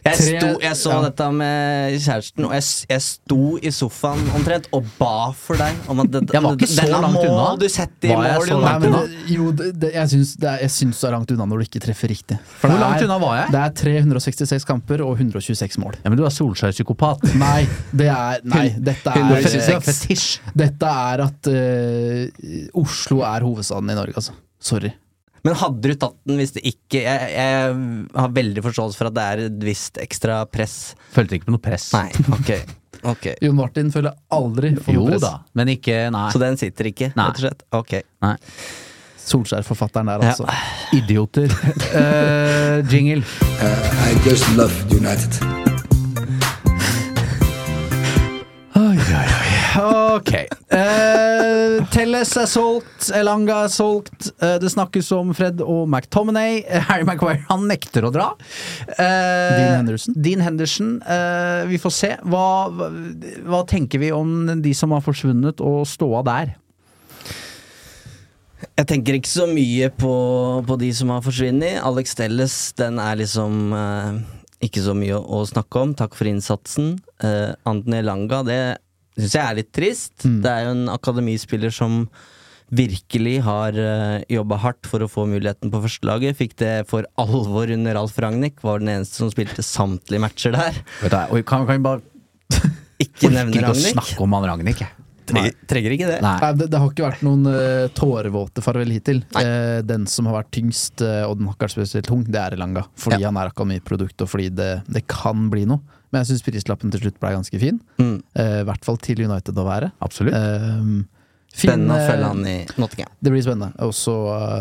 Jeg, 0.00 0.14
Tre- 0.16 0.38
sto, 0.40 0.48
jeg 0.62 0.76
så 0.80 0.90
ja. 0.94 0.98
dette 1.08 1.24
med 1.36 1.96
kjæresten, 2.00 2.44
og 2.46 2.52
jeg, 2.56 2.64
jeg 2.88 3.02
sto 3.04 3.38
i 3.60 3.70
sofaen 3.74 4.22
omtrent 4.38 4.68
og 4.72 4.86
ba 4.96 5.32
for 5.36 5.58
deg 5.60 5.76
om 5.92 6.00
at 6.04 6.08
det, 6.14 6.22
Jeg 6.32 6.40
var 6.46 6.54
ikke 6.56 6.68
så 6.70 6.86
langt 6.88 7.16
må 7.18 7.24
unna. 7.26 7.48
du 7.60 7.66
sette 7.68 8.08
i 8.08 8.14
Var 8.14 8.28
jeg 8.30 8.38
mål, 8.38 8.46
så 8.48 8.60
langt 8.62 8.86
det- 8.86 9.34
jo, 9.34 9.50
det, 9.58 9.66
det, 9.82 9.90
jeg 9.98 10.12
syns 10.14 10.32
det, 10.40 10.48
er- 10.54 10.62
jeg 10.64 10.70
syns 10.76 11.00
du 11.02 11.06
er 11.10 11.12
langt 11.18 11.34
unna 11.34 11.44
når 11.50 11.58
du 11.60 11.66
ikke 11.68 11.82
treffer 11.84 12.08
riktig. 12.14 12.38
For 12.62 12.68
Hvor 12.70 12.78
er, 12.78 12.84
langt 12.86 13.04
unna 13.08 13.18
var 13.26 13.36
jeg? 13.42 13.52
Det 13.52 13.60
er 13.60 13.76
366 13.82 14.64
kamper 14.70 15.04
og 15.04 15.12
126 15.18 15.78
mål. 15.84 15.98
Ja, 16.04 16.08
Men 16.14 16.16
du 16.22 16.24
er 16.24 16.32
Solskjær-psykopat. 16.38 17.28
Nei, 17.44 17.66
det 17.92 18.08
er 18.14 18.40
Nei, 18.44 18.66
dette 18.78 19.10
er, 19.10 19.20
Du 19.20 19.34
er 19.34 19.84
fetisj. 19.84 20.38
dette 20.56 20.86
er 20.86 21.26
at 21.26 21.52
uh, 21.52 22.80
Oslo 22.80 23.20
er 23.26 23.44
hovedstaden 23.44 23.90
i 23.90 23.94
Norge, 24.00 24.16
altså. 24.16 24.32
Sorry. 24.60 24.94
Men 25.46 25.56
hadde 25.56 25.88
du 25.88 25.94
tatt 25.96 26.16
den 26.28 26.36
hvis 26.40 26.52
det 26.52 26.62
ikke 26.68 27.00
Jeg, 27.00 27.30
jeg 27.32 27.70
har 28.20 28.34
veldig 28.36 28.64
forståelse 28.66 28.98
for 29.00 29.08
at 29.08 29.14
det 29.16 29.24
er 29.24 29.42
et 29.46 29.62
visst 29.64 29.96
ekstra 30.02 30.42
press. 30.52 30.74
Følte 31.14 31.38
ikke 31.38 31.48
på 31.48 31.54
noe 31.56 31.62
press. 31.64 31.88
Nei, 31.96 32.10
ok. 32.36 32.52
okay. 33.14 33.34
Jon 33.46 33.56
Martin 33.56 33.88
føler 33.94 34.14
aldri 34.36 34.74
på 34.76 34.92
Jo 34.96 35.06
noe 35.06 35.14
press. 35.14 35.24
da, 35.24 35.32
men 35.56 35.72
ikke 35.76 36.02
Nei. 36.12 36.26
Så 36.34 36.42
den 36.42 36.60
sitter 36.60 36.90
ikke, 36.92 37.12
Nei. 37.16 37.30
rett 37.30 37.40
og 37.40 37.46
slett? 37.46 37.66
Ok. 37.80 37.96
nei. 38.26 38.36
Solskjær-forfatteren 39.30 40.08
der, 40.10 40.24
Ja. 40.24 40.32
altså. 40.32 40.46
Idioter. 40.96 41.52
uh, 41.94 42.80
jingle. 42.90 43.22
I 43.62 44.16
just 44.26 44.48
love 44.56 44.74
United. 44.90 45.69
Ok. 49.78 50.32
Uh, 50.72 51.78
Telles 51.94 52.32
er 52.38 52.48
solgt, 52.50 53.10
Elanga 53.14 53.64
er 53.66 53.72
solgt. 53.72 54.30
Uh, 54.42 54.56
det 54.62 54.72
snakkes 54.72 55.10
om 55.14 55.30
Fred 55.36 55.62
og 55.62 55.84
McTominay. 55.86 56.62
Eh, 56.66 56.82
Harry 56.88 57.06
Maguire 57.06 57.44
han 57.48 57.66
nekter 57.70 58.06
å 58.06 58.12
dra. 58.14 58.32
Uh, 58.96 58.96
Dean 58.98 59.76
Henderson. 59.80 60.16
Dean 60.16 60.42
Henderson. 60.44 60.96
eh, 61.02 61.68
vi 61.70 61.78
får 61.78 61.94
se. 61.94 62.10
Hva, 62.26 62.48
hva, 62.70 63.62
tenker 63.68 64.02
vi 64.02 64.10
om 64.14 64.48
de 64.62 64.74
som 64.74 64.94
har 64.96 65.04
forsvunnet, 65.04 65.62
og 65.62 65.86
ståa 65.88 66.24
der? 66.26 66.56
Jeg 68.76 68.88
tenker 68.90 69.16
ikke 69.16 69.30
så 69.30 69.46
mye 69.48 69.88
på, 69.92 70.12
på 70.66 70.76
de 70.80 70.90
som 70.96 71.12
har 71.14 71.22
forsvunnet. 71.24 71.80
Alex 71.84 72.16
Telles, 72.18 72.58
den 72.80 72.98
er 73.02 73.18
liksom 73.20 73.72
ikke 74.64 74.82
så 74.84 74.94
mye 74.96 75.16
å, 75.16 75.40
å 75.40 75.48
snakke 75.48 75.84
om. 75.84 75.96
Takk 75.96 76.16
for 76.18 76.28
innsatsen. 76.30 76.94
Uh, 77.22 77.52
Anthony 77.68 78.02
Langa, 78.04 78.42
det 78.46 78.62
syns 79.22 79.38
jeg 79.38 79.44
er 79.44 79.58
litt 79.60 79.72
trist. 79.76 80.14
Det 80.24 80.50
er 80.50 80.66
jo 80.66 80.76
en 80.76 80.92
akademispiller 80.92 81.74
som 81.74 82.04
virkelig 82.70 83.40
har 83.42 83.74
uh, 83.74 84.20
jobba 84.30 84.60
hardt 84.62 84.86
for 84.86 85.02
å 85.02 85.10
få 85.10 85.26
muligheten 85.30 85.72
på 85.72 85.82
førstelaget. 85.82 86.38
Fikk 86.38 86.54
det 86.62 86.74
for 86.90 87.08
alvor 87.20 87.72
under 87.74 87.98
Alf 87.98 88.18
Ragnhild. 88.22 88.60
Var 88.62 88.82
den 88.82 88.92
eneste 88.94 89.22
som 89.22 89.32
spilte 89.32 89.64
samtlige 89.66 90.22
matcher 90.22 90.54
der. 90.54 90.78
Vet 91.02 91.16
du, 91.16 91.42
kan, 91.42 91.66
kan 91.66 91.80
vi 91.80 91.86
bare 91.88 92.04
Ikke 93.02 93.26
orker 93.30 93.36
nevne 93.40 93.58
ikke 93.58 93.74
å 93.74 93.80
snakke 93.80 94.26
om 94.26 94.38
han 94.38 94.50
Ragnhild? 94.52 94.84
jeg. 94.86 94.99
Trenger, 95.30 95.54
trenger 95.70 95.94
ikke 95.96 96.08
det. 96.10 96.18
Nei. 96.24 96.34
Nei, 96.42 96.50
det, 96.58 96.68
det 96.72 96.80
har 96.82 96.90
ikke 96.92 97.06
vært 97.06 97.22
noen 97.26 97.46
uh, 97.48 97.86
tårevåte 97.96 98.64
farvel 98.64 98.92
hittil. 98.94 99.22
Uh, 99.36 99.80
den 99.86 100.08
som 100.10 100.28
har 100.30 100.40
vært 100.40 100.52
tyngst, 100.56 101.04
uh, 101.04 101.24
og 101.28 101.38
den 101.38 101.48
har 101.48 101.56
ikke 101.56 101.68
vært 101.68 101.76
spesielt 101.76 102.10
tung, 102.10 102.26
det 102.26 102.42
er 102.42 102.58
Elanga. 102.58 102.84
Fordi 103.00 103.22
han 103.24 103.38
er 103.40 103.52
akademiprodukt, 103.52 104.18
og 104.24 104.32
fordi 104.32 104.50
det, 104.58 104.72
det 104.90 105.04
kan 105.10 105.48
bli 105.52 105.66
noe. 105.70 105.82
Men 106.10 106.24
jeg 106.24 106.32
syns 106.32 106.46
prislappen 106.46 106.90
til 106.90 107.04
slutt 107.04 107.20
ble 107.22 107.36
ganske 107.36 107.62
fin. 107.62 107.78
Mm. 108.02 108.16
I 108.34 108.66
hvert 108.66 108.82
fall 108.82 108.98
til 108.98 109.20
United 109.22 109.58
å 109.62 109.66
være. 109.68 109.92
Absolutt. 110.02 110.34
Spennende 111.50 111.96
å 111.96 111.98
eh, 111.98 112.06
følge 112.06 112.30
han 112.30 112.46
i 112.46 112.56
Nottingham. 112.78 113.12
Det 113.18 113.34
blir 113.34 113.42
spennende. 113.44 113.74
Og 113.86 113.92
så 113.96 114.14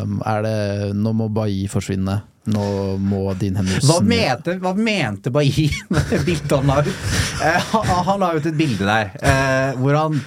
um, 0.04 0.19
er 0.25 0.43
det 0.45 0.58
Nå 0.97 1.13
må 1.15 1.30
Bailly 1.34 1.69
forsvinne. 1.71 2.19
Nå 2.49 2.65
må 3.04 3.34
Dean 3.38 3.60
Henderson 3.60 3.91
Hva 3.91 3.97
mente, 4.02 4.56
hva 4.63 4.71
mente 4.73 5.30
Bailly 5.30 5.67
med 5.93 6.13
bildet 6.25 6.56
han 6.56 6.71
la 6.71 6.80
ut? 6.82 7.04
Eh, 7.45 7.75
han, 8.08 8.15
la 8.23 8.32
ut 8.34 8.47
et 8.49 8.58
bilde 8.58 8.88
der 8.88 9.12
eh, 9.19 9.78
hvor 9.78 9.97
han 9.99 10.17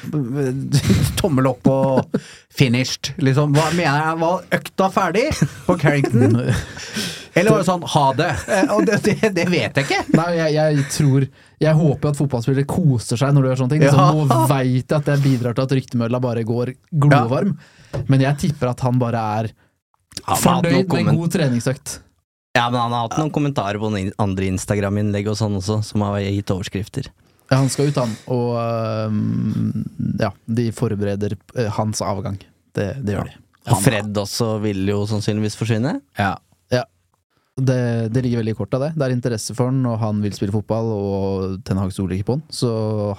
Tommel 1.18 1.48
opp 1.50 1.66
og 1.72 2.20
finished, 2.52 3.14
liksom. 3.22 3.56
Hva 3.56 3.70
mener 3.74 4.06
han? 4.06 4.20
Var 4.22 4.46
økta 4.58 4.88
ferdig 4.92 5.26
på 5.66 5.76
Carrington? 5.80 6.38
Eller 7.34 7.48
var 7.48 7.62
det 7.62 7.68
sånn 7.68 7.84
ha 7.88 8.06
det? 8.12 8.32
Og 8.74 8.82
det, 8.84 8.98
det, 9.06 9.30
det 9.32 9.46
vet 9.48 9.78
jeg 9.80 9.86
ikke. 9.86 10.02
Nei, 10.18 10.26
jeg, 10.36 10.52
jeg 10.58 10.82
tror 10.92 11.24
Jeg 11.62 11.78
håper 11.78 12.10
at 12.10 12.18
fotballspillere 12.18 12.66
koser 12.68 13.20
seg 13.20 13.34
når 13.34 13.44
du 13.44 13.48
gjør 13.50 13.60
sånne 13.62 13.74
ting. 13.76 13.84
Ja. 13.86 13.92
Så 13.94 14.06
nå 14.12 14.38
veit 14.50 14.82
jeg 14.82 14.96
at 14.98 15.08
det 15.08 15.18
bidrar 15.22 15.56
til 15.56 15.66
at 15.66 15.74
ryktemølla 15.78 16.20
bare 16.22 16.42
går 16.46 16.74
glovarm. 17.04 17.56
Men 18.10 18.24
jeg 18.24 18.40
tipper 18.46 18.72
at 18.72 18.82
han 18.86 18.98
bare 19.00 19.26
er 19.40 19.52
Han 20.26 20.40
fornøyd 20.42 20.88
med 20.90 21.12
en 21.12 21.20
god 21.22 21.34
treningsøkt. 21.36 22.00
Ja, 22.52 22.66
men 22.68 22.82
han 22.82 22.92
har 22.92 23.06
hatt 23.06 23.16
noen 23.16 23.32
kommentarer 23.32 23.80
på 23.80 23.88
noen 23.92 24.10
andre 24.20 24.50
Instagram-innlegg 24.52 25.30
og 25.32 25.38
sånn 25.40 25.56
også, 25.56 25.78
som 25.86 26.04
har 26.04 26.18
gitt 26.20 26.50
overskrifter. 26.52 27.08
Ja, 27.48 27.58
han 27.60 27.70
skal 27.72 27.88
ut, 27.92 28.00
han. 28.00 28.12
Og 28.32 28.52
ja, 30.20 30.32
de 30.44 30.66
forbereder 30.76 31.36
eh, 31.56 31.70
hans 31.78 32.00
avgang. 32.04 32.38
Det, 32.76 32.94
det 33.04 33.16
gjør 33.16 33.28
de. 33.28 33.38
Og 33.70 33.82
Fred 33.84 34.18
også 34.18 34.56
vil 34.64 34.82
jo 34.90 35.02
sannsynligvis 35.08 35.56
forsvinne. 35.58 35.98
Ja. 36.18 36.34
Det, 37.62 38.08
det 38.10 38.22
ligger 38.24 38.40
veldig 38.40 38.54
i 38.54 38.58
kortet, 38.58 38.80
det. 38.82 38.88
Det 38.96 39.04
er 39.06 39.14
interesse 39.14 39.54
for 39.54 39.70
han, 39.70 39.80
og 39.86 39.98
han 40.00 40.22
vil 40.24 40.34
spille 40.34 40.54
fotball, 40.54 40.88
og 40.96 41.56
Ten 41.66 41.78
Hag 41.78 41.92
stoler 41.94 42.16
ikke 42.16 42.28
på 42.30 42.36
han. 42.38 42.44
Så 42.50 42.70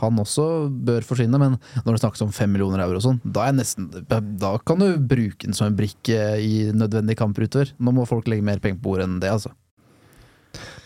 han 0.01 0.19
også 0.19 0.47
bør 0.89 1.05
forsvinne, 1.07 1.39
men 1.39 1.55
når 1.85 1.95
det 1.95 2.01
snakkes 2.03 2.25
om 2.25 2.33
fem 2.35 2.51
millioner 2.51 2.83
euro 2.83 2.99
og 2.99 3.05
sånn, 3.05 3.21
da 3.23 3.47
er 3.47 3.55
nesten 3.55 3.87
Da 4.09 4.53
kan 4.67 4.81
du 4.81 4.89
bruke 4.97 5.45
den 5.45 5.55
som 5.55 5.69
en 5.69 5.77
brikke 5.77 6.17
i 6.43 6.53
nødvendige 6.75 7.19
kamper 7.21 7.47
utover. 7.47 7.71
Nå 7.79 7.93
må 7.95 8.07
folk 8.09 8.27
legge 8.31 8.45
mer 8.45 8.59
penger 8.63 8.81
på 8.81 8.89
bordet 8.89 9.07
enn 9.07 9.19
det, 9.23 9.31
altså. 9.31 9.53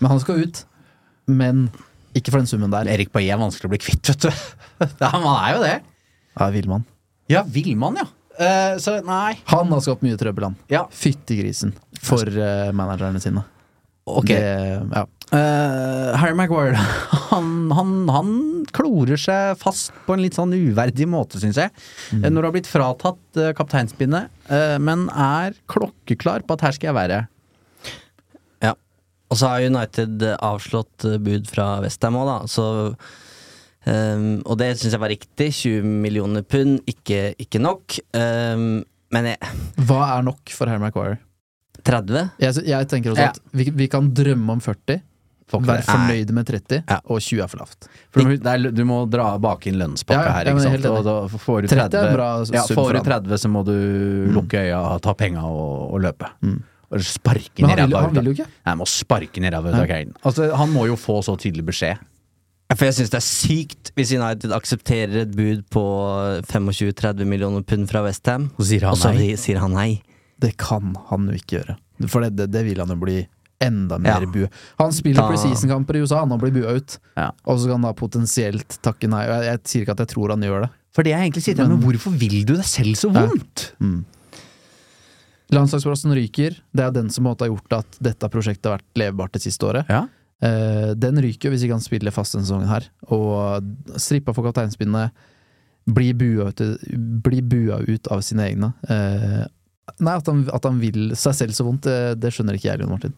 Men 0.01 0.13
han 0.13 0.21
skal 0.23 0.43
ut. 0.43 0.63
Men 1.27 1.67
ikke 2.17 2.31
for 2.33 2.41
den 2.41 2.49
summen 2.49 2.73
der. 2.73 2.89
Erik 2.91 3.11
Bailly 3.13 3.31
er 3.33 3.41
vanskelig 3.41 3.69
å 3.69 3.73
bli 3.73 3.81
kvitt, 3.81 4.13
vet 4.13 4.27
du. 4.27 4.31
Ja, 5.01 5.09
man 5.17 5.33
er 5.41 5.55
jo 5.55 5.63
det. 5.63 5.75
Ja, 6.37 6.51
vil 6.53 6.69
man. 6.69 6.85
Ja, 7.31 7.41
vil 7.49 7.73
man, 7.79 7.97
ja. 7.97 8.05
Eh, 8.37 8.77
så 8.81 8.99
nei. 9.05 9.37
Han 9.49 9.71
har 9.73 9.83
skapt 9.83 10.05
mye 10.05 10.17
trøbbel, 10.19 10.51
han. 10.51 10.57
Ja. 10.71 10.85
Fytti 10.93 11.39
grisen. 11.39 11.73
For 12.05 12.29
uh, 12.29 12.69
managerne 12.75 13.21
sine. 13.21 13.43
Ok. 14.07 14.29
Det, 14.29 14.89
ja. 14.93 15.05
Uh, 15.27 16.15
Harry 16.15 16.31
Maguire 16.39 16.79
han, 17.33 17.71
han, 17.75 17.89
han 18.07 18.29
klorer 18.71 19.19
seg 19.19 19.57
fast 19.59 19.91
på 20.05 20.15
en 20.15 20.21
litt 20.23 20.37
sånn 20.37 20.53
uverdig 20.55 21.09
måte, 21.09 21.41
syns 21.41 21.59
jeg. 21.59 21.73
Mm. 22.15 22.29
Når 22.29 22.37
du 22.37 22.47
har 22.47 22.55
blitt 22.55 22.71
fratatt 22.71 23.41
uh, 23.41 23.51
kapteinspinnet, 23.57 24.31
uh, 24.51 24.77
men 24.79 25.09
er 25.11 25.57
klokkeklar 25.67 26.47
på 26.47 26.55
at 26.55 26.67
her 26.67 26.77
skal 26.77 26.93
jeg 26.93 26.99
være. 27.01 27.21
Ja. 28.63 28.77
Og 29.27 29.41
så 29.41 29.51
har 29.51 29.67
United 29.67 30.23
avslått 30.37 31.09
bud 31.25 31.49
fra 31.51 31.73
Westham 31.83 32.21
òg, 32.21 32.29
da. 32.29 32.37
Så 32.47 32.67
ehm, 33.87 34.41
Og 34.45 34.57
det 34.59 34.73
syns 34.77 34.93
jeg 34.97 35.01
var 35.01 35.09
riktig. 35.13 35.49
20 35.55 35.83
millioner 36.03 36.43
pund, 36.43 36.81
ikke, 36.87 37.33
ikke 37.39 37.61
nok. 37.63 37.97
Um, 38.13 38.83
men 39.15 39.31
jeg, 39.31 39.37
Hva 39.87 40.17
er 40.17 40.23
nok 40.27 40.49
for 40.51 40.67
Harry 40.67 40.83
Maguire? 40.83 41.17
30? 41.87 42.31
Jeg, 42.43 42.65
jeg 42.67 42.87
tenker 42.91 43.13
også 43.13 43.21
Ja. 43.23 43.29
at 43.31 43.39
vi, 43.55 43.69
vi 43.71 43.87
kan 43.87 44.09
drømme 44.13 44.57
om 44.57 44.59
40, 44.59 44.99
Være 45.47 45.61
ikke 45.61 45.67
Vær 45.69 45.77
det. 45.79 45.85
fornøyd 45.87 46.31
med 46.35 46.45
30, 46.49 46.83
Ja. 46.89 46.97
og 47.07 47.21
20 47.23 47.39
er 47.45 47.47
for 47.47 47.57
lavt. 47.61 47.85
For 48.11 48.19
du, 48.19 48.33
det 48.35 48.45
er, 48.51 48.71
du 48.75 48.81
må 48.83 48.97
dra 49.09 49.29
bak 49.39 49.63
inn 49.69 49.77
lønnspakka 49.79 50.17
Ja, 50.19 50.25
ja, 50.27 50.33
her, 50.33 50.49
ikke 50.51 50.63
sant. 50.65 50.87
Og 50.91 51.05
da 51.07 51.13
får 51.39 51.61
du 51.61 51.67
30 51.71 51.85
er 51.85 51.87
30, 51.87 52.01
en 52.09 52.15
bra 52.17 52.27
ja, 52.57 52.63
får 52.75 52.97
du 52.97 52.99
30 53.07 53.37
så 53.39 53.51
må 53.53 53.61
du 53.63 53.77
lukke 54.35 54.59
øya, 54.65 54.81
ta 54.99 55.13
penga 55.15 55.45
og, 55.47 55.93
og 55.95 56.01
løpe. 56.03 56.27
Og 56.91 56.99
sparke 57.03 57.63
ned 57.63 57.77
ræva 57.79 57.79
han 57.79 57.93
ut 57.93 57.95
av- 57.95 58.13
vil 58.19 58.25
jo 58.25 58.35
ikke. 58.35 58.49
Nei, 58.51 58.67
han 58.73 58.77
må 58.81 58.85
sparke 58.91 59.39
ned 59.39 59.53
ræva 59.55 59.71
ut 59.71 59.79
av 59.79 59.87
Kane. 59.87 60.11
Altså, 60.27 60.49
han 60.59 60.69
må 60.75 60.83
jo 60.89 60.95
få 60.99 61.21
så 61.23 61.37
tydelig 61.39 61.63
beskjed. 61.71 62.03
Ja, 62.69 62.75
For 62.75 62.85
jeg 62.89 62.97
syns 62.97 63.11
det 63.13 63.19
er 63.21 63.23
sykt 63.25 63.91
hvis 63.95 64.11
United 64.11 64.51
aksepterer 64.51 65.21
et 65.23 65.31
bud 65.37 65.61
på 65.71 65.83
25-30 66.49 67.23
millioner 67.25 67.63
pund 67.63 67.87
fra 67.89 68.01
Westham, 68.03 68.49
Så 68.59 68.65
sier 68.73 68.83
og 68.89 68.97
så 68.99 69.13
nei. 69.15 69.35
sier 69.39 69.61
han 69.63 69.71
nei. 69.77 70.01
Det 70.39 70.57
kan 70.59 70.93
han 71.09 71.27
jo 71.31 71.37
ikke 71.39 71.61
gjøre. 71.61 71.77
For 72.11 72.21
det, 72.21 72.35
det, 72.37 72.49
det 72.53 72.65
vil 72.67 72.81
han 72.83 72.91
jo 72.93 72.97
bli 73.01 73.21
enda 73.63 73.97
mer 73.97 74.21
Ja. 74.21 74.27
bue. 74.29 74.49
Han 74.77 74.91
spiller 74.93 75.23
Da- 75.23 75.29
preseason-kamper 75.31 75.95
i 75.97 76.01
USA, 76.03 76.19
han 76.19 76.29
har 76.29 76.37
blitt 76.37 76.53
bua 76.53 76.75
ut. 76.75 76.99
Ja. 77.17 77.31
Og 77.47 77.57
så 77.57 77.65
kan 77.71 77.79
han 77.81 77.87
da 77.87 77.93
potensielt 77.93 78.77
takke 78.85 79.07
nei. 79.09 79.23
Og 79.25 79.33
jeg, 79.33 79.47
jeg 79.49 79.59
sier 79.63 79.81
ikke 79.87 79.95
at 79.95 80.03
jeg 80.05 80.11
tror 80.13 80.29
han 80.35 80.41
gjør 80.45 80.61
det. 80.67 80.69
For 80.93 81.03
det 81.03 81.11
jeg 81.15 81.23
egentlig 81.31 81.43
sier, 81.47 81.55
her, 81.57 81.67
men 81.71 81.81
hvorfor 81.81 82.11
vil 82.19 82.43
du 82.45 82.53
deg 82.53 82.65
selv 82.65 82.93
så 82.99 83.09
Ja. 83.15 83.25
vondt? 83.25 83.71
Landslagsplassen 85.55 86.11
ryker. 86.13 86.57
Det 86.75 86.83
er 86.83 86.91
den 86.91 87.09
som 87.09 87.25
har 87.25 87.35
gjort 87.39 87.71
at 87.79 87.97
dette 88.03 88.27
prosjektet 88.29 88.65
har 88.69 88.77
vært 88.77 88.99
levbart 88.99 89.31
det 89.31 89.41
siste 89.45 89.63
året. 89.63 89.87
Ja. 89.89 90.03
Eh, 90.45 90.91
den 90.99 91.17
ryker 91.23 91.49
hvis 91.49 91.63
ikke 91.65 91.77
han 91.79 91.81
spiller 91.85 92.13
fast 92.13 92.35
denne 92.35 92.45
sesongen 92.45 92.69
her. 92.69 92.85
Og 93.13 93.97
strippa 94.01 94.33
for 94.37 94.45
kapteinspinnet. 94.49 95.15
Blir 95.87 96.13
bua 96.19 96.49
ut, 96.51 96.61
blir 97.23 97.45
bua 97.47 97.79
ut 97.87 98.09
av 98.11 98.21
sine 98.27 98.43
egne. 98.49 98.73
Eh, 98.91 99.45
nei, 100.03 100.17
at 100.19 100.27
han, 100.27 100.43
at 100.53 100.67
han 100.67 100.81
vil 100.83 101.13
seg 101.15 101.37
selv 101.37 101.55
så 101.55 101.63
vondt, 101.67 101.87
det, 101.87 102.17
det 102.19 102.33
skjønner 102.35 102.57
ikke 102.59 102.69
jeg, 102.73 102.81
Jon 102.83 102.91
Martin. 102.91 103.15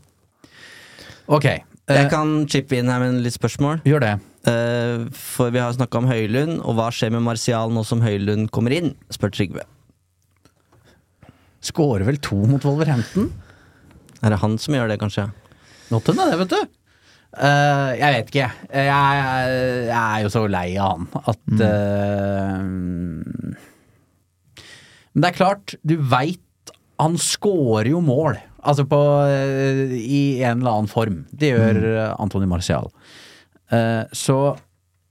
Ok, 1.30 1.45
eh, 1.49 1.63
Jeg 1.89 2.09
kan 2.13 2.36
chippe 2.49 2.78
inn 2.78 2.89
her 2.89 3.01
med 3.01 3.15
en 3.15 3.24
litt 3.26 3.36
spørsmål. 3.36 3.82
gjør 3.89 4.05
det. 4.05 4.13
Eh, 4.49 5.07
for 5.17 5.49
vi 5.51 5.59
har 5.59 5.74
snakka 5.76 5.97
om 5.99 6.07
Høylund, 6.09 6.61
og 6.61 6.78
hva 6.78 6.88
skjer 6.93 7.11
med 7.17 7.26
Martial 7.26 7.74
nå 7.74 7.84
som 7.86 8.01
Høylund 8.05 8.51
kommer 8.55 8.72
inn? 8.78 8.93
spør 9.11 9.34
Trygve. 9.34 9.65
Skårer 11.65 12.05
vel 12.07 12.17
to 12.24 12.38
mot 12.47 12.63
Wolverhampton? 12.63 13.32
Er 14.24 14.32
det 14.34 14.39
han 14.43 14.57
som 14.61 14.76
gjør 14.78 14.89
det, 14.93 14.99
kanskje? 15.01 15.26
Not 15.91 16.07
henne, 16.07 16.30
det, 16.32 16.38
vet 16.43 16.53
du. 16.53 16.78
Eh, 17.38 17.91
jeg 17.99 18.15
vet 18.15 18.32
ikke. 18.32 18.49
Jeg, 18.73 18.86
jeg, 18.89 19.57
jeg 19.86 19.99
er 20.01 20.23
jo 20.23 20.32
så 20.34 20.43
lei 20.49 20.67
av 20.82 20.95
han 20.95 21.05
at 21.30 21.63
eh, 21.67 22.61
Men 25.13 25.21
det 25.21 25.30
er 25.30 25.38
klart, 25.38 25.75
du 25.86 25.99
veit 26.09 26.73
Han 26.99 27.19
scorer 27.21 27.91
jo 27.93 28.01
mål. 28.03 28.39
Altså 28.59 28.84
på 28.89 28.97
uh, 28.99 29.93
I 29.95 30.41
en 30.43 30.59
eller 30.59 30.73
annen 30.73 30.91
form. 30.91 31.21
Det 31.32 31.53
gjør 31.53 31.77
mm. 31.80 32.15
Antony 32.19 32.49
Marcial. 32.49 32.89
Så 34.11 34.36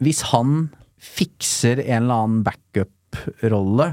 hvis 0.03 0.21
han 0.35 0.67
fikser 1.01 1.81
en 1.85 2.03
eller 2.03 2.19
annen 2.27 2.43
backup-rolle, 2.45 3.87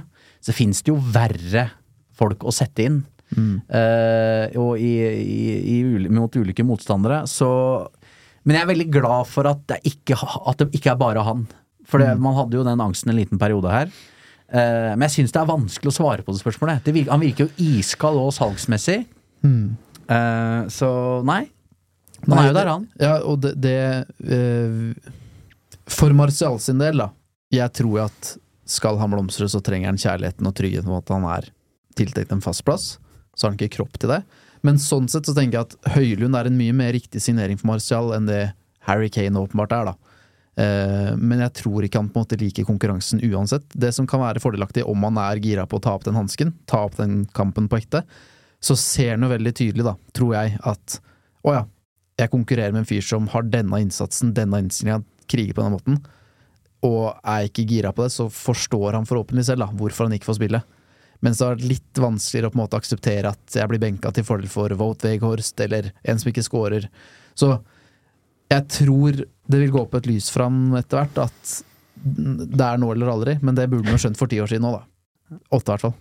så 0.44 0.54
fins 0.58 0.82
det 0.84 0.92
jo 0.92 0.98
verre 1.14 1.70
folk 2.18 2.44
å 2.44 2.52
sette 2.52 2.84
inn. 2.90 3.00
Eh, 3.36 4.56
og 4.62 4.80
i, 4.80 4.94
i, 5.02 5.40
i, 5.76 6.10
mot 6.14 6.36
ulike 6.36 6.66
motstandere. 6.66 7.24
Så 7.30 7.50
Men 8.46 8.58
jeg 8.58 8.66
er 8.66 8.72
veldig 8.72 8.90
glad 8.94 9.30
for 9.30 9.50
at 9.50 9.64
det 9.72 9.80
ikke, 9.90 10.18
at 10.22 10.62
det 10.62 10.70
ikke 10.78 10.94
er 10.94 11.00
bare 11.02 11.24
han. 11.26 11.46
For 11.86 12.02
det, 12.02 12.12
man 12.22 12.38
hadde 12.38 12.58
jo 12.58 12.66
den 12.66 12.82
angsten 12.82 13.12
en 13.12 13.18
liten 13.18 13.42
periode 13.42 13.72
her. 13.74 13.90
Uh, 14.46 14.94
men 14.94 15.08
jeg 15.08 15.18
syns 15.18 15.34
det 15.34 15.42
er 15.42 15.50
vanskelig 15.50 15.92
å 15.92 15.98
svare 15.98 16.26
på 16.26 16.34
det 16.34 16.42
spørsmålet. 16.44 16.84
Det 16.86 16.94
virker, 16.94 17.14
han 17.14 17.24
virker 17.26 17.48
jo 17.48 17.74
iskald 17.82 18.22
og 18.22 18.34
salgsmessig. 18.38 19.00
Eh, 19.46 20.62
så 20.74 20.90
nei. 21.26 21.44
Han 22.26 22.40
er 22.40 22.48
jo 22.50 22.56
der, 22.58 22.70
han. 22.72 22.88
Ja, 23.02 23.16
og 23.26 23.42
det, 23.44 23.54
det 23.62 23.78
uh, 24.26 25.12
For 25.92 26.14
Martial 26.18 26.58
sin 26.62 26.82
del, 26.82 27.02
da. 27.04 27.12
Jeg 27.54 27.74
tror 27.78 28.08
at 28.08 28.32
skal 28.66 28.98
han 28.98 29.14
blomstre, 29.14 29.46
så 29.52 29.62
trenger 29.62 29.92
han 29.92 30.02
kjærligheten 30.02 30.50
og 30.50 30.56
tryggheten 30.58 30.90
om 30.90 30.98
at 30.98 31.12
han 31.14 31.28
er 31.30 31.52
tiltenkt 31.98 32.34
en 32.34 32.42
fast 32.42 32.66
plass. 32.66 32.96
Så 33.36 33.46
har 33.46 33.54
han 33.54 33.60
ikke 33.60 33.78
kropp 33.78 34.00
til 34.02 34.14
det. 34.16 34.24
Men 34.66 34.82
sånn 34.82 35.08
sett 35.12 35.28
så 35.28 35.36
tenker 35.38 35.60
jeg 35.60 35.68
at 35.68 35.94
Høylund 35.96 36.38
er 36.38 36.50
en 36.50 36.58
mye 36.58 36.74
mer 36.76 36.94
riktig 36.96 37.22
signering 37.24 37.60
for 37.60 37.70
Martial 37.74 38.14
enn 38.16 38.30
det 38.30 38.42
Harry 38.88 39.12
Kane 39.14 39.42
åpenbart 39.42 39.74
er, 39.76 39.92
da. 39.92 40.16
Eh, 40.56 41.12
men 41.20 41.42
jeg 41.44 41.54
tror 41.60 41.86
ikke 41.86 42.00
han 42.00 42.10
på 42.12 42.22
en 42.22 42.26
måte 42.26 42.40
liker 42.40 42.68
konkurransen 42.68 43.22
uansett. 43.28 43.66
Det 43.74 43.92
som 43.96 44.08
kan 44.10 44.24
være 44.24 44.42
fordelaktig 44.44 44.86
om 44.88 45.04
han 45.08 45.20
er 45.22 45.42
gira 45.44 45.68
på 45.68 45.80
å 45.80 45.84
ta 45.84 45.96
opp 45.98 46.06
den 46.08 46.18
hansken, 46.18 46.54
ta 46.70 46.86
opp 46.88 46.98
den 47.00 47.24
kampen 47.36 47.70
på 47.72 47.82
ekte, 47.82 48.06
så 48.64 48.78
ser 48.80 49.16
han 49.16 49.26
jo 49.26 49.34
veldig 49.34 49.54
tydelig, 49.58 49.86
da, 49.86 49.96
tror 50.16 50.36
jeg, 50.38 50.60
at 50.66 51.00
å 51.46 51.54
ja, 51.54 51.66
jeg 52.18 52.32
konkurrerer 52.32 52.74
med 52.74 52.86
en 52.86 52.90
fyr 52.90 53.04
som 53.06 53.28
har 53.34 53.46
denne 53.52 53.82
innsatsen, 53.84 54.34
denne 54.38 54.64
innstillinga, 54.64 55.04
kriger 55.30 55.58
på 55.58 55.64
denne 55.64 55.76
måten, 55.76 56.00
og 56.86 57.18
er 57.26 57.48
ikke 57.50 57.66
gira 57.68 57.92
på 57.94 58.06
det, 58.06 58.14
så 58.14 58.30
forstår 58.32 58.96
han 58.98 59.08
forhåpentlig 59.10 59.46
selv 59.48 59.66
da, 59.66 59.70
hvorfor 59.76 60.08
han 60.08 60.16
ikke 60.16 60.30
får 60.30 60.40
spille. 60.40 60.62
Mens 61.26 61.42
det 61.42 61.48
er 61.48 61.70
litt 61.74 62.02
vanskeligere 62.02 62.52
å 62.52 62.54
på 62.54 62.60
en 62.60 62.64
måte 62.64 62.80
akseptere 62.80 63.32
at 63.34 63.58
jeg 63.58 63.70
blir 63.72 63.82
benka 63.82 64.12
til 64.14 64.26
fordel 64.28 64.52
for 64.52 64.74
Vote 64.78 65.10
Weghorst 65.10 65.60
eller 65.66 65.90
en 66.06 66.22
som 66.22 66.30
ikke 66.30 66.46
scorer. 66.46 66.86
Så 67.34 67.56
jeg 68.52 68.68
tror 68.70 69.24
det 69.26 69.62
vil 69.62 69.74
gå 69.74 69.82
opp 69.82 69.98
et 69.98 70.10
lys 70.10 70.30
fram 70.34 70.76
etter 70.78 71.02
hvert, 71.02 71.26
at 71.26 71.56
det 71.96 72.66
er 72.66 72.78
nå 72.82 72.92
eller 72.94 73.10
aldri, 73.10 73.38
men 73.42 73.58
det 73.58 73.70
burde 73.72 73.90
man 73.90 74.02
skjønt 74.02 74.20
for 74.20 74.30
ti 74.30 74.38
år 74.44 74.52
siden 74.52 74.68
nå, 74.68 74.76
da. 74.76 74.84
Åtte, 75.50 75.66
i 75.66 75.72
hvert 75.74 75.86
fall. 75.88 75.96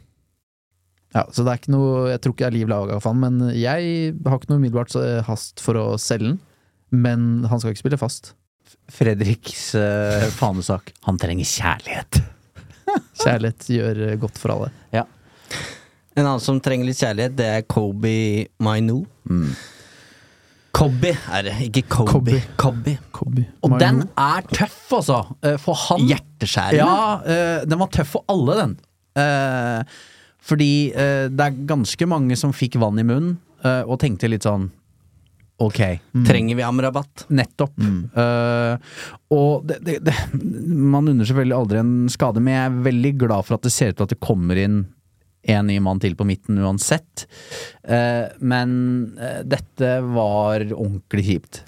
Ja, 1.14 1.22
så 1.30 1.44
det 1.46 1.52
er 1.52 1.60
ikke 1.60 1.72
noe 1.72 2.08
Jeg 2.10 2.20
tror 2.20 2.32
ikke 2.34 2.42
jeg 2.42 2.50
er 2.50 2.56
liv 2.56 2.70
laga 2.72 2.96
for 2.98 3.14
han, 3.14 3.22
men 3.22 3.54
jeg 3.54 4.14
har 4.26 4.40
ikke 4.40 4.50
noe 4.50 4.60
umiddelbart 4.60 4.96
eh, 4.98 5.20
hast 5.28 5.62
for 5.62 5.78
å 5.78 5.84
selge 6.00 6.34
den. 6.34 6.40
Men 6.94 7.46
han 7.50 7.60
skal 7.62 7.72
ikke 7.72 7.84
spille 7.86 8.00
fast. 8.00 8.34
Fredriks 8.92 9.70
uh, 9.78 10.26
fanesak. 10.36 10.92
Han 11.08 11.18
trenger 11.18 11.48
kjærlighet. 11.48 12.20
Kjærlighet 13.22 13.68
gjør 13.76 14.02
godt 14.22 14.40
for 14.40 14.54
alle. 14.56 14.72
Ja. 14.94 15.04
En 16.14 16.26
annen 16.28 16.42
som 16.42 16.60
trenger 16.62 16.86
litt 16.86 17.00
kjærlighet, 17.00 17.36
det 17.38 17.46
er 17.50 17.64
Kobe 17.66 18.12
Mainu. 18.62 19.00
Kobe 20.74 21.12
er 21.14 21.46
det, 21.46 21.54
ikke 21.68 21.84
Kobe. 21.90 22.40
Kobe. 22.58 22.96
Kobe. 23.14 23.44
Og 23.66 23.76
den 23.78 24.02
er 24.18 24.46
tøff, 24.50 24.80
altså. 24.98 25.20
Eh, 25.42 25.56
For 25.62 25.78
han 25.86 26.06
Hjerteskjærende. 26.10 26.80
Ja, 26.82 27.20
eh, 27.22 27.66
den 27.66 27.78
var 27.78 27.90
tøff 27.94 28.16
for 28.16 28.26
alle, 28.30 28.56
den. 28.58 28.76
Eh, 29.22 29.98
fordi 30.44 30.72
det 30.92 31.40
er 31.40 31.60
ganske 31.64 32.06
mange 32.10 32.36
som 32.36 32.52
fikk 32.52 32.74
vann 32.76 32.98
i 33.00 33.04
munnen 33.06 33.38
og 33.64 33.94
tenkte 34.02 34.28
litt 34.28 34.44
sånn 34.44 34.66
Ok. 35.62 35.80
Trenger 36.26 36.56
vi 36.58 36.64
Amrabat? 36.66 37.26
Nettopp. 37.28 37.78
Eh, 37.78 38.74
og 39.34 39.68
det, 39.68 39.78
det, 39.86 39.98
det, 40.02 40.14
man 40.66 41.08
unner 41.08 41.28
selvfølgelig 41.28 41.56
aldri 41.56 41.80
en 41.80 41.94
skade, 42.10 42.42
men 42.42 42.56
jeg 42.56 42.66
er 42.66 42.82
veldig 42.88 43.14
glad 43.22 43.46
for 43.46 43.58
at 43.58 43.66
det 43.66 43.72
ser 43.74 43.92
ut 43.92 44.00
til 44.00 44.08
at 44.08 44.14
det 44.16 44.22
kommer 44.24 44.60
inn 44.60 44.82
en 45.44 45.66
ny 45.68 45.78
mann 45.84 46.00
til 46.00 46.16
på 46.16 46.26
midten 46.26 46.58
uansett. 46.58 47.26
Uh, 47.84 48.32
men 48.40 48.70
uh, 49.18 49.42
dette 49.44 49.90
var 50.14 50.64
ordentlig 50.72 51.26
kjipt. 51.28 51.60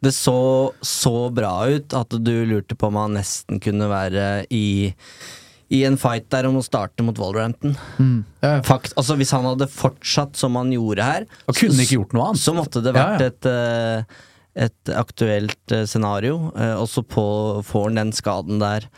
Det 0.00 0.12
så 0.16 0.72
så 0.80 1.28
bra 1.34 1.68
ut 1.68 1.92
at 1.96 2.16
du 2.24 2.32
lurte 2.48 2.78
på 2.78 2.88
om 2.88 2.96
han 3.02 3.18
nesten 3.18 3.60
kunne 3.60 3.90
være 3.90 4.46
i 4.48 4.90
i 5.70 5.84
en 5.86 5.96
fight 6.00 6.26
der 6.34 6.48
om 6.48 6.56
å 6.58 6.64
starte 6.66 7.04
mot 7.06 7.18
Wolverhampton. 7.20 7.76
Ja, 8.42 8.56
Fakt, 8.66 8.96
altså 8.98 9.14
Hvis 9.20 9.30
han 9.36 9.46
hadde 9.46 9.68
fortsatt 9.70 10.34
som 10.36 10.56
han 10.58 10.72
gjorde 10.74 11.06
her, 11.06 11.28
Og 11.46 11.54
kunne 11.60 11.84
ikke 11.84 12.00
gjort 12.00 12.16
noe 12.16 12.30
annet. 12.32 12.42
så 12.42 12.54
måtte 12.56 12.82
det 12.82 12.94
vært 12.96 13.22
ja. 13.22 13.30
et 13.30 13.48
eh, 13.50 14.18
et 14.66 14.90
aktuelt 14.98 15.72
eh, 15.76 15.84
scenario, 15.86 16.50
Også 16.50 16.80
og 16.82 16.88
så 16.90 17.02
på- 17.06 17.62
får 17.68 17.84
han 17.86 18.00
den 18.00 18.10
skaden 18.12 18.58
der. 18.58 18.88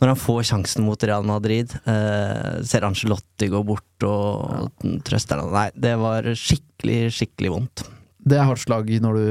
Når 0.00 0.12
han 0.12 0.18
får 0.18 0.42
sjansen 0.50 0.84
mot 0.86 1.02
Real 1.06 1.22
Madrid, 1.26 1.70
eh, 1.86 2.58
ser 2.66 2.86
Angelotti 2.86 3.48
gå 3.50 3.62
bort 3.66 4.06
og 4.06 4.74
trøster 5.06 5.38
han. 5.42 5.52
Nei, 5.54 5.70
det 5.74 5.94
var 5.98 6.26
skikkelig, 6.38 6.98
skikkelig 7.14 7.50
vondt. 7.54 7.84
Det 8.28 8.36
er 8.36 8.44
hardt 8.44 8.60
slag 8.60 8.90
når 9.00 9.14
du 9.16 9.26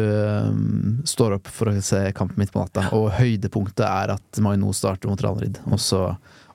um, 0.49 1.01
står 1.05 1.35
opp 1.37 1.47
for 1.53 1.69
å 1.69 1.75
se 1.83 1.99
kampen 2.17 2.39
midt 2.41 2.51
på 2.55 2.63
natta, 2.63 2.87
og 2.97 3.11
høydepunktet 3.19 3.83
er 3.85 4.15
at 4.15 4.39
Maino 4.41 4.71
starter 4.73 5.11
mot 5.11 5.21
Real 5.21 5.35
Madrid, 5.37 5.59
og 5.69 5.79
så, 5.83 6.01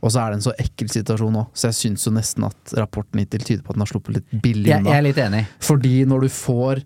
og 0.02 0.10
så 0.10 0.18
er 0.24 0.32
det 0.32 0.40
en 0.40 0.44
så 0.48 0.52
ekkel 0.58 0.88
situasjon 0.90 1.36
òg, 1.38 1.50
så 1.54 1.68
jeg 1.70 1.78
syns 1.78 2.06
jo 2.08 2.12
nesten 2.16 2.44
at 2.48 2.72
rapporten 2.78 3.20
hittil 3.22 3.44
tyder 3.46 3.62
på 3.62 3.70
at 3.70 3.76
den 3.78 3.84
har 3.84 3.90
sluppet 3.92 4.16
litt 4.18 4.32
billig 4.42 4.66
Jeg, 4.72 4.84
jeg 4.88 4.98
er 4.98 5.04
litt 5.06 5.20
enig. 5.22 5.44
Fordi 5.62 5.92
når 6.10 6.24
du 6.26 6.28
får 6.34 6.82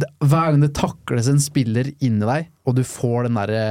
det, 0.00 0.08
Hver 0.24 0.48
gang 0.50 0.60
det 0.64 0.72
takles 0.74 1.28
en 1.30 1.38
spiller 1.44 1.92
inni 2.02 2.24
deg, 2.26 2.48
og 2.66 2.74
du 2.74 2.82
får 2.88 3.28
den 3.28 3.36
derre 3.38 3.66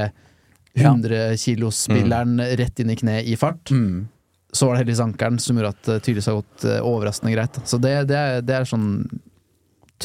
100 0.74 1.36
kilos-spilleren 1.38 2.38
rett 2.58 2.80
inn 2.82 2.90
i 2.90 2.96
kneet 2.96 3.28
i 3.30 3.36
fart, 3.38 3.70
Mm. 3.70 4.06
så 4.54 4.66
var 4.66 4.74
det 4.78 4.84
heldigvis 4.84 5.02
ankelen 5.04 5.38
som 5.42 5.56
gjorde 5.58 5.74
at 5.74 5.82
det 5.90 5.98
tydeligvis 6.06 6.26
har 6.30 6.38
gått 6.40 6.64
eh, 6.70 6.80
overraskende 6.86 7.34
greit. 7.34 7.58
Så 7.66 7.78
det, 7.82 7.92
det, 8.08 8.16
er, 8.16 8.40
det 8.46 8.54
er 8.60 8.64
sånn 8.70 8.88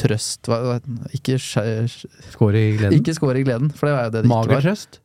trøst 0.00 0.46
hva, 0.50 0.58
hva, 0.66 0.76
Ikke, 1.16 1.38
skje- 1.42 1.88
Skår 2.34 2.56
i 2.58 2.64
gleden. 2.78 2.98
ikke 3.00 3.14
skår 3.16 3.40
i 3.40 3.42
gleden, 3.46 3.72
for 3.74 3.88
det 3.90 3.94
var 3.96 4.04
jo 4.06 4.10
det 4.14 4.22
det 4.22 4.28
ikke 4.28 4.36
var. 4.36 4.46
Magertrøst. 4.50 5.00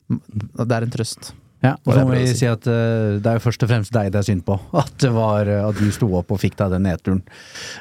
Det 0.66 0.76
er 0.76 0.86
en 0.86 0.94
trøst. 0.94 1.32
Ja, 1.66 1.72
og 1.82 1.90
så 1.90 1.98
må 2.06 2.14
vi 2.14 2.22
si? 2.30 2.36
si 2.40 2.46
at 2.48 2.62
uh, 2.70 3.18
det 3.18 3.26
er 3.26 3.34
jo 3.40 3.42
først 3.42 3.64
og 3.66 3.70
fremst 3.72 3.90
deg 3.94 4.12
det 4.14 4.20
er 4.20 4.26
synd 4.28 4.44
på. 4.46 4.54
At, 4.82 4.92
det 5.02 5.10
var, 5.14 5.42
uh, 5.50 5.68
at 5.70 5.76
du 5.80 5.88
sto 5.94 6.06
opp 6.18 6.28
og 6.34 6.38
fikk 6.42 6.54
deg 6.60 6.68
den 6.76 6.82
nedturen. 6.86 7.22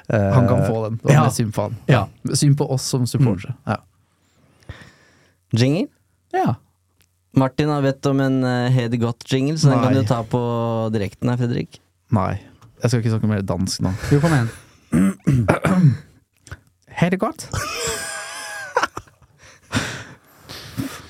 Uh, 0.10 0.32
Han 0.36 0.46
kan 0.50 0.60
få 0.66 0.78
den. 0.88 0.96
Det 1.04 1.10
var 1.12 1.30
ja. 1.30 1.34
synd 1.38 1.52
på 1.56 1.62
han. 1.68 1.74
Ja. 1.92 2.04
Synd 2.34 2.56
på 2.60 2.66
oss 2.76 2.86
som 2.96 3.04
supportere. 3.10 3.54
Ja. 3.70 3.78
Jingle? 5.56 5.88
Ja. 6.36 6.50
Martin 7.36 7.70
har 7.70 7.82
bedt 7.84 8.06
om 8.10 8.20
en 8.24 8.38
uh, 8.48 8.72
Hedy 8.72 8.98
Godt-jingle, 9.02 9.58
så 9.60 9.70
den 9.72 9.82
kan 9.84 9.94
du 9.96 10.04
ta 10.08 10.22
på 10.24 10.40
direkten 10.96 11.30
her, 11.32 11.38
Fredrik. 11.40 11.80
Nei. 12.16 12.34
Jeg 12.82 12.90
skal 12.92 13.00
ikke 13.02 13.14
snakke 13.16 13.30
mer 13.32 13.42
dansk 13.42 13.82
nå. 13.86 13.92
Jo, 14.14 14.18
kom 14.24 14.34
igjen. 14.36 14.50
Har 16.96 17.10
det 17.12 17.20
godt? 17.20 17.50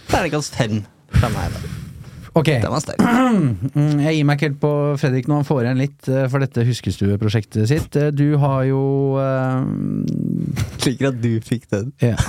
Terningkast 0.09 0.55
fem 0.55 0.83
fra 1.13 1.29
meg. 1.33 1.51
da. 1.51 1.84
Ok. 2.35 2.49
Den 2.61 2.71
var 2.73 2.81
sterk. 2.83 2.99
Mm, 2.99 3.99
Jeg 4.03 4.17
gir 4.17 4.25
meg 4.27 4.37
ikke 4.37 4.49
helt 4.49 4.59
på 4.59 4.71
Fredrik 4.99 5.27
nå, 5.31 5.37
han 5.39 5.47
får 5.47 5.61
igjen 5.63 5.79
litt 5.79 6.07
eh, 6.11 6.25
for 6.31 6.43
dette 6.43 6.65
huskestueprosjektet 6.67 7.69
sitt. 7.71 7.95
Eh, 7.99 8.09
Du 8.15 8.35
har 8.41 8.65
jo 8.67 8.81
Liker 10.85 11.11
at 11.13 11.21
du 11.23 11.31
fikk 11.45 11.69
den. 11.71 11.93
Ja. 12.03 12.17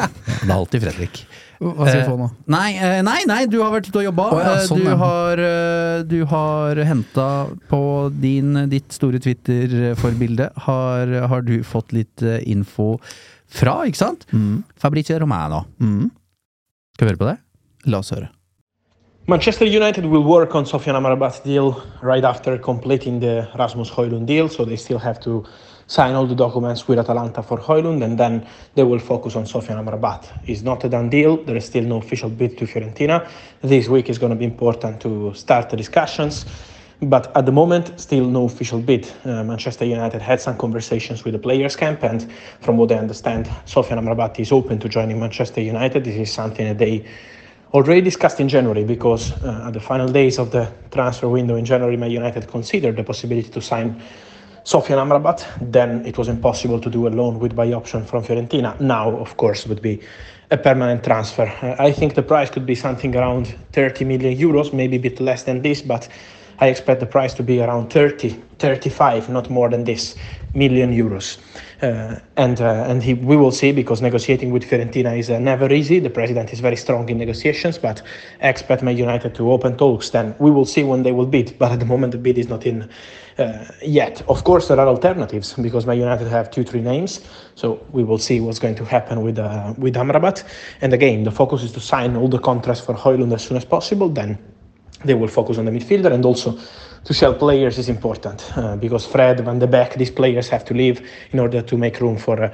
Det 0.00 0.48
er 0.48 0.52
alltid 0.54 0.80
Fredrik. 0.84 1.22
Hva 1.60 1.84
skal 1.84 1.98
vi 1.98 2.04
få 2.08 2.14
nå? 2.16 2.26
Nei, 2.48 2.68
nei, 3.04 3.18
nei, 3.28 3.40
du 3.52 3.58
har 3.60 3.72
vært 3.74 3.90
ute 3.90 4.00
og 4.00 4.06
jobba. 4.06 4.28
Oh, 4.32 4.38
ja, 4.40 4.52
sånn, 4.64 4.80
du, 4.80 4.86
ja. 4.88 4.94
har, 4.96 5.42
du 6.08 6.16
har 6.30 6.80
henta 6.88 7.26
på 7.68 7.80
din, 8.16 8.54
ditt 8.72 8.96
store 8.96 9.20
Twitter-forbilde 9.20 10.46
har, 10.64 11.12
har 11.34 11.44
du 11.44 11.58
fått 11.68 11.92
litt 11.92 12.24
info 12.48 12.94
fra, 13.52 13.82
ikke 13.90 14.00
sant? 14.00 14.24
Mm. 14.32 14.62
Fabrizio 14.80 15.20
Romano. 15.20 15.66
Skal 16.96 17.04
vi 17.04 17.10
høre 17.12 17.20
på 17.26 17.28
det? 17.28 17.36
La 17.92 18.00
oss 18.00 18.14
høre. 18.16 18.32
Manchester 19.30 19.64
United 19.64 20.04
will 20.06 20.24
work 20.24 20.56
on 20.56 20.64
Sofian 20.64 20.96
Amrabat 20.96 21.44
deal 21.44 21.80
right 22.02 22.24
after 22.24 22.58
completing 22.58 23.20
the 23.20 23.48
Rasmus 23.56 23.88
Højlund 23.88 24.26
deal, 24.26 24.48
so 24.48 24.64
they 24.64 24.74
still 24.74 24.98
have 24.98 25.20
to 25.20 25.44
sign 25.86 26.16
all 26.16 26.26
the 26.26 26.34
documents 26.34 26.88
with 26.88 26.98
Atalanta 26.98 27.40
for 27.40 27.56
Højlund, 27.56 28.02
and 28.02 28.18
then 28.18 28.44
they 28.74 28.82
will 28.82 28.98
focus 28.98 29.36
on 29.36 29.44
Sofian 29.44 29.78
Amrabat. 29.78 30.26
It's 30.48 30.62
not 30.62 30.82
a 30.82 30.88
done 30.88 31.10
deal. 31.10 31.36
There 31.44 31.56
is 31.56 31.64
still 31.64 31.84
no 31.84 31.98
official 31.98 32.28
bid 32.28 32.58
to 32.58 32.66
Fiorentina. 32.66 33.30
This 33.62 33.88
week 33.88 34.10
is 34.10 34.18
going 34.18 34.30
to 34.30 34.36
be 34.36 34.46
important 34.46 35.00
to 35.02 35.32
start 35.34 35.70
the 35.70 35.76
discussions. 35.76 36.44
But 37.00 37.30
at 37.36 37.46
the 37.46 37.52
moment, 37.52 38.00
still 38.00 38.24
no 38.24 38.46
official 38.46 38.80
bid. 38.80 39.08
Uh, 39.24 39.44
Manchester 39.44 39.84
United 39.84 40.22
had 40.22 40.40
some 40.40 40.58
conversations 40.58 41.22
with 41.22 41.34
the 41.34 41.38
players' 41.38 41.76
camp, 41.76 42.02
and 42.02 42.28
from 42.62 42.78
what 42.78 42.90
I 42.90 42.96
understand, 42.96 43.46
Sofian 43.64 44.00
Amrabat 44.00 44.40
is 44.40 44.50
open 44.50 44.80
to 44.80 44.88
joining 44.88 45.20
Manchester 45.20 45.60
United. 45.60 46.02
This 46.02 46.16
is 46.16 46.32
something 46.32 46.66
that 46.66 46.78
they 46.78 47.04
already 47.72 48.00
discussed 48.00 48.40
in 48.40 48.48
January 48.48 48.84
because 48.84 49.32
uh, 49.42 49.64
at 49.66 49.72
the 49.72 49.80
final 49.80 50.08
days 50.08 50.38
of 50.38 50.50
the 50.50 50.70
transfer 50.90 51.28
window 51.28 51.56
in 51.56 51.64
January, 51.64 51.96
Man 51.96 52.10
United 52.10 52.48
considered 52.48 52.96
the 52.96 53.04
possibility 53.04 53.48
to 53.50 53.60
sign 53.60 54.02
Sofian 54.64 54.98
Amrabat. 54.98 55.70
Then 55.70 56.04
it 56.04 56.18
was 56.18 56.28
impossible 56.28 56.80
to 56.80 56.90
do 56.90 57.06
a 57.06 57.10
loan 57.10 57.38
with 57.38 57.54
buy 57.54 57.72
option 57.72 58.04
from 58.04 58.24
Fiorentina. 58.24 58.78
Now, 58.80 59.16
of 59.16 59.36
course, 59.36 59.66
would 59.66 59.80
be 59.80 60.00
a 60.50 60.56
permanent 60.56 61.04
transfer. 61.04 61.46
Uh, 61.62 61.76
I 61.78 61.92
think 61.92 62.14
the 62.14 62.22
price 62.22 62.50
could 62.50 62.66
be 62.66 62.74
something 62.74 63.14
around 63.14 63.54
30 63.72 64.04
million 64.04 64.36
euros, 64.36 64.72
maybe 64.72 64.96
a 64.96 65.00
bit 65.00 65.20
less 65.20 65.44
than 65.44 65.62
this, 65.62 65.80
but 65.80 66.08
I 66.58 66.66
expect 66.66 67.00
the 67.00 67.06
price 67.06 67.34
to 67.34 67.42
be 67.42 67.62
around 67.62 67.90
30, 67.90 68.30
35, 68.58 69.30
not 69.30 69.48
more 69.48 69.70
than 69.70 69.84
this 69.84 70.16
million 70.54 70.92
euros. 70.92 71.38
Uh, 71.82 72.18
and 72.36 72.60
uh, 72.60 72.84
and 72.88 73.02
he, 73.02 73.14
we 73.14 73.36
will 73.36 73.50
see 73.50 73.72
because 73.72 74.02
negotiating 74.02 74.50
with 74.50 74.64
Fiorentina 74.64 75.16
is 75.18 75.30
uh, 75.30 75.38
never 75.38 75.72
easy. 75.72 75.98
The 75.98 76.10
president 76.10 76.52
is 76.52 76.60
very 76.60 76.76
strong 76.76 77.08
in 77.08 77.16
negotiations, 77.16 77.78
but 77.78 78.02
expect 78.40 78.82
Man 78.82 78.98
United 78.98 79.34
to 79.36 79.50
open 79.50 79.78
talks. 79.78 80.10
Then 80.10 80.34
we 80.38 80.50
will 80.50 80.66
see 80.66 80.84
when 80.84 81.02
they 81.02 81.12
will 81.12 81.26
bid. 81.26 81.56
But 81.58 81.72
at 81.72 81.78
the 81.78 81.86
moment, 81.86 82.12
the 82.12 82.18
bid 82.18 82.36
is 82.36 82.48
not 82.48 82.66
in 82.66 82.88
yet. 83.82 84.22
Of 84.28 84.44
course, 84.44 84.68
there 84.68 84.78
are 84.78 84.88
alternatives 84.88 85.54
because 85.54 85.86
Man 85.86 85.98
United 85.98 86.28
have 86.28 86.50
two, 86.50 86.64
three 86.64 86.82
names. 86.82 87.20
So 87.54 87.84
we 87.92 88.04
will 88.04 88.18
see 88.18 88.40
what's 88.40 88.58
going 88.58 88.74
to 88.74 88.84
happen 88.84 89.22
with 89.22 89.38
uh, 89.38 89.72
with 89.78 89.94
Amrabat. 89.94 90.44
And 90.82 90.92
again, 90.92 91.24
the 91.24 91.30
focus 91.30 91.62
is 91.62 91.72
to 91.72 91.80
sign 91.80 92.16
all 92.16 92.28
the 92.28 92.38
contracts 92.38 92.84
for 92.84 92.94
Hoylund 92.94 93.32
as 93.32 93.42
soon 93.44 93.56
as 93.56 93.64
possible. 93.64 94.10
Then 94.10 94.38
they 95.04 95.14
will 95.14 95.28
focus 95.28 95.56
on 95.58 95.64
the 95.64 95.70
midfielder 95.70 96.12
and 96.12 96.24
also 96.24 96.58
to 97.04 97.14
sell 97.14 97.34
players 97.34 97.78
is 97.78 97.88
important 97.88 98.52
uh, 98.56 98.76
because 98.76 99.06
Fred, 99.06 99.40
Van 99.40 99.58
de 99.58 99.66
Beek, 99.66 99.94
these 99.94 100.10
players 100.12 100.48
have 100.48 100.64
to 100.64 100.74
leave 100.74 101.00
in 101.32 101.40
order 101.40 101.62
to 101.62 101.76
make 101.76 102.00
room 102.00 102.16
for 102.18 102.42
uh, 102.42 102.50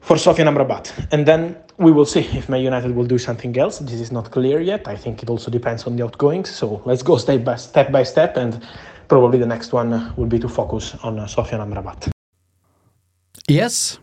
for 0.00 0.16
Sofian 0.16 0.48
Amrabat. 0.48 0.92
And 1.12 1.26
then 1.26 1.56
we 1.78 1.92
will 1.92 2.06
see 2.06 2.20
if 2.20 2.48
Man 2.48 2.62
United 2.62 2.94
will 2.94 3.06
do 3.06 3.18
something 3.18 3.56
else. 3.58 3.78
This 3.78 4.00
is 4.00 4.10
not 4.10 4.30
clear 4.30 4.60
yet. 4.60 4.88
I 4.88 4.96
think 4.96 5.22
it 5.22 5.30
also 5.30 5.50
depends 5.50 5.86
on 5.86 5.96
the 5.96 6.04
outgoings. 6.04 6.48
So 6.50 6.82
let's 6.84 7.02
go 7.02 7.18
step 7.18 7.44
by 7.44 7.56
step 7.56 7.92
by 7.92 8.04
step, 8.04 8.36
and 8.36 8.60
probably 9.08 9.38
the 9.38 9.46
next 9.46 9.72
one 9.72 9.92
uh, 9.92 10.12
will 10.16 10.28
be 10.28 10.38
to 10.38 10.48
focus 10.48 10.96
on 11.02 11.18
uh, 11.18 11.26
Sofian 11.26 11.60
Amrabat. 11.60 12.10
Yes. 13.48 14.00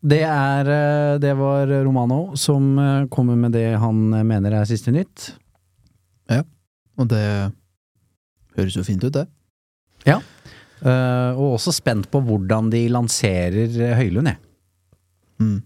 Det, 0.00 0.22
er, 0.22 0.68
eh, 0.68 1.18
det 1.18 1.34
var 1.34 1.66
Romano 1.66 2.36
som 2.36 2.78
eh, 2.78 3.06
kommer 3.08 3.36
med 3.36 3.52
det 3.52 3.78
han 3.80 4.10
mener 4.26 4.52
er 4.52 4.68
siste 4.68 4.92
nytt. 4.92 5.32
Ja, 6.28 6.42
og 7.00 7.08
det 7.08 7.50
høres 8.58 8.76
jo 8.78 8.84
fint 8.86 9.04
ut, 9.04 9.14
det. 9.14 9.26
Ja. 10.08 10.20
Uh, 10.80 11.36
og 11.36 11.58
også 11.58 11.74
spent 11.76 12.08
på 12.12 12.22
hvordan 12.24 12.70
de 12.72 12.86
lanserer 12.88 13.68
eh, 13.68 13.98
Høylund, 13.98 14.30
jeg. 14.30 14.40
Mm. 15.40 15.58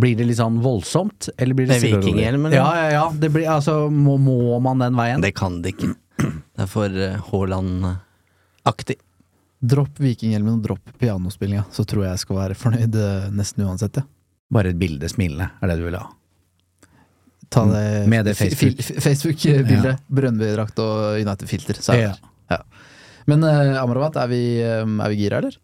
Blir 0.00 0.16
det 0.16 0.28
litt 0.30 0.38
sånn 0.38 0.60
voldsomt, 0.64 1.28
eller 1.36 1.58
blir 1.58 1.68
det 1.68 1.80
det 1.82 1.90
vikinghjelmen? 1.98 2.54
Ja, 2.56 2.68
ja, 2.78 2.86
ja. 2.94 3.04
Det 3.12 3.28
blir, 3.34 3.48
altså, 3.52 3.90
må, 3.92 4.16
må 4.22 4.56
man 4.64 4.80
den 4.80 4.96
veien? 4.96 5.20
Det 5.20 5.34
kan 5.36 5.60
det 5.64 5.74
ikke. 5.74 5.92
Det 6.20 6.64
er 6.64 6.70
for 6.70 6.96
uh, 6.96 7.20
Haaland-aktig. 7.28 8.96
Dropp 9.60 10.00
vikinghjelmen 10.00 10.56
og 10.56 10.64
dropp 10.64 10.94
pianospillinga, 11.00 11.66
så 11.74 11.84
tror 11.84 12.06
jeg 12.06 12.14
jeg 12.14 12.22
skal 12.22 12.38
være 12.38 12.56
fornøyd 12.56 12.96
eh, 12.96 13.26
nesten 13.36 13.66
uansett, 13.66 14.00
ja. 14.00 14.06
Bare 14.50 14.72
et 14.72 14.78
bilde 14.80 15.06
smilende, 15.12 15.50
er 15.60 15.68
det 15.68 15.76
du 15.78 15.84
vil 15.84 15.98
ha? 16.00 16.06
Ta 17.50 17.64
det, 17.66 18.06
Med 18.10 18.28
det 18.28 18.36
Facebook-bildet. 18.38 19.02
Facebook-bildet. 19.02 20.02
Brønnby-drakt 20.06 20.78
og 20.82 21.18
United-filter. 21.18 21.80
er 21.94 22.02
Ja. 22.04 22.12
Ja. 22.50 22.62
Men 23.30 23.44
uh, 23.44 23.82
Amrabat, 23.82 24.16
er 24.22 24.30
vi, 24.30 24.42
um, 24.82 25.00
er 25.02 25.12
vi 25.12 25.18
gira, 25.24 25.42
eller? 25.42 25.58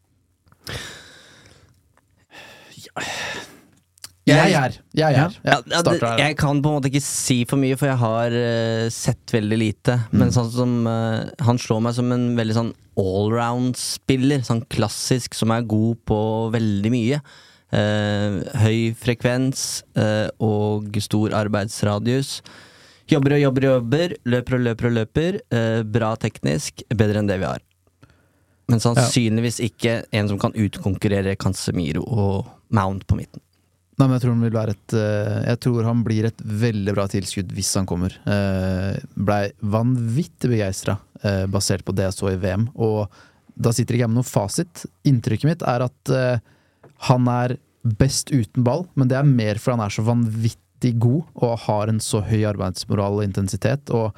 Jeg 4.26 4.54
er. 4.58 4.76
Jeg 4.98 5.14
er. 5.14 5.34
Ja, 5.46 5.52
Ja, 5.54 5.60
ja, 5.70 6.16
jeg 6.18 6.36
kan 6.38 6.58
på 6.58 6.70
en 6.72 6.80
måte 6.80 6.90
ikke 6.90 7.02
si 7.04 7.44
for 7.46 7.60
mye, 7.62 7.76
for 7.78 7.86
jeg 7.86 8.00
har 8.00 8.34
uh, 8.34 8.88
sett 8.90 9.34
veldig 9.34 9.58
lite. 9.60 9.94
Men 10.10 10.34
sånn 10.34 10.50
som 10.50 10.72
uh, 10.88 11.22
Han 11.46 11.60
slår 11.62 11.84
meg 11.86 11.94
som 11.94 12.10
en 12.14 12.32
veldig 12.38 12.56
sånn 12.56 12.72
allround-spiller. 12.98 14.42
Sånn 14.46 14.64
klassisk, 14.72 15.36
som 15.38 15.54
er 15.54 15.66
god 15.70 16.02
på 16.10 16.18
veldig 16.54 16.90
mye. 16.90 17.22
Eh, 17.76 18.36
høy 18.62 18.78
frekvens 18.96 19.82
eh, 19.98 20.28
og 20.42 20.96
stor 21.04 21.34
arbeidsradius. 21.36 22.40
Jobber 23.10 23.36
og 23.36 23.42
jobber 23.42 23.66
og 23.66 23.74
jobber. 23.76 24.14
Løper 24.32 24.56
og 24.56 24.66
løper 24.66 24.88
og 24.88 24.94
løper. 24.96 25.40
Eh, 25.52 25.80
bra 25.84 26.14
teknisk. 26.20 26.86
Bedre 26.88 27.20
enn 27.20 27.28
det 27.28 27.40
vi 27.42 27.50
har. 27.50 27.64
Men 28.66 28.82
sannsynligvis 28.82 29.60
ikke 29.62 30.00
en 30.16 30.30
som 30.30 30.40
kan 30.42 30.56
utkonkurrere 30.56 31.36
Casemiro 31.38 32.02
og 32.02 32.48
Mount 32.74 33.04
på 33.06 33.18
midten. 33.18 33.42
Nei, 33.96 34.08
men 34.08 34.16
jeg 34.18 34.24
tror 34.26 34.68
et 34.68 34.94
Jeg 35.46 35.58
tror 35.64 35.86
han 35.86 36.02
blir 36.04 36.26
et 36.28 36.42
veldig 36.44 36.94
bra 36.96 37.06
tilskudd 37.08 37.54
hvis 37.56 37.70
han 37.78 37.86
kommer. 37.88 38.12
Blei 39.14 39.52
vanvittig 39.62 40.50
begeistra 40.50 40.98
basert 41.48 41.86
på 41.86 41.94
det 41.96 42.10
jeg 42.10 42.16
så 42.18 42.32
i 42.34 42.40
VM, 42.42 42.66
og 42.74 43.06
da 43.56 43.72
sitter 43.72 43.96
ikke 43.96 44.04
jeg 44.04 44.12
med 44.12 44.18
noen 44.18 44.28
fasit. 44.28 44.84
Inntrykket 45.08 45.48
mitt 45.48 45.64
er 45.64 45.86
at 45.86 46.12
han 47.08 47.30
er 47.30 47.56
best 47.98 48.32
uten 48.32 48.64
ball, 48.66 48.86
men 48.94 49.10
det 49.10 49.18
er 49.18 49.28
mer 49.28 49.60
fordi 49.60 49.76
han 49.76 49.84
er 49.86 49.94
så 49.94 50.04
vanvittig 50.06 50.92
god 51.02 51.22
og 51.46 51.60
har 51.66 51.92
en 51.92 52.02
så 52.02 52.22
høy 52.26 52.42
arbeidsmoral 52.48 53.20
og 53.20 53.26
intensitet, 53.26 53.92
og 53.94 54.16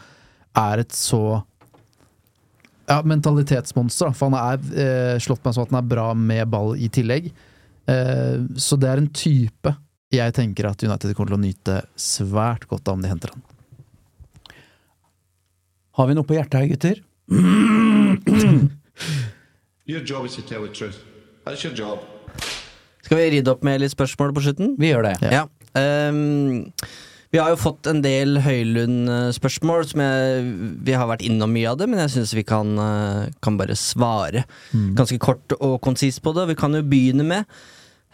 er 0.59 0.83
et 0.83 0.95
så 0.97 1.43
ja, 2.89 3.03
mentalitetsmonster, 3.05 4.09
da. 4.09 4.17
For 4.17 4.33
han 4.33 4.39
er 4.41 4.81
eh, 4.85 5.19
slått 5.23 5.45
meg 5.45 5.55
sånn 5.55 5.69
at 5.69 5.75
han 5.75 5.83
er 5.83 5.93
bra 5.93 6.09
med 6.17 6.49
ball 6.51 6.73
i 6.81 6.89
tillegg. 6.93 7.29
Eh, 7.89 8.37
så 8.57 8.81
det 8.81 8.89
er 8.91 9.03
en 9.03 9.13
type 9.13 9.75
jeg 10.09 10.33
tenker 10.33 10.71
at 10.71 10.81
United 10.81 11.13
kommer 11.13 11.35
til 11.35 11.37
å 11.37 11.43
nyte 11.43 11.83
svært 12.01 12.65
godt 12.71 12.89
av 12.89 12.97
om 12.97 13.03
de 13.05 13.11
henter 13.11 13.35
han. 13.35 13.45
Har 15.99 16.09
vi 16.09 16.17
noe 16.17 16.25
på 16.25 16.37
hjertet 16.39 16.63
her, 16.63 16.71
gutter? 16.73 17.03
Your 19.89 20.01
job 20.01 20.25
is 20.25 20.37
to 20.37 20.43
tell 20.43 20.63
the 20.63 20.73
truth. 20.73 21.05
That's 21.45 21.65
your 21.65 21.75
job. 21.75 22.18
Skal 23.05 23.21
vi 23.21 23.29
rydde 23.37 23.53
opp 23.55 23.67
med 23.67 23.83
litt 23.83 23.95
spørsmål 23.95 24.35
på 24.37 24.47
slutten? 24.49 24.75
Vi 24.81 24.91
gjør 24.91 25.07
det. 25.11 25.15
Ja. 25.35 25.45
ehm, 25.79 26.67
vi 27.29 27.41
har 27.43 27.53
jo 27.53 27.61
fått 27.61 27.89
en 27.91 28.01
del 28.01 28.39
Høylund-spørsmål, 28.41 29.83
som 29.91 30.01
jeg, 30.01 30.45
vi 30.87 30.95
har 30.97 31.11
vært 31.11 31.25
innom 31.29 31.53
mye 31.53 31.69
av 31.69 31.77
det, 31.81 31.89
men 31.91 32.01
jeg 32.01 32.15
syns 32.15 32.33
vi 32.37 32.45
kan, 32.49 32.71
eh, 32.81 33.27
kan 33.45 33.59
bare 33.61 33.77
svare 33.77 34.47
ganske 34.73 35.19
kort 35.21 35.53
og 35.59 35.77
konsist 35.85 36.23
på 36.25 36.33
det. 36.37 36.47
Vi 36.49 36.57
kan 36.57 36.73
jo 36.73 36.81
begynne 36.81 37.27
med 37.29 37.45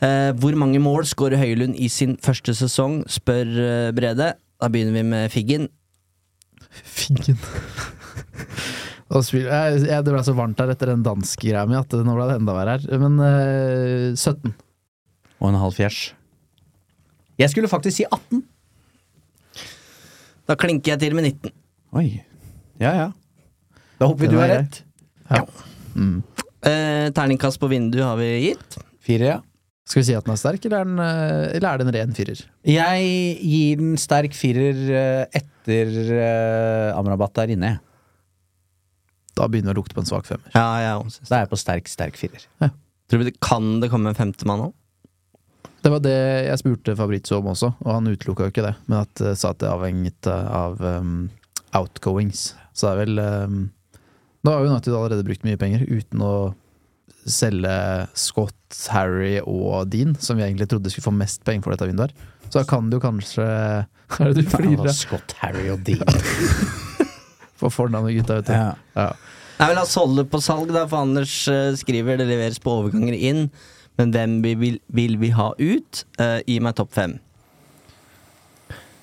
uh, 0.02 0.32
hvor 0.34 0.58
mange 0.58 0.82
mål 0.82 1.06
skårer 1.06 1.38
Høylund 1.38 1.78
i 1.78 1.86
sin 1.92 2.16
første 2.18 2.56
sesong, 2.58 3.04
spør 3.06 3.54
uh, 3.54 3.94
Brede. 3.94 4.32
Da 4.34 4.72
begynner 4.72 4.98
vi 4.98 5.06
med 5.06 5.30
Figgen. 5.30 5.68
Figgen. 6.82 7.38
Jeg, 9.14 9.84
jeg, 9.86 10.02
det 10.02 10.10
ble 10.10 10.22
så 10.26 10.34
varmt 10.34 10.58
her 10.58 10.72
etter 10.72 10.90
den 10.90 11.04
danske 11.06 11.44
greia 11.44 11.68
mi 11.70 11.76
at 11.78 11.92
nå 11.92 12.16
ble 12.16 12.24
det 12.32 12.38
enda 12.40 12.54
verre 12.56 12.78
her. 12.80 12.98
Men 12.98 13.20
uh, 13.22 14.10
17. 14.16 14.56
Og 15.40 15.50
en 15.50 15.58
halv 15.60 15.74
fjers. 15.76 16.12
Jeg 17.40 17.50
skulle 17.50 17.70
faktisk 17.70 17.98
si 17.98 18.06
18. 18.06 18.44
Da 20.48 20.56
klinker 20.60 20.94
jeg 20.94 21.00
til 21.02 21.16
med 21.16 21.26
19. 21.30 21.52
Oi. 21.98 22.08
Ja, 22.82 22.92
ja. 22.98 23.08
Da 23.98 24.06
håper 24.10 24.26
vi 24.26 24.28
Den 24.28 24.36
du 24.36 24.40
er 24.42 24.48
har 24.48 24.54
Ja. 24.54 24.60
rett. 24.60 24.82
Eh, 26.64 27.10
terningkast 27.12 27.60
på 27.60 27.68
vindu 27.68 28.00
har 28.02 28.16
vi 28.16 28.28
gitt. 28.50 28.78
Fire, 29.04 29.24
ja. 29.24 29.40
Skal 29.84 30.00
vi 30.00 30.06
si 30.06 30.14
at 30.16 30.24
den 30.24 30.32
er 30.32 30.40
sterk, 30.40 30.64
eller 30.64 30.80
er 30.80 30.84
den, 30.88 30.98
eh, 30.98 31.56
eller 31.56 31.68
er 31.68 31.78
det 31.78 31.86
en 31.86 31.94
ren 31.94 32.14
firer? 32.16 32.40
Jeg 32.64 33.38
gir 33.44 33.76
den 33.82 33.96
sterk 34.00 34.32
firer 34.32 34.78
eh, 34.88 35.26
etter 35.40 35.90
uh, 36.94 36.98
Amrabat 36.98 37.36
er 37.44 37.52
inne. 37.52 37.80
Da 39.36 39.48
begynner 39.48 39.74
det 39.74 39.76
å 39.76 39.80
lukte 39.82 39.96
på 39.96 40.00
en 40.00 40.08
svak 40.08 40.24
femmer. 40.28 40.48
Ja, 40.54 40.96
det. 41.04 41.20
Da 41.28 41.36
er 41.36 41.44
jeg 41.44 41.50
på 41.52 41.60
sterk, 41.60 41.90
sterk 41.90 42.16
firer. 42.16 42.46
Tror 43.10 43.20
vi 43.20 43.28
det 43.28 43.36
kan 43.44 43.80
det 43.82 43.90
komme 43.92 44.08
en 44.12 44.16
femtemann 44.16 44.70
òg? 44.70 44.72
Det 45.84 45.90
var 45.92 46.00
det 46.00 46.18
jeg 46.46 46.60
spurte 46.62 46.96
Fabrizio 46.96 47.38
om 47.42 47.50
også, 47.52 47.74
og 47.84 47.90
han 47.92 48.08
utelukka 48.08 48.46
jo 48.46 48.52
ikke 48.54 48.64
det. 48.64 48.74
Men 48.88 49.02
at, 49.02 49.20
eh, 49.20 49.36
sa 49.36 49.50
at 49.52 49.60
det 49.60 49.68
avhengig 49.68 50.14
av 50.32 50.80
um, 50.80 51.26
outgoings. 51.76 52.54
Så 52.72 52.88
det 52.88 52.92
er 52.94 53.00
vel 53.02 53.20
um, 53.20 53.58
Nå 54.44 54.52
har 54.52 54.64
jo 54.64 54.72
United 54.72 54.92
allerede 54.96 55.24
brukt 55.24 55.44
mye 55.44 55.60
penger 55.60 55.84
uten 55.88 56.20
å 56.24 56.34
selge 57.24 57.74
Scott, 58.16 58.56
Harry 58.92 59.38
og 59.40 59.88
Dean, 59.92 60.12
som 60.20 60.36
vi 60.36 60.44
egentlig 60.44 60.68
trodde 60.68 60.92
skulle 60.92 61.06
få 61.06 61.14
mest 61.16 61.44
penger 61.44 61.64
for 61.64 61.72
dette 61.72 61.88
vinduet. 61.88 62.12
her. 62.12 62.32
Så 62.48 62.58
da 62.60 62.64
kan 62.68 62.90
det 62.90 62.98
jo 62.98 63.04
kanskje 63.04 63.44
Hva 63.44 64.18
er 64.26 64.32
det 64.32 64.44
du 64.44 64.50
flirer 64.52 64.88
av? 64.88 64.92
Scott, 64.96 65.36
Harry 65.40 65.68
og 65.72 65.84
Dean. 65.86 66.04
For 67.60 67.72
fornavnet 67.72 68.18
gutta, 68.18 68.40
vet 68.40 68.50
du. 68.50 68.56
Ja. 68.56 68.72
Ja. 68.98 69.08
Nei, 69.60 69.68
men 69.68 69.78
La 69.78 69.84
oss 69.86 69.94
holde 69.96 70.24
på 70.28 70.40
salg, 70.42 70.72
da, 70.74 70.82
for 70.90 71.06
Anders 71.06 71.36
eh, 71.48 71.70
skriver 71.78 72.18
det 72.18 72.26
leveres 72.26 72.58
på 72.60 72.72
overganger 72.80 73.14
inn. 73.14 73.44
Men 74.00 74.10
hvem 74.14 74.40
vi 74.42 74.54
vil, 74.58 74.78
vil 74.94 75.16
vi 75.20 75.30
ha 75.36 75.52
ut? 75.58 76.04
Uh, 76.18 76.40
gi 76.48 76.58
meg 76.64 76.74
topp 76.78 76.92
fem. 76.96 77.18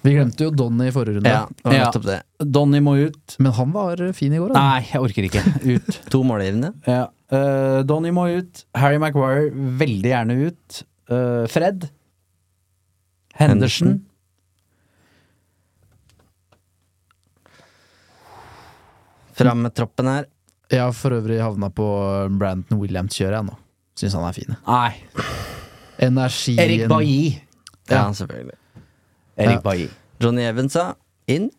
Vi 0.02 0.16
glemte 0.16 0.48
jo 0.48 0.50
Donny 0.58 0.88
i 0.90 0.92
forrige 0.96 1.20
runde, 1.20 1.30
Ja, 1.30 1.46
Ja. 1.70 2.20
Donny 2.42 2.80
må 2.82 2.96
ut. 2.98 3.36
men 3.38 3.52
han 3.54 3.72
var 3.72 4.02
fin 4.18 4.34
i 4.34 4.40
går. 4.42 4.50
Da. 4.50 4.60
Nei, 4.60 4.88
jeg 4.90 5.02
orker 5.06 5.28
ikke. 5.30 5.44
Ut. 5.76 6.00
To 6.12 6.24
målgivende. 6.26 6.74
Ja. 6.90 7.04
Uh, 7.32 7.84
Donny 7.88 8.10
må 8.12 8.26
ut. 8.34 8.64
Harry 8.76 8.98
Maguire 9.00 9.52
veldig 9.54 10.10
gjerne 10.12 10.40
ut. 10.50 10.82
Uh, 11.12 11.46
Fred. 11.48 11.86
Henderson. 13.38 14.00
Fram 19.34 19.62
med 19.62 19.74
troppen 19.78 20.08
her. 20.12 20.26
Jeg 20.72 20.80
har 20.82 20.94
for 20.96 21.14
øvrig 21.16 21.40
havna 21.44 21.70
på 21.74 21.86
Brandon 22.40 22.80
Williams-kjøret, 22.80 23.38
jeg 23.42 23.48
nå. 23.50 23.58
Syns 24.02 24.16
han 24.18 24.26
er 24.28 24.34
fin. 24.36 24.56
Nei. 24.66 24.92
Energien 26.02 26.60
Erik 26.64 26.88
Bailly. 26.90 27.40
Ja, 27.92 28.08
selvfølgelig. 28.18 28.58
Erik 29.38 29.60
Ja. 29.60 29.64
Bailly. 29.66 29.90
Johnny 30.22 30.46
Evans, 30.48 30.74
da. 30.78 30.94
Inn. 31.30 31.52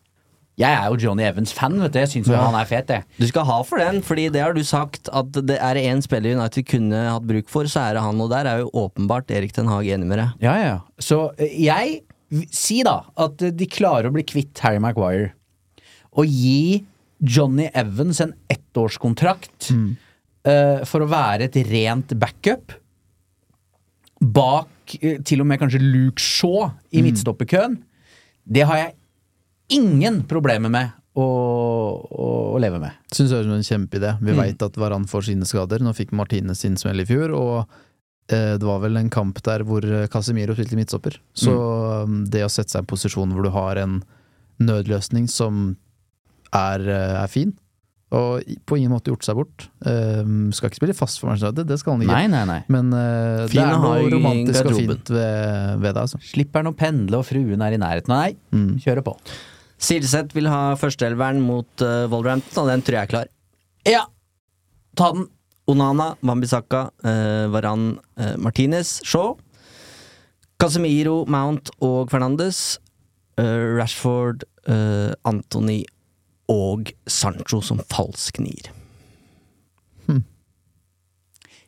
Jeg 0.59 0.69
er 0.77 0.89
jo 0.91 0.97
Johnny 1.01 1.23
Evans-fan, 1.25 1.79
vet 1.81 1.93
du. 1.95 1.99
Jeg 1.99 2.09
syns 2.11 2.27
Ja. 2.29 2.43
han 2.45 2.53
er 2.59 2.65
fet, 2.69 2.87
jeg. 2.87 3.03
Du 3.17 3.25
skal 3.27 3.43
ha 3.47 3.61
for 3.63 3.77
den, 3.81 4.01
fordi 4.05 4.27
det 4.31 4.41
har 4.43 4.53
du 4.53 4.61
sagt 4.63 5.09
at 5.11 5.31
det 5.31 5.57
er 5.57 5.75
én 5.81 6.01
spiller 6.05 6.35
United 6.37 6.67
kunne 6.69 6.93
hatt 7.09 7.25
bruk 7.25 7.49
for, 7.49 7.63
så 7.65 7.89
er 7.89 7.93
det 7.95 8.03
han, 8.03 8.21
og 8.21 8.29
der 8.29 8.45
er 8.45 8.59
jo 8.59 8.69
åpenbart 8.69 9.31
Erik 9.31 9.53
Den 9.55 9.65
Haag 9.67 9.85
enig 9.87 10.05
med 10.05 10.19
deg. 10.19 10.29
Ja, 10.45 10.53
ja. 10.61 10.79
Så 10.99 11.33
eh, 11.39 11.49
jeg 11.65 12.01
Si 12.51 12.81
da 12.81 13.03
at 13.15 13.41
eh, 13.45 13.51
de 13.51 13.65
klarer 13.69 14.09
å 14.09 14.13
bli 14.13 14.23
kvitt 14.23 14.57
Harry 14.65 14.79
Maguire. 14.79 15.33
Og 16.17 16.25
gi 16.25 16.83
Johnny 17.21 17.69
Evans 17.75 18.19
en 18.21 18.33
ettårskontrakt 18.49 19.69
eh, 20.45 20.83
for 20.89 21.03
å 21.05 21.09
være 21.11 21.47
et 21.49 21.57
rent 21.69 22.13
backup. 22.19 22.73
Bak 24.23 24.97
uh, 25.03 25.15
til 25.25 25.41
og 25.43 25.47
med 25.49 25.59
kanskje 25.61 25.81
Luke 25.83 26.21
Shaw 26.23 26.69
i 26.95 27.01
midtstopperkøen. 27.03 27.79
Det 28.43 28.65
har 28.67 28.77
jeg 28.79 28.93
ingen 29.79 30.21
problemer 30.29 30.71
med 30.71 30.91
å, 31.19 31.23
å, 31.23 32.27
å 32.55 32.59
leve 32.61 32.79
med. 32.81 32.95
Syns 33.13 33.31
det 33.31 33.37
høres 33.39 33.51
ut 33.51 33.57
en 33.59 33.67
kjempeidé. 33.67 34.13
Vi 34.21 34.33
Mm. 34.33 34.39
vet 34.43 34.63
at 34.65 34.77
Varan 34.81 35.05
får 35.07 35.27
sine 35.29 35.45
skader. 35.47 35.79
Nå 35.83 35.93
fikk 35.95 36.11
Martine 36.15 36.55
sin 36.55 36.75
smell 36.79 36.99
i 37.03 37.05
fjor, 37.05 37.31
og 37.37 37.57
eh, 38.33 38.55
det 38.57 38.65
var 38.67 38.79
vel 38.83 38.97
en 38.97 39.09
kamp 39.13 39.39
der 39.45 39.63
hvor 39.67 39.85
Casemiro 40.11 40.55
spilte 40.55 40.75
midtstopper. 40.79 41.19
Så 41.37 41.53
Mm. 41.53 42.03
um, 42.03 42.25
det 42.25 42.43
å 42.43 42.49
sette 42.51 42.71
seg 42.71 42.81
i 42.81 42.83
en 42.83 42.91
posisjon 42.91 43.31
hvor 43.35 43.43
du 43.43 43.51
har 43.53 43.77
en 43.77 44.01
nødløsning 44.59 45.27
som 45.29 45.77
er, 46.53 46.79
er 46.87 47.27
fin, 47.27 47.53
og 48.13 48.43
på 48.69 48.77
ingen 48.77 48.91
måte 48.93 49.09
gjort 49.09 49.25
seg 49.25 49.37
bort 49.39 49.63
um, 49.89 50.51
Skal 50.53 50.69
ikke 50.69 50.77
spille 50.81 50.93
fast 50.97 51.17
for 51.17 51.29
Manchester 51.31 51.49
United, 51.49 51.69
det 51.71 51.77
skal 51.81 51.95
han 51.95 52.03
ikke. 52.05 52.13
Nei, 52.13 52.27
nei, 52.29 52.43
nei. 52.49 52.59
Men 52.71 52.91
uh, 52.93 53.45
det 53.49 53.57
er 53.63 53.71
noe 53.81 54.03
romantisk 54.13 54.69
og 54.69 54.75
fint 54.77 55.09
ved, 55.15 55.79
ved 55.81 55.87
det, 55.97 56.03
altså. 56.03 56.19
Slipper 56.29 56.61
han 56.61 56.69
å 56.69 56.75
pendle, 56.77 57.19
og 57.23 57.25
fruen 57.27 57.63
er 57.65 57.73
i 57.77 57.81
nærheten. 57.81 58.13
Nei, 58.13 58.35
Mm. 58.53 58.75
kjøre 58.83 59.01
på. 59.07 59.15
Silseth 59.83 60.35
vil 60.37 60.45
ha 60.47 60.75
førsteelveren 60.79 61.41
mot 61.43 61.81
uh, 61.83 62.05
Wolverhampton, 62.13 62.61
og 62.63 62.69
den 62.71 62.83
tror 62.85 62.99
jeg 62.99 63.07
er 63.09 63.11
klar. 63.15 63.31
Ja, 63.89 64.03
ta 64.95 65.09
den. 65.17 65.25
Onana, 65.71 66.09
Wambisaka, 66.21 66.89
uh, 67.07 67.47
Varan, 67.51 67.93
uh, 68.19 68.33
Martinez, 68.37 68.97
Shaw. 69.07 69.33
Casemiro, 70.59 71.23
Mount 71.27 71.71
og 71.83 72.09
Fernandes. 72.11 72.77
eh, 73.35 73.63
Rashford, 73.79 74.43
eh, 74.69 75.13
Anthony 75.25 75.79
og 76.53 76.93
Sancho 77.09 77.59
som 77.65 77.81
falsk 77.91 78.39
nier. 78.43 78.69
Hmm. 80.07 80.23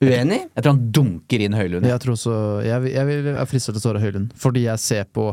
Uenig? 0.04 0.42
Jeg 0.52 0.62
tror 0.66 0.74
han 0.76 0.88
dunker 0.94 1.44
inn 1.46 1.56
Høylund. 1.56 1.88
Jeg 1.88 2.02
tror 2.04 2.18
også 2.18 2.34
Jeg, 2.66 2.82
vil- 2.84 2.94
jeg 2.98 3.06
vil 3.08 3.30
er 3.36 3.46
fristet 3.48 3.74
til 3.76 3.80
å 3.82 3.86
svare 3.86 4.02
Høylund, 4.04 4.34
fordi 4.36 4.66
jeg 4.68 4.80
ser 4.86 5.06
på 5.16 5.32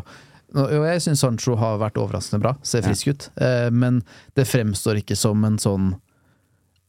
og 0.53 0.69
jeg 0.85 1.01
syns 1.01 1.23
Sancho 1.25 1.55
har 1.57 1.79
vært 1.81 1.97
overraskende 1.97 2.43
bra, 2.43 2.51
ser 2.63 2.83
frisk 2.85 3.07
ut, 3.09 3.31
eh, 3.41 3.71
men 3.73 4.03
det 4.37 4.45
fremstår 4.45 4.99
ikke 5.01 5.17
som 5.17 5.43
en 5.49 5.57
sånn 5.57 5.95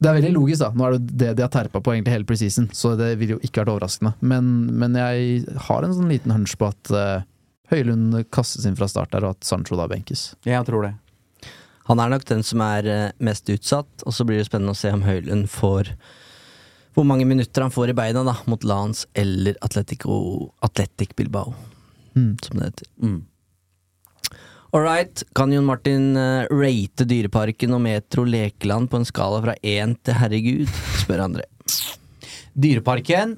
Det 0.04 0.10
er 0.10 0.18
veldig 0.20 0.34
logisk, 0.36 0.60
da. 0.60 0.70
Nå 0.76 0.84
er 0.84 0.98
det 0.98 1.18
det 1.22 1.30
de 1.38 1.42
har 1.46 1.50
terpa 1.54 1.80
på 1.80 1.94
egentlig 1.94 2.12
hele 2.12 2.26
preseason, 2.28 2.68
så 2.76 2.98
det 3.00 3.14
ville 3.18 3.38
jo 3.38 3.40
ikke 3.40 3.64
vært 3.64 3.72
overraskende. 3.72 4.12
Men, 4.20 4.50
men 4.78 4.94
jeg 5.00 5.46
har 5.70 5.82
en 5.88 5.94
sånn 5.96 6.10
liten 6.12 6.34
hunch 6.36 6.58
på 6.60 6.68
at 6.68 6.92
eh, 6.92 7.24
Høylund 7.72 8.18
kastes 8.36 8.66
inn 8.68 8.76
fra 8.76 8.90
start 8.92 9.12
der, 9.16 9.24
og 9.24 9.38
at 9.38 9.48
Sancho 9.48 9.78
da 9.80 9.88
benkes. 9.88 10.36
Jeg 10.44 10.66
tror 10.68 10.84
det. 10.90 10.94
Han 11.90 12.00
er 12.00 12.14
nok 12.14 12.24
den 12.30 12.44
som 12.48 12.62
er 12.64 12.88
eh, 12.88 13.12
mest 13.20 13.50
utsatt, 13.52 14.06
og 14.08 14.14
så 14.16 14.26
blir 14.28 14.40
det 14.40 14.48
spennende 14.48 14.72
å 14.76 14.80
se 14.80 14.92
om 14.96 15.04
Høylund 15.04 15.50
får 15.52 15.94
hvor 16.94 17.08
mange 17.10 17.26
minutter 17.26 17.64
han 17.66 17.72
får 17.74 17.90
i 17.90 17.96
beina 17.98 18.22
da, 18.22 18.36
mot 18.46 18.62
Lans 18.70 19.08
eller 19.18 19.56
Atletico, 19.66 20.52
Atletic 20.62 21.16
Bilbao, 21.18 21.56
Mm. 22.14 22.36
som 22.46 22.60
det 22.60 22.68
heter. 22.68 22.88
Mm. 23.02 23.24
All 24.74 24.84
right, 24.86 25.24
kan 25.34 25.52
Jon 25.54 25.66
Martin 25.66 26.16
uh, 26.18 26.46
rate 26.54 27.08
Dyreparken 27.10 27.74
og 27.74 27.82
Metro 27.82 28.24
Lekeland 28.30 28.92
på 28.92 29.00
en 29.02 29.06
skala 29.10 29.40
fra 29.42 29.56
én 29.66 29.96
til 30.06 30.14
herregud, 30.20 30.70
spør 31.02 31.24
André. 31.26 31.48
Dyreparken 32.54 33.36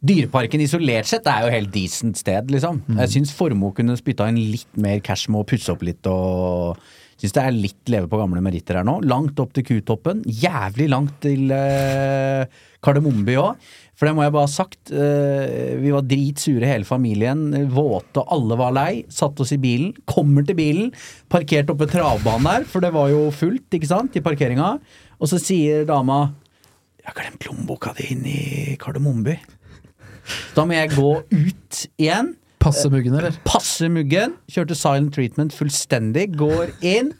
Dyreparken 0.00 0.62
isolert 0.64 1.10
sett 1.10 1.26
er 1.28 1.44
jo 1.44 1.52
helt 1.52 1.72
decent 1.74 2.16
sted, 2.16 2.48
liksom. 2.50 2.80
Jeg 2.96 3.12
syns 3.12 3.34
Formoe 3.36 3.74
kunne 3.76 3.98
spytta 4.00 4.30
inn 4.30 4.38
litt 4.54 4.80
mer 4.80 5.02
cash 5.04 5.28
med 5.28 5.42
å 5.42 5.48
pusse 5.50 5.68
opp 5.74 5.84
litt 5.84 6.06
og 6.08 6.80
Syns 7.20 7.34
det 7.36 7.42
er 7.42 7.52
litt 7.52 7.90
leve 7.92 8.08
på 8.08 8.16
gamle 8.16 8.40
meritter 8.40 8.78
her 8.78 8.86
nå. 8.88 8.94
Langt 9.04 9.36
opp 9.42 9.50
til 9.52 9.64
Kutoppen. 9.68 10.22
Jævlig 10.24 10.86
langt 10.88 11.18
til 11.20 11.50
eh, 11.52 12.48
Kardemommeby 12.80 13.34
òg. 13.36 13.66
For 13.92 14.08
det 14.08 14.14
må 14.16 14.24
jeg 14.24 14.32
bare 14.32 14.46
ha 14.46 14.48
sagt. 14.48 14.88
eh, 14.88 15.74
vi 15.82 15.92
var 15.92 16.06
dritsure 16.08 16.64
hele 16.64 16.88
familien. 16.88 17.42
Våte, 17.68 18.24
alle 18.24 18.56
var 18.56 18.72
lei. 18.72 19.04
Satte 19.12 19.44
oss 19.44 19.52
i 19.52 19.60
bilen. 19.60 19.92
Kommer 20.08 20.48
til 20.48 20.56
bilen. 20.56 20.88
Parkert 21.28 21.68
oppe 21.74 21.90
travbanen 21.92 22.48
der, 22.48 22.64
for 22.64 22.80
det 22.80 22.94
var 22.96 23.12
jo 23.12 23.26
fullt, 23.36 23.68
ikke 23.76 23.92
sant, 23.92 24.16
i 24.16 24.24
parkeringa. 24.24 24.78
Og 25.20 25.28
så 25.28 25.36
sier 25.44 25.84
dama 25.84 26.22
Jeg 27.04 27.10
har 27.12 27.20
glemt 27.20 27.50
lommeboka 27.50 27.92
di 28.00 28.14
inne 28.14 28.32
i 28.32 28.76
Kardemommeby. 28.80 29.36
Da 30.56 30.66
må 30.66 30.76
jeg 30.76 30.92
gå 30.94 31.10
ut 31.22 31.82
igjen. 32.00 32.34
Passe 32.60 32.90
muggen, 32.92 33.16
eller? 33.16 33.36
Passe 33.48 33.88
muggen. 33.92 34.34
Kjørte 34.52 34.76
silent 34.76 35.14
treatment 35.16 35.54
fullstendig. 35.56 36.26
Går 36.40 36.74
inn. 36.84 37.14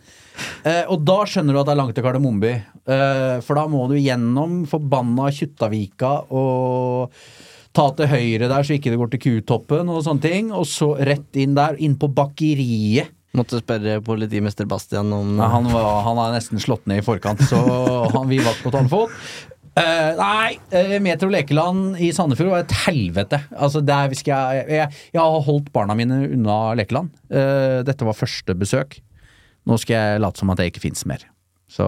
Eh, 0.65 0.85
og 0.89 1.05
da 1.09 1.23
skjønner 1.29 1.57
du 1.57 1.61
at 1.63 1.69
det 1.69 1.75
er 1.75 1.81
langt 1.81 1.97
til 1.97 2.05
Kardemommeby. 2.05 2.53
Eh, 2.91 3.37
for 3.45 3.57
da 3.57 3.67
må 3.71 3.87
du 3.91 3.97
gjennom 4.01 4.65
forbanna 4.69 5.31
Kjuttavika 5.35 6.13
og 6.33 7.17
ta 7.77 7.87
til 7.95 8.11
høyre 8.11 8.49
der 8.51 8.67
så 8.67 8.75
ikke 8.75 8.91
det 8.91 8.99
går 8.99 9.13
til 9.13 9.23
Kutoppen 9.25 9.91
og 9.93 10.03
sånne 10.07 10.25
ting. 10.27 10.53
Og 10.57 10.69
så 10.69 10.93
rett 10.99 11.41
inn 11.41 11.57
der, 11.59 11.79
inn 11.81 11.97
på 12.01 12.11
bakeriet. 12.13 13.15
Måtte 13.39 13.61
spørre 13.61 14.01
politimester 14.03 14.67
Bastian 14.67 15.13
om 15.15 15.37
Ja, 15.39 15.47
han, 15.53 15.69
var, 15.71 16.01
han 16.03 16.19
er 16.19 16.33
nesten 16.35 16.59
slått 16.63 16.89
ned 16.91 16.99
i 16.99 17.07
forkant, 17.07 17.45
så 17.47 17.61
han, 18.11 18.27
vi 18.27 18.41
var 18.43 18.59
på 18.59 18.73
tannfot. 18.75 19.15
Eh, 19.79 20.17
nei, 20.19 20.57
uh, 20.75 20.97
Metro 21.03 21.29
Lekeland 21.31 22.01
i 22.03 22.11
Sandefjord 22.15 22.51
var 22.51 22.65
et 22.65 22.75
helvete. 22.87 23.39
Altså, 23.55 23.83
der 23.87 24.13
skal 24.19 24.57
jeg, 24.59 24.65
jeg, 24.81 25.03
jeg 25.15 25.21
har 25.23 25.47
holdt 25.47 25.71
barna 25.75 25.95
mine 25.99 26.25
unna 26.27 26.59
Lekeland. 26.79 27.13
Uh, 27.31 27.81
dette 27.87 28.07
var 28.07 28.19
første 28.19 28.57
besøk. 28.59 28.99
Nå 29.69 29.79
skal 29.79 29.97
jeg 29.97 30.25
late 30.25 30.43
som 30.43 30.51
at 30.53 30.61
det 30.61 30.71
ikke 30.73 30.83
fins 30.89 31.07
mer. 31.09 31.23
Så 31.71 31.87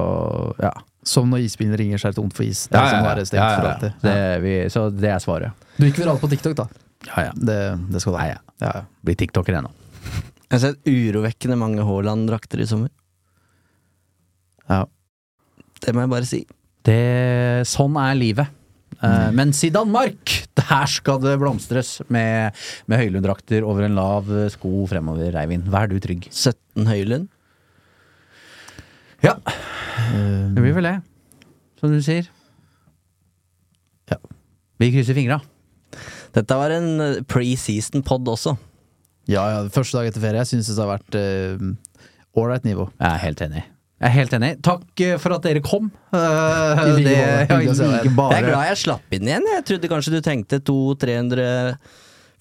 ja. 0.63 0.71
Som 1.03 1.33
når 1.33 1.49
isbilen 1.49 1.75
ringer 1.79 1.99
seg 1.99 2.15
tomt 2.15 2.37
for 2.37 2.47
is. 2.47 2.69
Det 2.71 2.79
er 2.79 3.25
stengt 3.27 3.59
for. 3.59 3.91
Det, 4.05 4.17
vi, 4.45 4.55
så 4.71 4.87
det 4.95 5.11
er 5.11 5.23
svaret. 5.23 5.67
Du 5.75 5.89
gikk 5.89 5.99
viralt 6.05 6.23
på 6.23 6.31
TikTok, 6.31 6.55
da. 6.61 6.69
Ja, 7.09 7.25
ja. 7.27 7.33
Det, 7.35 7.59
det 7.91 8.03
skal 8.05 8.15
du 8.15 8.21
ha. 8.21 8.29
Ja, 8.31 8.41
ja. 8.63 8.85
Blir 9.03 9.19
tiktoker 9.19 9.59
ennå. 9.59 9.73
Jeg 10.47 10.55
har 10.55 10.63
sett 10.69 10.87
urovekkende 10.87 11.57
mange 11.59 11.83
Haaland-drakter 11.89 12.63
i 12.63 12.69
sommer. 12.71 12.93
Ja. 14.69 14.85
Det 15.83 15.95
må 15.97 16.05
jeg 16.05 16.13
bare 16.13 16.29
si. 16.29 16.45
Det, 16.87 17.63
sånn 17.71 17.97
er 18.01 18.19
livet. 18.19 18.59
Uh, 19.03 19.31
mens 19.35 19.59
i 19.67 19.71
Danmark, 19.75 20.33
der 20.61 20.91
skal 20.91 21.21
det 21.23 21.37
blomstres 21.43 21.97
med, 22.13 22.59
med 22.91 23.03
Høylund-drakter 23.03 23.67
over 23.67 23.87
en 23.87 23.97
lav 23.99 24.29
sko 24.55 24.85
fremover, 24.91 25.35
Eivind. 25.43 25.71
Vær 25.73 25.91
du 25.91 25.99
trygg. 26.03 26.29
17 26.31 26.91
Høylund. 26.91 27.31
Ja, 29.23 29.37
det 30.11 30.59
blir 30.59 30.75
vel 30.75 30.89
det. 30.89 30.97
Som 31.79 31.95
du 31.95 32.01
sier. 32.03 32.27
Ja. 34.11 34.19
Vi 34.83 34.91
krysser 34.95 35.15
fingra. 35.19 35.39
Dette 36.35 36.57
var 36.59 36.75
en 36.75 37.23
pre-season-pod 37.31 38.31
også. 38.35 38.57
Ja, 39.31 39.45
ja, 39.53 39.61
første 39.71 40.01
dag 40.01 40.11
etter 40.11 40.25
ferie. 40.25 40.43
Jeg 40.43 40.51
syns 40.51 40.73
det 40.73 40.83
har 40.83 40.91
vært 40.97 41.19
ålreit 42.35 42.67
nivå. 42.67 42.89
Jeg 42.99 43.09
er 43.13 43.25
helt 43.29 43.47
enig. 43.47 43.63
Jeg 44.03 44.09
er 44.09 44.15
helt 44.17 44.33
enig. 44.35 44.49
Takk 44.67 45.01
eh, 45.05 45.19
for 45.23 45.37
at 45.37 45.45
dere 45.47 45.61
kom. 45.63 45.85
Uh, 46.11 46.75
det, 46.99 47.13
ja, 47.15 47.45
Jeg 47.47 47.77
er 48.03 48.47
glad 48.49 48.65
jeg 48.67 48.79
slapp 48.81 49.15
inn 49.15 49.29
igjen. 49.29 49.47
Jeg 49.47 49.67
trodde 49.69 49.91
kanskje 49.93 50.17
du 50.17 50.25
tenkte 50.27 50.59
200-300 50.67 51.77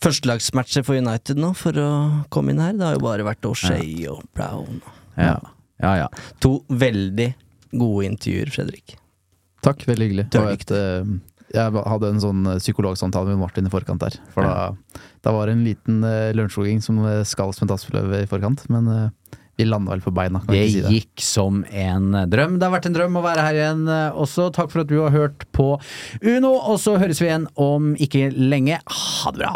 førstelagsmatcher 0.01 0.85
for 0.87 0.97
United 0.97 1.37
nå 1.37 1.51
for 1.57 1.77
å 1.77 1.91
komme 2.33 2.55
inn 2.55 2.63
her. 2.63 2.73
Det 2.79 2.87
har 2.87 2.97
jo 2.97 3.03
bare 3.05 3.27
vært 3.27 3.45
O'Shay 3.45 4.07
og 4.09 4.23
Brown. 4.33 4.81
Ja, 5.13 5.35
ja. 5.83 5.91
ja. 6.01 6.07
To 6.41 6.63
veldig 6.65 7.29
gode 7.77 8.09
intervjuer, 8.09 8.49
Fredrik. 8.57 8.95
Takk, 9.61 9.85
veldig 9.85 10.07
hyggelig. 10.07 10.25
Et, 10.33 10.73
eh, 10.73 11.13
jeg 11.53 11.83
hadde 11.93 12.09
en 12.09 12.23
sånn 12.23 12.55
psykologsamtale 12.57 13.29
med 13.29 13.43
Martin 13.43 13.69
i 13.69 13.73
forkant 13.73 14.01
der. 14.01 14.17
For 14.33 14.49
da, 14.49 15.03
da 15.21 15.35
var 15.35 15.45
det 15.45 15.59
en 15.59 15.65
liten 15.67 16.01
uh, 16.01 16.31
lunsjjogging 16.33 16.81
som 16.81 17.03
skal 17.27 17.53
dassprøve 17.69 18.23
i 18.25 18.29
forkant. 18.31 18.65
Men 18.73 18.89
eh, 18.89 19.37
vi 19.57 19.65
landa 19.67 19.91
vel 19.91 20.01
på 20.01 20.13
beina, 20.15 20.39
kan 20.39 20.53
Det 20.55 20.63
si 20.71 20.81
det. 20.81 20.89
gikk 20.95 21.21
som 21.21 21.63
en 21.69 22.11
drøm. 22.31 22.57
Det 22.59 22.65
har 22.67 22.73
vært 22.77 22.87
en 22.89 22.95
drøm 22.95 23.17
å 23.19 23.23
være 23.25 23.45
her 23.45 23.59
igjen 23.59 23.83
eh, 23.87 24.11
også. 24.17 24.49
Takk 24.55 24.71
for 24.71 24.81
at 24.85 24.87
du 24.91 24.97
har 25.03 25.11
hørt 25.13 25.45
på 25.53 25.73
Uno, 26.23 26.53
og 26.55 26.79
så 26.81 26.97
høres 27.01 27.21
vi 27.21 27.27
igjen 27.29 27.47
om 27.61 27.93
ikke 28.01 28.29
lenge. 28.35 28.79
Ha 28.87 29.31
det 29.35 29.43
bra! 29.43 29.55